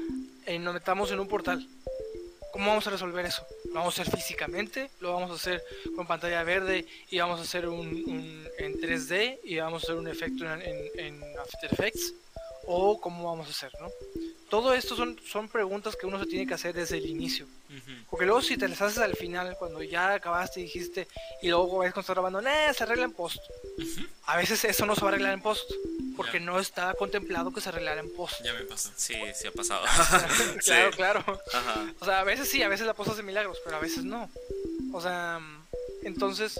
[0.45, 1.67] eh, nos metamos en un portal.
[2.59, 3.41] ¿Cómo vamos a resolver eso?
[3.69, 4.89] ¿Lo vamos a hacer físicamente?
[4.99, 5.63] ¿Lo vamos a hacer
[5.95, 9.95] con pantalla verde y vamos a hacer un, un- en 3D y vamos a hacer
[9.95, 12.13] un efecto en, en- en After Effects?
[12.71, 13.71] ¿O cómo vamos a hacer?
[13.81, 13.89] ¿no?
[14.47, 17.45] Todo esto son, son preguntas que uno se tiene que hacer desde el inicio.
[17.67, 17.91] Ujú.
[18.11, 21.07] Porque luego si te las haces al final, cuando ya acabaste y dijiste,
[21.41, 23.39] y luego ves estás grabando, nah, se arregla en post.
[24.25, 25.67] A veces eso no se va a arreglar en post,
[26.15, 26.45] porque Ya.
[26.45, 28.43] no está contemplado que se arreglara en post.
[28.43, 28.91] Ya me pasó.
[28.95, 29.83] Sí, sí ha pasado.
[30.63, 30.95] claro, Sí.
[30.95, 31.41] claro.
[31.53, 31.93] Ajá.
[31.99, 34.29] O sea, a veces sí, a veces la post hace milagros, pero a veces no.
[34.93, 35.39] O sea,
[36.03, 36.59] entonces,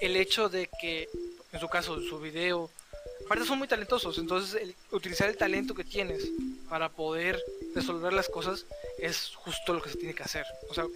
[0.00, 1.08] el hecho de que,
[1.52, 2.70] en su caso, su video,
[3.28, 6.26] aparte son muy talentosos, entonces el, utilizar el talento que tienes
[6.70, 7.38] para poder
[7.74, 8.64] resolver las cosas
[8.98, 10.46] es justo lo que se tiene que hacer.
[10.70, 10.86] O sea,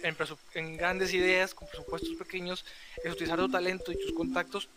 [0.55, 2.65] en, grandes ideas, con presupuestos pequeños,
[3.03, 4.67] es utilizar tu talento y tus contactos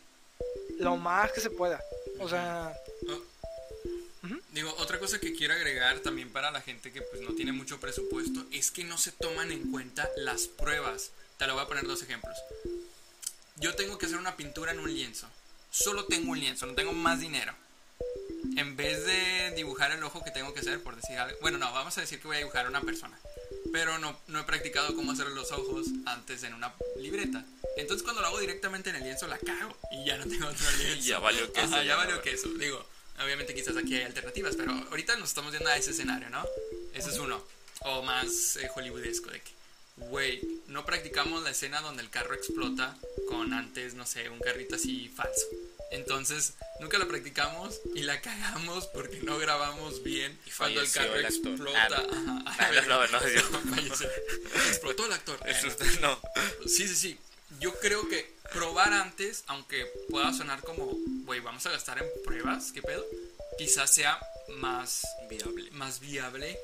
[0.79, 1.83] lo más que se pueda.
[2.21, 2.75] O sea,
[3.09, 4.39] Oh.
[4.53, 7.79] Digo, otra cosa que quiero agregar también para la gente que pues no tiene mucho
[7.79, 11.11] presupuesto es que no se toman en cuenta las pruebas.
[11.39, 12.37] Te lo voy a poner dos ejemplos.
[13.57, 15.29] Yo tengo que hacer una pintura en un lienzo.
[15.79, 17.53] Solo tengo un lienzo, no tengo más dinero.
[18.57, 21.37] En vez de dibujar el ojo que tengo que hacer, por decir algo.
[21.43, 23.19] Bueno, no, vamos a decir que voy a dibujar a una persona.
[23.73, 27.45] Pero no, no he practicado cómo hacer los ojos antes en una libreta.
[27.77, 30.71] Entonces cuando lo hago directamente en el lienzo la cago y ya no tengo otro
[30.79, 31.07] lienzo.
[31.07, 32.49] Ya valió queso, Ajá, ya valió queso.
[32.55, 32.83] Digo,
[33.23, 36.43] obviamente quizás aquí hay alternativas, pero ahorita nos estamos viendo a ese escenario, ¿no?
[36.95, 37.45] Ese es uno.
[37.81, 39.51] O más eh, hollywoodesco de que,
[39.97, 42.97] güey, no practicamos la escena donde el carro explota
[43.29, 45.47] con antes, no sé, un carrito así falso.
[45.91, 51.15] Entonces, nunca la practicamos y la cagamos porque no grabamos bien Y cuando el carro
[51.15, 51.79] el explota.
[51.97, 52.43] Ah, Ajá.
[52.59, 53.19] Ah, no, no, no.
[54.69, 55.39] Explotó el actor.
[56.01, 56.21] No.
[56.67, 57.19] Sí, sí, sí.
[57.61, 62.73] Yo creo que probar antes, aunque pueda sonar como güey, vamos a gastar en pruebas,
[62.73, 63.05] ¿qué pedo?
[63.59, 64.19] Quizás sea
[64.59, 65.71] más Viable.
[65.73, 66.59] más viable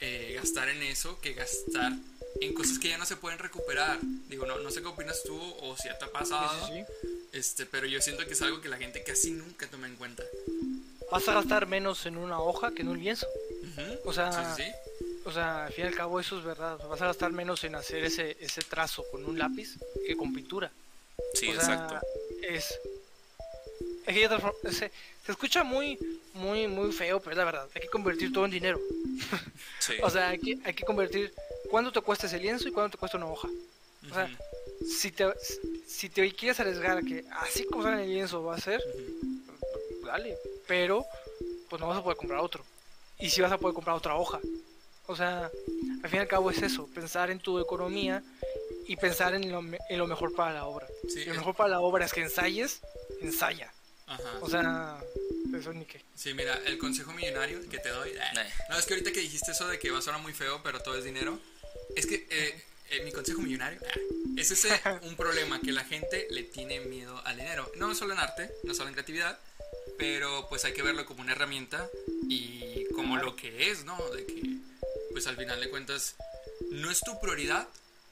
[0.00, 1.92] eh, gastar en eso que gastar
[2.40, 3.98] en cosas que ya no se pueden recuperar.
[4.28, 6.66] Digo, no, no sé qué opinas tú o si ya te ha pasado.
[6.66, 7.14] Sí, sí, sí.
[7.32, 10.22] Este, pero yo siento que es algo que la gente casi nunca toma en cuenta.
[11.10, 13.26] Vas a gastar menos en una hoja que en un lienzo.
[14.04, 14.56] O sea.
[15.26, 16.78] O sea, al fin y al cabo eso es verdad.
[16.86, 20.70] Vas a gastar menos en hacer ese, ese trazo con un lápiz que con pintura.
[21.32, 22.06] Sí, o sea, exacto.
[22.42, 22.78] Es,
[24.04, 24.92] que se,
[25.24, 25.98] se escucha muy,
[26.34, 27.68] muy, muy feo, pero es la verdad.
[27.74, 28.80] Hay que convertir todo en dinero.
[29.78, 29.94] Sí.
[30.02, 31.34] O sea, hay que, hay que convertir
[31.74, 33.48] cuánto te cuesta ese lienzo y cuánto te cuesta una hoja.
[34.08, 34.30] O sea,
[34.88, 35.26] si te,
[35.88, 38.80] si te quieres arriesgar a que así como sale el lienzo va a ser,
[40.04, 40.38] dale.
[40.68, 41.04] Pero,
[41.68, 42.64] pues no vas a poder comprar otro.
[43.18, 44.38] Y si vas a poder comprar otra hoja.
[45.08, 45.50] O sea,
[46.04, 48.22] al fin y al cabo es eso, pensar en tu economía
[48.86, 50.86] y pensar en lo, en lo mejor para la obra.
[51.08, 52.82] Sí, Y lo es- mejor para la obra es que ensayes,
[53.20, 53.72] ensaya.
[54.06, 54.38] Ajá.
[54.42, 54.98] O sea,
[55.58, 56.00] eso ni qué.
[56.14, 58.10] Sí, mira, el consejo millonario que te doy.
[58.10, 58.50] eh, Eh.
[58.68, 60.78] No, es que ahorita que dijiste eso de que va a sonar muy feo, pero
[60.80, 61.38] todo es dinero.
[61.96, 64.00] Es que eh, eh, mi consejo millonario eh,
[64.36, 64.68] es ese
[65.02, 67.70] un problema que la gente le tiene miedo al dinero.
[67.76, 69.38] No solo en arte, no solo en creatividad,
[69.98, 71.88] pero pues hay que verlo como una herramienta
[72.28, 73.96] y como lo que es, ¿no?
[74.10, 74.42] De que,
[75.12, 76.16] pues al final de cuentas,
[76.70, 77.68] no es tu prioridad,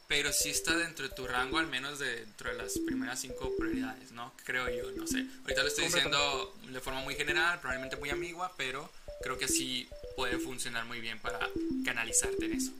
[0.08, 3.50] pero sí está dentro de tu rango, al menos de- dentro de las primeras cinco
[3.58, 4.32] prioridades, ¿no?
[4.44, 5.24] Creo yo, no sé.
[5.42, 8.90] Ahorita lo estoy diciendo de forma muy general, probablemente muy ambigua, pero
[9.22, 11.48] creo que sí puede funcionar muy bien para
[11.84, 12.72] canalizarte en eso.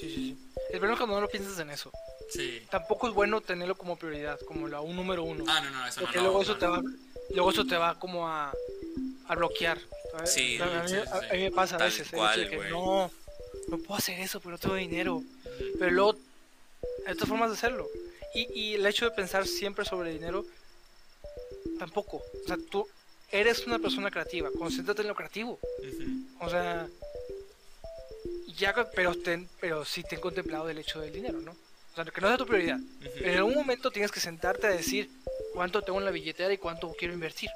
[0.00, 0.38] Sí, sí, sí.
[0.70, 1.90] El problema es cuando no lo piensas en eso.
[2.30, 2.62] Sí.
[2.70, 5.44] Tampoco es bueno tenerlo como prioridad, como la un número uno.
[5.48, 6.00] Ah, no, no, eso.
[6.02, 6.58] Porque no, luego no, eso no.
[6.58, 6.82] te va,
[7.30, 8.52] luego eso te va como a,
[9.28, 9.78] a bloquear.
[10.12, 10.32] ¿sabes?
[10.32, 12.12] Sí, a, mí, sí, a- a mí me pasa a Tal veces.
[12.12, 13.10] el cual, que no,
[13.68, 15.22] no puedo hacer eso porque no tengo dinero.
[15.78, 16.18] Pero luego
[17.06, 17.88] hay otras formas de hacerlo.
[18.34, 20.44] Y, y el hecho de pensar siempre sobre dinero,
[21.78, 22.18] tampoco.
[22.18, 22.86] O sea, tú
[23.30, 25.58] eres una persona creativa, concéntrate en lo creativo.
[25.78, 26.44] Ujú.
[26.44, 26.86] O sea,
[28.58, 31.52] ya, pero, ten, pero sí ten contemplado el hecho del dinero, ¿no?
[31.52, 32.78] O sea, que no sea tu prioridad.
[33.14, 35.08] Pero en algún momento tienes que sentarte a decir
[35.52, 37.50] cuánto tengo en la billetera y cuánto quiero invertir.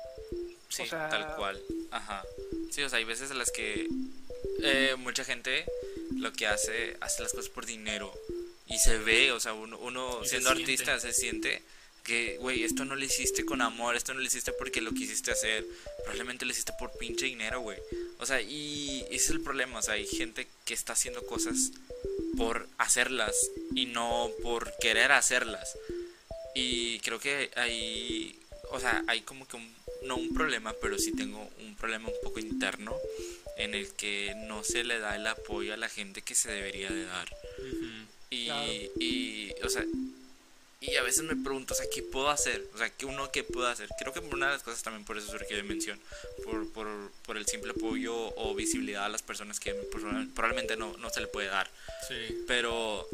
[0.69, 1.63] Sí, o sea- tal cual.
[1.91, 2.23] Ajá.
[2.71, 3.87] Sí, o sea, hay veces en las que
[4.63, 5.65] eh, mucha gente
[6.17, 8.13] lo que hace, hace las cosas por dinero.
[8.67, 11.63] Y se ve, o sea, uno, uno se siendo artista se siente
[12.05, 15.31] que, güey, esto no lo hiciste con amor, esto no lo hiciste porque lo quisiste
[15.31, 15.65] hacer.
[16.05, 17.79] Probablemente lo hiciste por pinche dinero, güey.
[18.23, 21.73] O sea, y ese es el problema, o sea, hay gente que está haciendo cosas
[22.37, 23.35] por hacerlas
[23.75, 25.77] y no por querer hacerlas.
[26.55, 28.39] Y creo que ahí,
[28.71, 29.69] o sea, hay como que un,
[30.05, 32.95] no un problema, pero sí tengo un problema un poco interno
[33.57, 36.91] en el que no se le da el apoyo a la gente que se debería
[36.93, 37.29] de dar.
[38.31, 38.73] Y, Claro.
[39.01, 39.85] y, o sea,
[40.83, 42.69] y a veces me pregunto, o sea, ¿qué puedo hacer?
[42.75, 43.89] O sea, ¿qué uno qué puedo hacer?
[43.99, 45.99] Creo que una de las cosas también por eso surgió de mención,
[46.45, 46.89] por, por,
[47.25, 49.75] por el simple apoyo o visibilidad a las personas que
[50.35, 51.71] probablemente no, no se le puede dar.
[52.09, 52.45] Sí.
[52.49, 53.09] Pero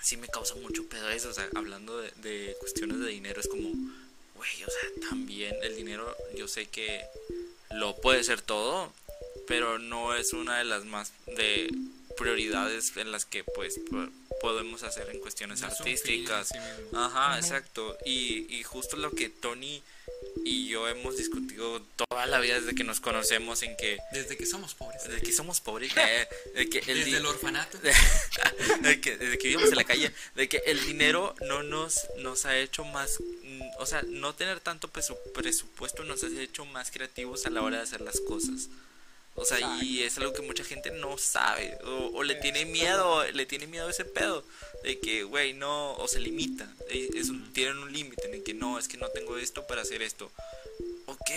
[0.00, 3.48] sí me causa mucho pedo eso, o sea, hablando de, de cuestiones de dinero, es
[3.48, 3.68] como,
[4.36, 7.04] güey, o sea, también el dinero, yo sé que
[7.72, 8.92] lo puede ser todo,
[9.48, 11.68] pero no es una de las más de
[12.16, 13.80] prioridades en las que pues
[14.42, 16.48] podemos hacer en cuestiones No artísticas.
[16.48, 16.58] sí.
[16.94, 17.96] Ajá, exacto.
[18.04, 19.82] Y, y justo lo que Tony
[20.44, 24.44] y yo hemos discutido toda la vida desde que nos conocemos en que Desde que
[24.46, 25.08] somos pobres.
[25.08, 27.78] de que somos pobres, eh, de que el Desde el orfanato.
[28.80, 32.44] de que, desde que vivimos en la calle, de que el dinero no nos, nos
[32.46, 36.90] ha hecho más, mm, o sea, no tener tanto presu- presupuesto nos ha hecho más
[36.90, 38.68] creativos a la hora de hacer las cosas.
[39.34, 43.24] O sea, y es algo que mucha gente no sabe, o, o le tiene miedo,
[43.32, 44.44] le tiene miedo a ese pedo,
[44.84, 48.52] de que, güey, no, o se limita, es un- tienen un límite en el que
[48.52, 50.30] no, es que no tengo esto para hacer esto.
[51.06, 51.30] Ok,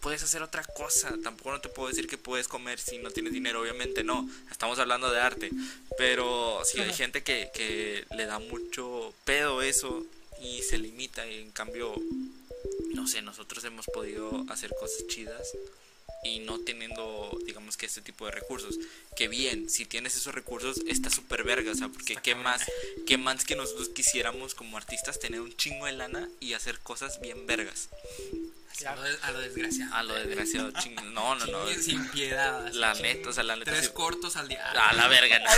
[0.00, 3.32] puedes hacer otra cosa, tampoco no te puedo decir que puedes comer si no tienes
[3.32, 5.50] dinero, obviamente no, estamos hablando de arte,
[5.98, 10.04] pero sí hay gente que, que le da mucho pedo eso
[10.40, 11.94] y se limita y en cambio,
[12.94, 15.52] no sé, nosotros hemos podido hacer cosas chidas
[16.22, 18.78] y no teniendo, digamos que este tipo de recursos.
[19.16, 22.62] Que bien, si tienes esos recursos, está súper verga, o sea, porque qué más,
[23.06, 27.20] qué más que nosotros quisiéramos como artistas tener un chingo de lana y hacer cosas
[27.20, 27.88] bien vergas.
[28.86, 29.94] A lo, de- a lo desgraciado.
[29.94, 30.94] A lo desgraciado, ching...
[31.12, 31.66] No, no, no.
[31.68, 32.68] Sin piedad.
[32.72, 34.64] La neta, o sea, la neta Tres sí- cortos al día.
[34.70, 35.50] A la verga, no.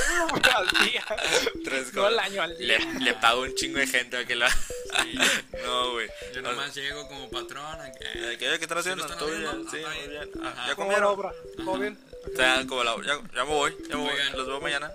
[0.56, 1.04] al día.
[1.64, 2.92] Tres No al año, al Le, día.
[3.00, 4.50] le pago un chingo de gente a que la.
[4.50, 5.18] Sí.
[5.64, 6.06] No, güey.
[6.08, 7.80] Yo O sea, nomás llego como patrón.
[7.80, 9.06] a que- ¿Qué, qué están ¿Sí lo haciendo?
[9.16, 9.66] ¿Todo bien?
[9.70, 10.10] Sí, Ah, bien.
[10.10, 10.30] bien.
[10.42, 10.66] Ah.
[10.76, 11.32] ¿Ya obra?
[11.56, 11.98] ¿Todo bien?
[12.32, 14.12] O sea, como la, ya, ya me voy, ya me voy.
[14.34, 14.90] Los veo mañana.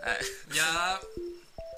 [0.53, 0.99] Ya,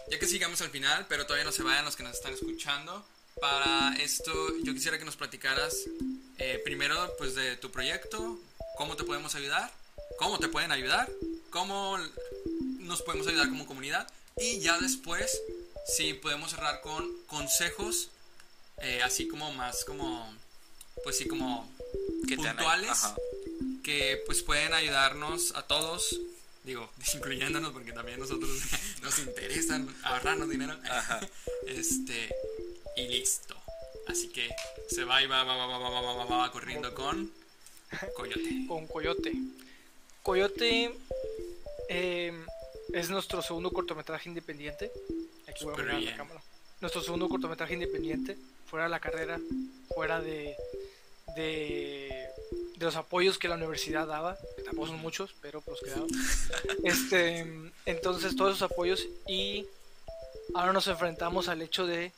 [0.10, 3.06] ya que sigamos al final, pero todavía no se vayan los que nos están escuchando.
[3.40, 4.32] Para esto
[4.64, 5.86] yo quisiera que nos platicaras
[6.38, 8.40] eh, primero pues de tu proyecto,
[8.78, 9.72] cómo te podemos ayudar,
[10.18, 11.10] cómo te pueden ayudar,
[11.50, 11.98] cómo
[12.80, 15.42] nos podemos ayudar como comunidad y ya después
[15.86, 18.10] si podemos cerrar con consejos
[18.78, 20.34] eh, así como más como
[21.04, 21.70] pues sí como
[22.28, 23.00] Que puntuales
[23.84, 26.20] que pues pueden ayudarnos a todos
[26.64, 28.52] digo incluyéndonos porque también nosotros
[29.02, 31.20] nos interesan ahorrarnos dinero Ajá.
[31.68, 32.34] este
[32.96, 33.56] y listo
[34.08, 34.50] así que
[34.88, 37.32] se va y va va va va va va va, va, va corriendo con
[38.16, 39.34] coyote con Coyote.
[40.24, 40.94] Coyote
[41.90, 42.46] eh,
[42.94, 44.92] es nuestro segundo cortometraje independiente.
[45.48, 46.42] Aquí voy a mirar la cámara.
[46.80, 49.40] Nuestro segundo cortometraje independiente, fuera de la carrera,
[49.94, 50.56] fuera de,
[51.36, 52.28] de,
[52.76, 56.08] de los apoyos que la universidad daba, que tampoco son muchos, pero pues que daba.
[56.84, 57.46] Este,
[57.86, 59.66] entonces, todos esos apoyos y
[60.56, 62.12] ahora nos enfrentamos al hecho de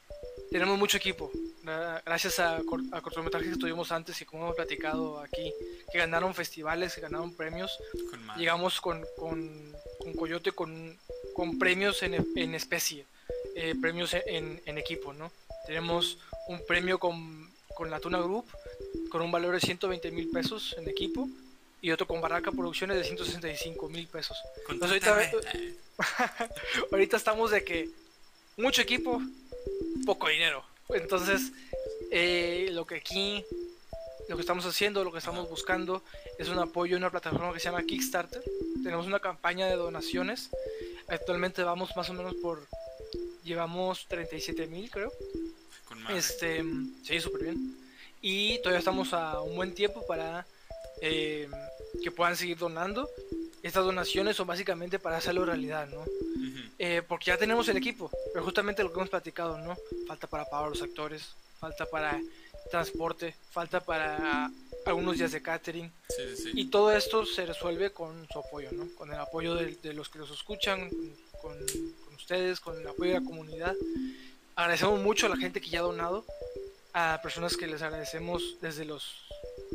[0.53, 1.31] tenemos mucho equipo.
[1.63, 5.51] Gra- Gracias a, cor- a cortometrajes que tuvimos antes y como hemos platicado aquí,
[5.91, 7.77] que ganaron festivales, que ganaron premios,
[8.09, 10.97] con llegamos con, con, con Coyote con,
[11.33, 13.05] con premios en, en especie,
[13.55, 15.31] eh, premios en, en equipo, ¿no?
[15.65, 16.17] Tenemos
[16.47, 18.45] un premio con, con la Tuna Group
[19.09, 21.27] con un valor de 120 mil pesos en equipo
[21.81, 24.37] y otro con Barraca Producciones de 165 mil pesos.
[24.69, 25.01] Entonces
[26.91, 27.89] ahorita estamos de que
[28.57, 29.21] mucho equipo,
[30.05, 30.63] poco dinero.
[30.89, 31.51] Entonces,
[32.11, 33.43] eh, lo que aquí,
[34.29, 36.03] lo que estamos haciendo, lo que estamos buscando,
[36.37, 38.43] es un apoyo en una plataforma que se llama Kickstarter.
[38.83, 40.49] Tenemos una campaña de donaciones.
[41.07, 42.67] Actualmente vamos más o menos por,
[43.43, 45.11] llevamos 37 mil creo.
[45.85, 46.63] con Este,
[47.03, 47.77] sí, súper bien.
[48.21, 50.45] Y todavía estamos a un buen tiempo para
[51.01, 51.49] eh,
[52.01, 53.09] que puedan seguir donando.
[53.63, 56.01] Estas donaciones son básicamente para hacerlo realidad, ¿no?
[56.01, 56.59] Ujú.
[56.77, 59.77] Eh, porque ya tenemos el equipo, pero justamente lo que hemos platicado, ¿no?
[60.05, 61.29] Falta para pagar a los actores,
[61.59, 62.19] falta para
[62.69, 64.51] transporte, falta para
[64.85, 65.91] algunos días de catering.
[66.09, 68.87] sí sí Y todo esto se resuelve con su apoyo, ¿no?
[68.95, 70.89] Con el apoyo de, de los que los escuchan,
[71.41, 71.57] con,
[72.05, 73.75] con ustedes, con el apoyo de la comunidad.
[74.55, 76.25] Agradecemos mucho a la gente que ya ha donado,
[76.93, 79.23] a personas que les agradecemos desde los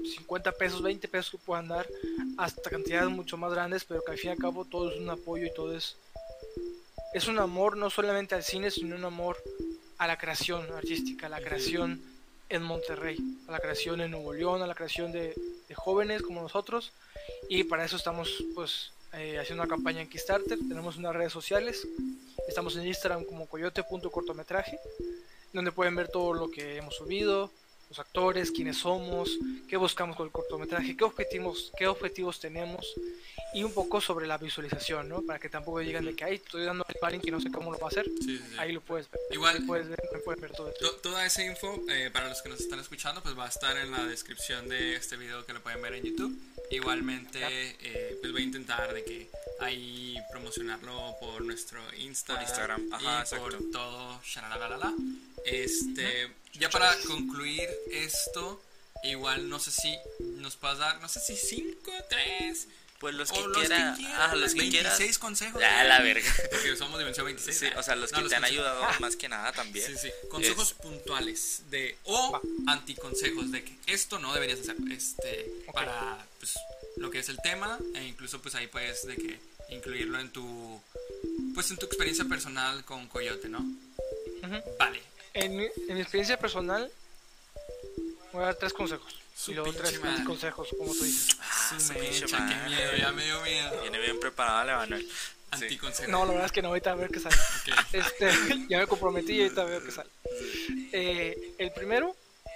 [0.04, 1.86] 50 pesos, 20 pesos que puedan dar,
[2.36, 5.10] hasta cantidades mucho más grandes, pero que al fin y al cabo todo es un
[5.10, 5.96] apoyo y todo es,
[7.14, 9.36] es un amor no solamente al cine, sino un amor
[9.98, 12.00] a la creación artística, a la creación
[12.48, 15.34] en Monterrey, a la creación en Nuevo León, a la creación de,
[15.74, 16.92] jóvenes como nosotros.
[17.48, 20.58] Y para eso estamos pues eh, haciendo una campaña en Kickstarter.
[20.58, 21.86] Tenemos unas redes sociales.
[22.48, 24.78] Estamos en Instagram como coyote.cortometraje,
[25.52, 27.50] donde pueden ver todo lo que hemos subido,
[27.88, 29.38] los actores, quiénes somos,
[29.68, 32.86] qué buscamos con el cortometraje, qué objetivos, qué objetivos tenemos
[33.54, 35.22] y un poco sobre la visualización, ¿no?
[35.22, 37.72] Para que tampoco digan de que, ay, estoy dando a alguien que no sé cómo
[37.72, 38.04] lo va a hacer.
[38.20, 38.56] Sí, sí, sí.
[38.58, 39.20] Ahí lo puedes ver.
[39.30, 40.90] Igual- Ahí puedes ver, puedes ver todo esto.
[40.90, 43.76] To- Toda esa info, eh, para los que nos están escuchando, pues va a estar
[43.78, 46.38] en la descripción de este video que lo pueden ver en YouTube.
[46.70, 49.30] Igualmente, eh, pues voy a intentar de que
[49.60, 53.70] ahí promocionarlo por nuestro Insta Por Instagram, y ajá, por exacto.
[53.72, 54.20] todo.
[54.24, 54.92] shalalalala.
[55.44, 58.62] Este, ya para concluir esto,
[59.04, 59.96] igual no sé si
[60.36, 62.68] nos puedas dar, no sé si 5, 3
[62.98, 63.96] Pues los o que los quieran.
[63.96, 65.14] que Ah, quieran, los que 26 quieran.
[65.20, 65.62] consejos.
[65.64, 66.30] Ah, la verga.
[66.50, 67.56] Porque somos Dimensión 26.
[67.58, 69.86] Sí, ah, o sea, los no, que te han consejos- ayudado más que nada también.
[69.86, 70.28] Sí, sí.
[70.28, 74.76] Consejos puntuales de o anticonsejos de que esto no deberías hacer.
[74.90, 75.74] Este Ok.
[75.74, 76.54] para pues
[76.96, 79.38] lo que es el tema e incluso pues ahí puedes de que
[79.70, 80.80] incluirlo en tu
[81.54, 83.58] pues en tu experiencia personal con Coyote, ¿no?
[83.58, 84.62] Ujú.
[84.78, 85.00] Vale.
[85.34, 86.90] En, mi- en mi experiencia personal,
[88.32, 89.14] voy a dar tres consejos.
[89.36, 90.24] Su y luego tres madre.
[90.24, 91.36] consejos, como tú dices.
[91.40, 91.92] Ah, Su
[92.48, 93.80] qué miedo, ya me dio miedo.
[93.82, 94.98] Viene bien preparada la.
[95.58, 95.78] Sí.
[96.08, 97.36] No, la verdad es que no, ahorita a ver qué sale.
[97.92, 98.30] Este,
[98.68, 100.10] ya me comprometí y ahorita a ver qué sale.
[100.92, 102.14] Eh, el primero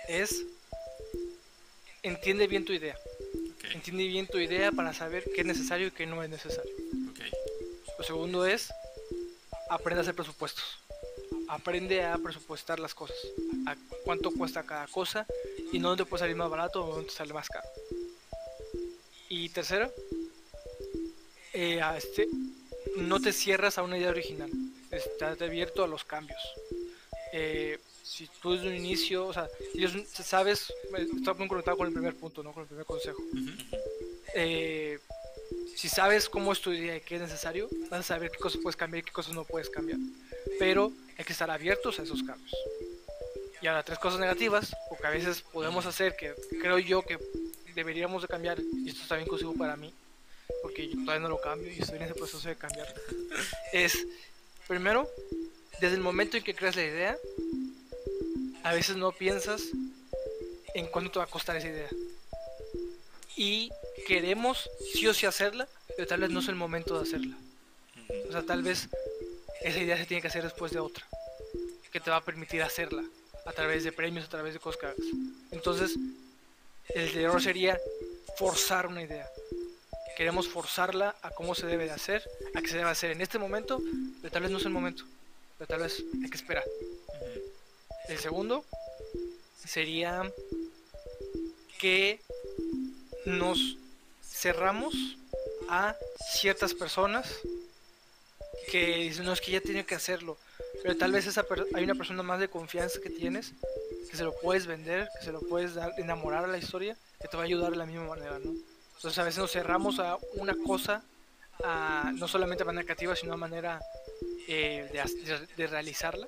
[0.09, 0.43] es,
[2.03, 2.97] entiende bien tu idea.
[3.73, 6.73] Entiende bien tu idea para saber qué es necesario y qué no es necesario.
[7.99, 8.73] Lo segundo es,
[9.71, 10.65] aprende a hacer presupuestos.
[11.49, 13.17] Aprende a presupuestar las cosas.
[13.67, 15.27] A cuánto cuesta cada cosa
[15.73, 17.69] y no dónde puede salir más barato o dónde sale más caro.
[19.29, 19.91] Y tercero,
[21.53, 22.29] eh, a este,
[22.97, 24.51] no te cierras a una idea original.
[24.91, 26.41] Estás abierto a los cambios.
[27.33, 30.73] Eh, si tú desde un inicio, o sea, si ellos sabes,
[31.17, 32.53] estoy muy conectado con el primer punto, ¿no?
[32.53, 33.23] Con el primer consejo.
[34.35, 34.99] Eh,
[35.77, 38.61] si sabes cómo es tu idea y qué es necesario, vas a saber qué cosas
[38.63, 39.99] puedes cambiar y qué cosas no puedes cambiar.
[40.59, 42.53] Pero hay que estar abiertos a esos cambios.
[43.61, 47.19] Y ahora, tres cosas negativas, o que a veces podemos hacer, que creo yo que
[47.75, 49.93] deberíamos de cambiar, y esto está bien inclusivo para mí,
[50.63, 52.93] porque yo todavía no lo cambio y estoy en ese proceso de cambiar,
[53.73, 54.07] es,
[54.67, 55.09] primero,
[55.81, 57.17] desde el momento en que creas la idea,
[58.63, 59.63] a veces no piensas
[60.75, 61.89] en cuánto te va a costar esa idea.
[63.37, 63.71] Y
[64.07, 67.37] queremos sí o sí hacerla, pero tal vez no es el momento de hacerla.
[68.29, 68.89] O sea, tal vez
[69.63, 71.07] esa idea se tiene que hacer después de otra,
[71.91, 73.05] que te va a permitir hacerla,
[73.47, 74.95] a través de premios, a través de cosas.
[75.51, 75.97] Entonces,
[76.89, 77.79] el error sería
[78.37, 79.29] forzar una idea.
[80.17, 82.23] Queremos forzarla a cómo se debe de hacer,
[82.55, 83.81] a que se debe hacer en este momento,
[84.21, 85.05] pero tal vez no es el momento,
[85.59, 86.65] pero tal vez hay que esperar.
[88.09, 88.65] El segundo
[89.65, 90.31] sería
[91.79, 92.21] que
[93.25, 93.77] nos
[94.23, 94.95] cerramos
[95.69, 95.97] a
[96.33, 97.29] ciertas personas
[98.71, 100.37] que dicen, no, es que ya tiene que hacerlo.
[100.83, 103.53] Pero tal vez esa hay una persona más de confianza que tienes,
[104.11, 107.29] que se lo puedes vender, que se lo puedes dar, enamorar a la historia, que
[107.29, 108.53] te va a ayudar de la misma manera, ¿no?
[108.97, 111.03] Entonces a veces nos cerramos a una cosa,
[111.65, 113.81] a, no solamente de manera creativa, sino de manera
[114.49, 115.05] eh,
[115.57, 116.27] de realizarla.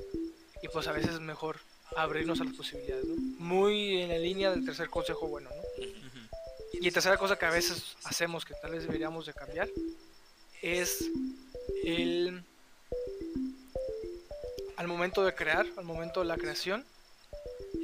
[0.65, 1.59] Y pues a veces es mejor
[1.95, 3.17] abrirnos a las posibilidades, ¿no?
[3.39, 5.85] Muy en la línea del tercer consejo bueno, ¿no?
[6.73, 9.69] Y tercera cosa que a veces hacemos que tal vez deberíamos de cambiar
[10.63, 11.05] es
[11.85, 12.43] el
[14.77, 16.85] al momento de crear, al momento de la creación,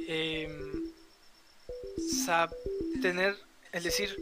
[0.07, 0.91] em,
[2.25, 2.55] sab-
[3.01, 3.37] tener,
[3.71, 4.17] es decir,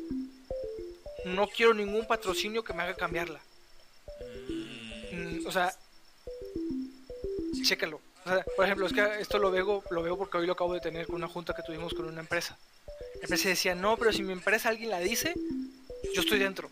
[1.26, 3.42] no quiero ningún patrocinio que me haga cambiarla.
[5.12, 5.74] Mm, o sea,
[7.64, 8.00] chécalo.
[8.26, 10.74] O sea, por ejemplo, es que esto lo veo, lo veo porque hoy lo acabo
[10.74, 12.58] de tener con una junta que tuvimos con una empresa.
[13.16, 15.34] La empresa decía, no, pero si mi empresa alguien la dice,
[16.14, 16.70] yo estoy dentro.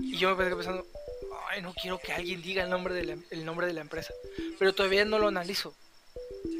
[0.00, 0.86] Y yo me quedé pensando,
[1.48, 4.14] ay, no quiero que alguien diga el nombre de la, el nombre de la empresa.
[4.58, 5.74] Pero todavía no lo analizo.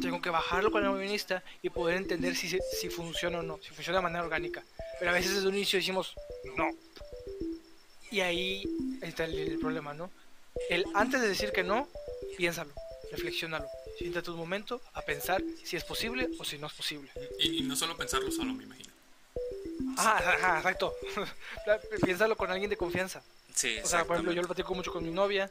[0.00, 3.70] Tengo que bajarlo con el guionista y poder entender si, si funciona o no, si
[3.70, 4.62] funciona de manera orgánica.
[4.98, 6.14] Pero a veces desde un inicio decimos,
[6.56, 6.70] no.
[8.10, 8.64] Y ahí
[9.02, 10.10] está el, el problema, ¿no?
[10.70, 11.88] El antes de decir que no,
[12.36, 12.72] piénsalo,
[13.10, 13.66] reflexiónalo.
[13.98, 17.10] Siéntate un momento a pensar si es posible o si no es posible.
[17.40, 18.90] Y, y no solo pensarlo solo, me imagino.
[19.96, 20.94] Ah, ajá, exacto.
[22.04, 23.22] Piénsalo con alguien de confianza.
[23.52, 25.50] Sí, O sea, por ejemplo, yo lo platico mucho con mi novia,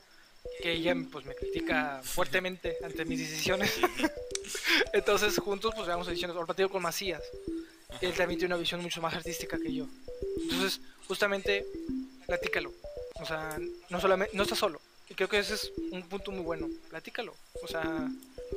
[0.61, 3.73] que ella pues me critica fuertemente ante mis decisiones.
[4.93, 6.37] Entonces, juntos pues veamos decisiones.
[6.37, 7.21] O lo platico con Macías.
[7.99, 9.87] Él también tiene una visión mucho más artística que yo.
[10.43, 11.65] Entonces, justamente,
[12.25, 12.71] platícalo.
[13.15, 13.57] O sea,
[13.89, 14.79] no solamente, no estás solo.
[15.09, 16.69] Y creo que ese es un punto muy bueno.
[16.89, 17.35] Platícalo.
[17.63, 17.83] O sea,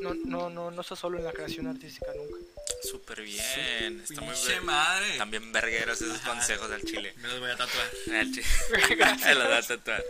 [0.00, 2.38] no, no, no, no estás solo en la creación artística nunca.
[2.82, 4.00] Súper bien.
[4.00, 4.64] Está muy bien.
[4.64, 5.18] madre.
[5.18, 6.30] También vergueros esos Ajá.
[6.30, 7.12] consejos al chile.
[7.18, 7.90] Me los voy a tatuar.
[8.14, 8.46] Al chile.
[9.24, 10.04] Me lo da a tatuar.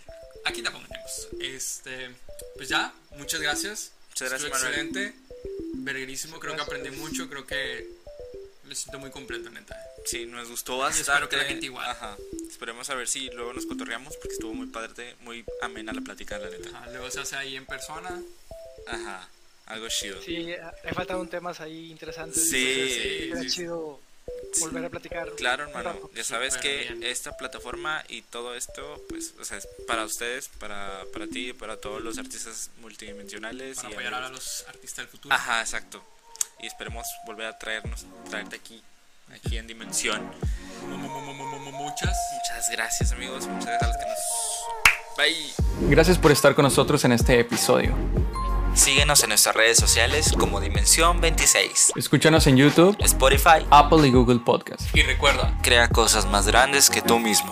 [0.45, 1.27] aquí la pondremos.
[1.39, 2.09] Este,
[2.55, 3.91] pues ya, muchas gracias.
[4.09, 4.87] Muchas gracias, Estuvo Manuel.
[4.87, 5.19] excelente,
[5.75, 6.39] verguerísimo.
[6.39, 7.29] Creo que aprendí mucho.
[7.29, 7.87] Creo que
[8.69, 9.75] me siento muy completo, neta.
[10.05, 11.11] Sí, nos gustó Y bastante.
[11.11, 11.89] espero que la gente igual.
[11.89, 12.15] Ajá.
[12.49, 16.37] Esperemos a ver si luego nos cotorreamos porque estuvo muy padre, muy amena la plática,
[16.37, 16.69] la neta.
[16.69, 18.21] Ajá, luego se hace ahí en persona.
[18.87, 19.27] Ajá.
[19.65, 20.21] Algo chido.
[20.21, 20.51] Sí,
[20.83, 22.49] hay faltaron temas ahí interesantes.
[22.49, 23.49] Sí, sí, sí.
[23.49, 23.99] chido
[24.59, 25.31] volver a platicar.
[25.35, 26.09] Claro, un hermano.
[26.15, 27.03] Ya sabes que bien.
[27.03, 31.77] esta plataforma y todo esto, pues, o sea, es para ustedes, para, para ti, para
[31.77, 33.77] todos los artistas multidimensionales.
[33.77, 35.33] Para y apoyar a los artistas del futuro.
[35.35, 36.03] Ajá, exacto.
[36.61, 38.81] Y esperemos volver a traernos, traerte aquí,
[39.34, 40.22] aquí en Dimensión.
[40.90, 42.18] Mu- mu- mu- mu- mu- mu- Muchas.
[42.34, 43.48] Muchas gracias, amigos.
[43.48, 45.18] Muchas gracias a los que nos.
[45.18, 45.90] Bye.
[45.90, 47.95] Gracias por estar con nosotros en este episodio.
[48.76, 53.65] Síguenos en nuestras redes sociales como Dimensión 26, Escúchanos en YouTube, Spotify.
[53.72, 54.81] Apple y Google Podcast.
[54.95, 57.49] Y recuerda, Crea cosas más grandes que tú mismo.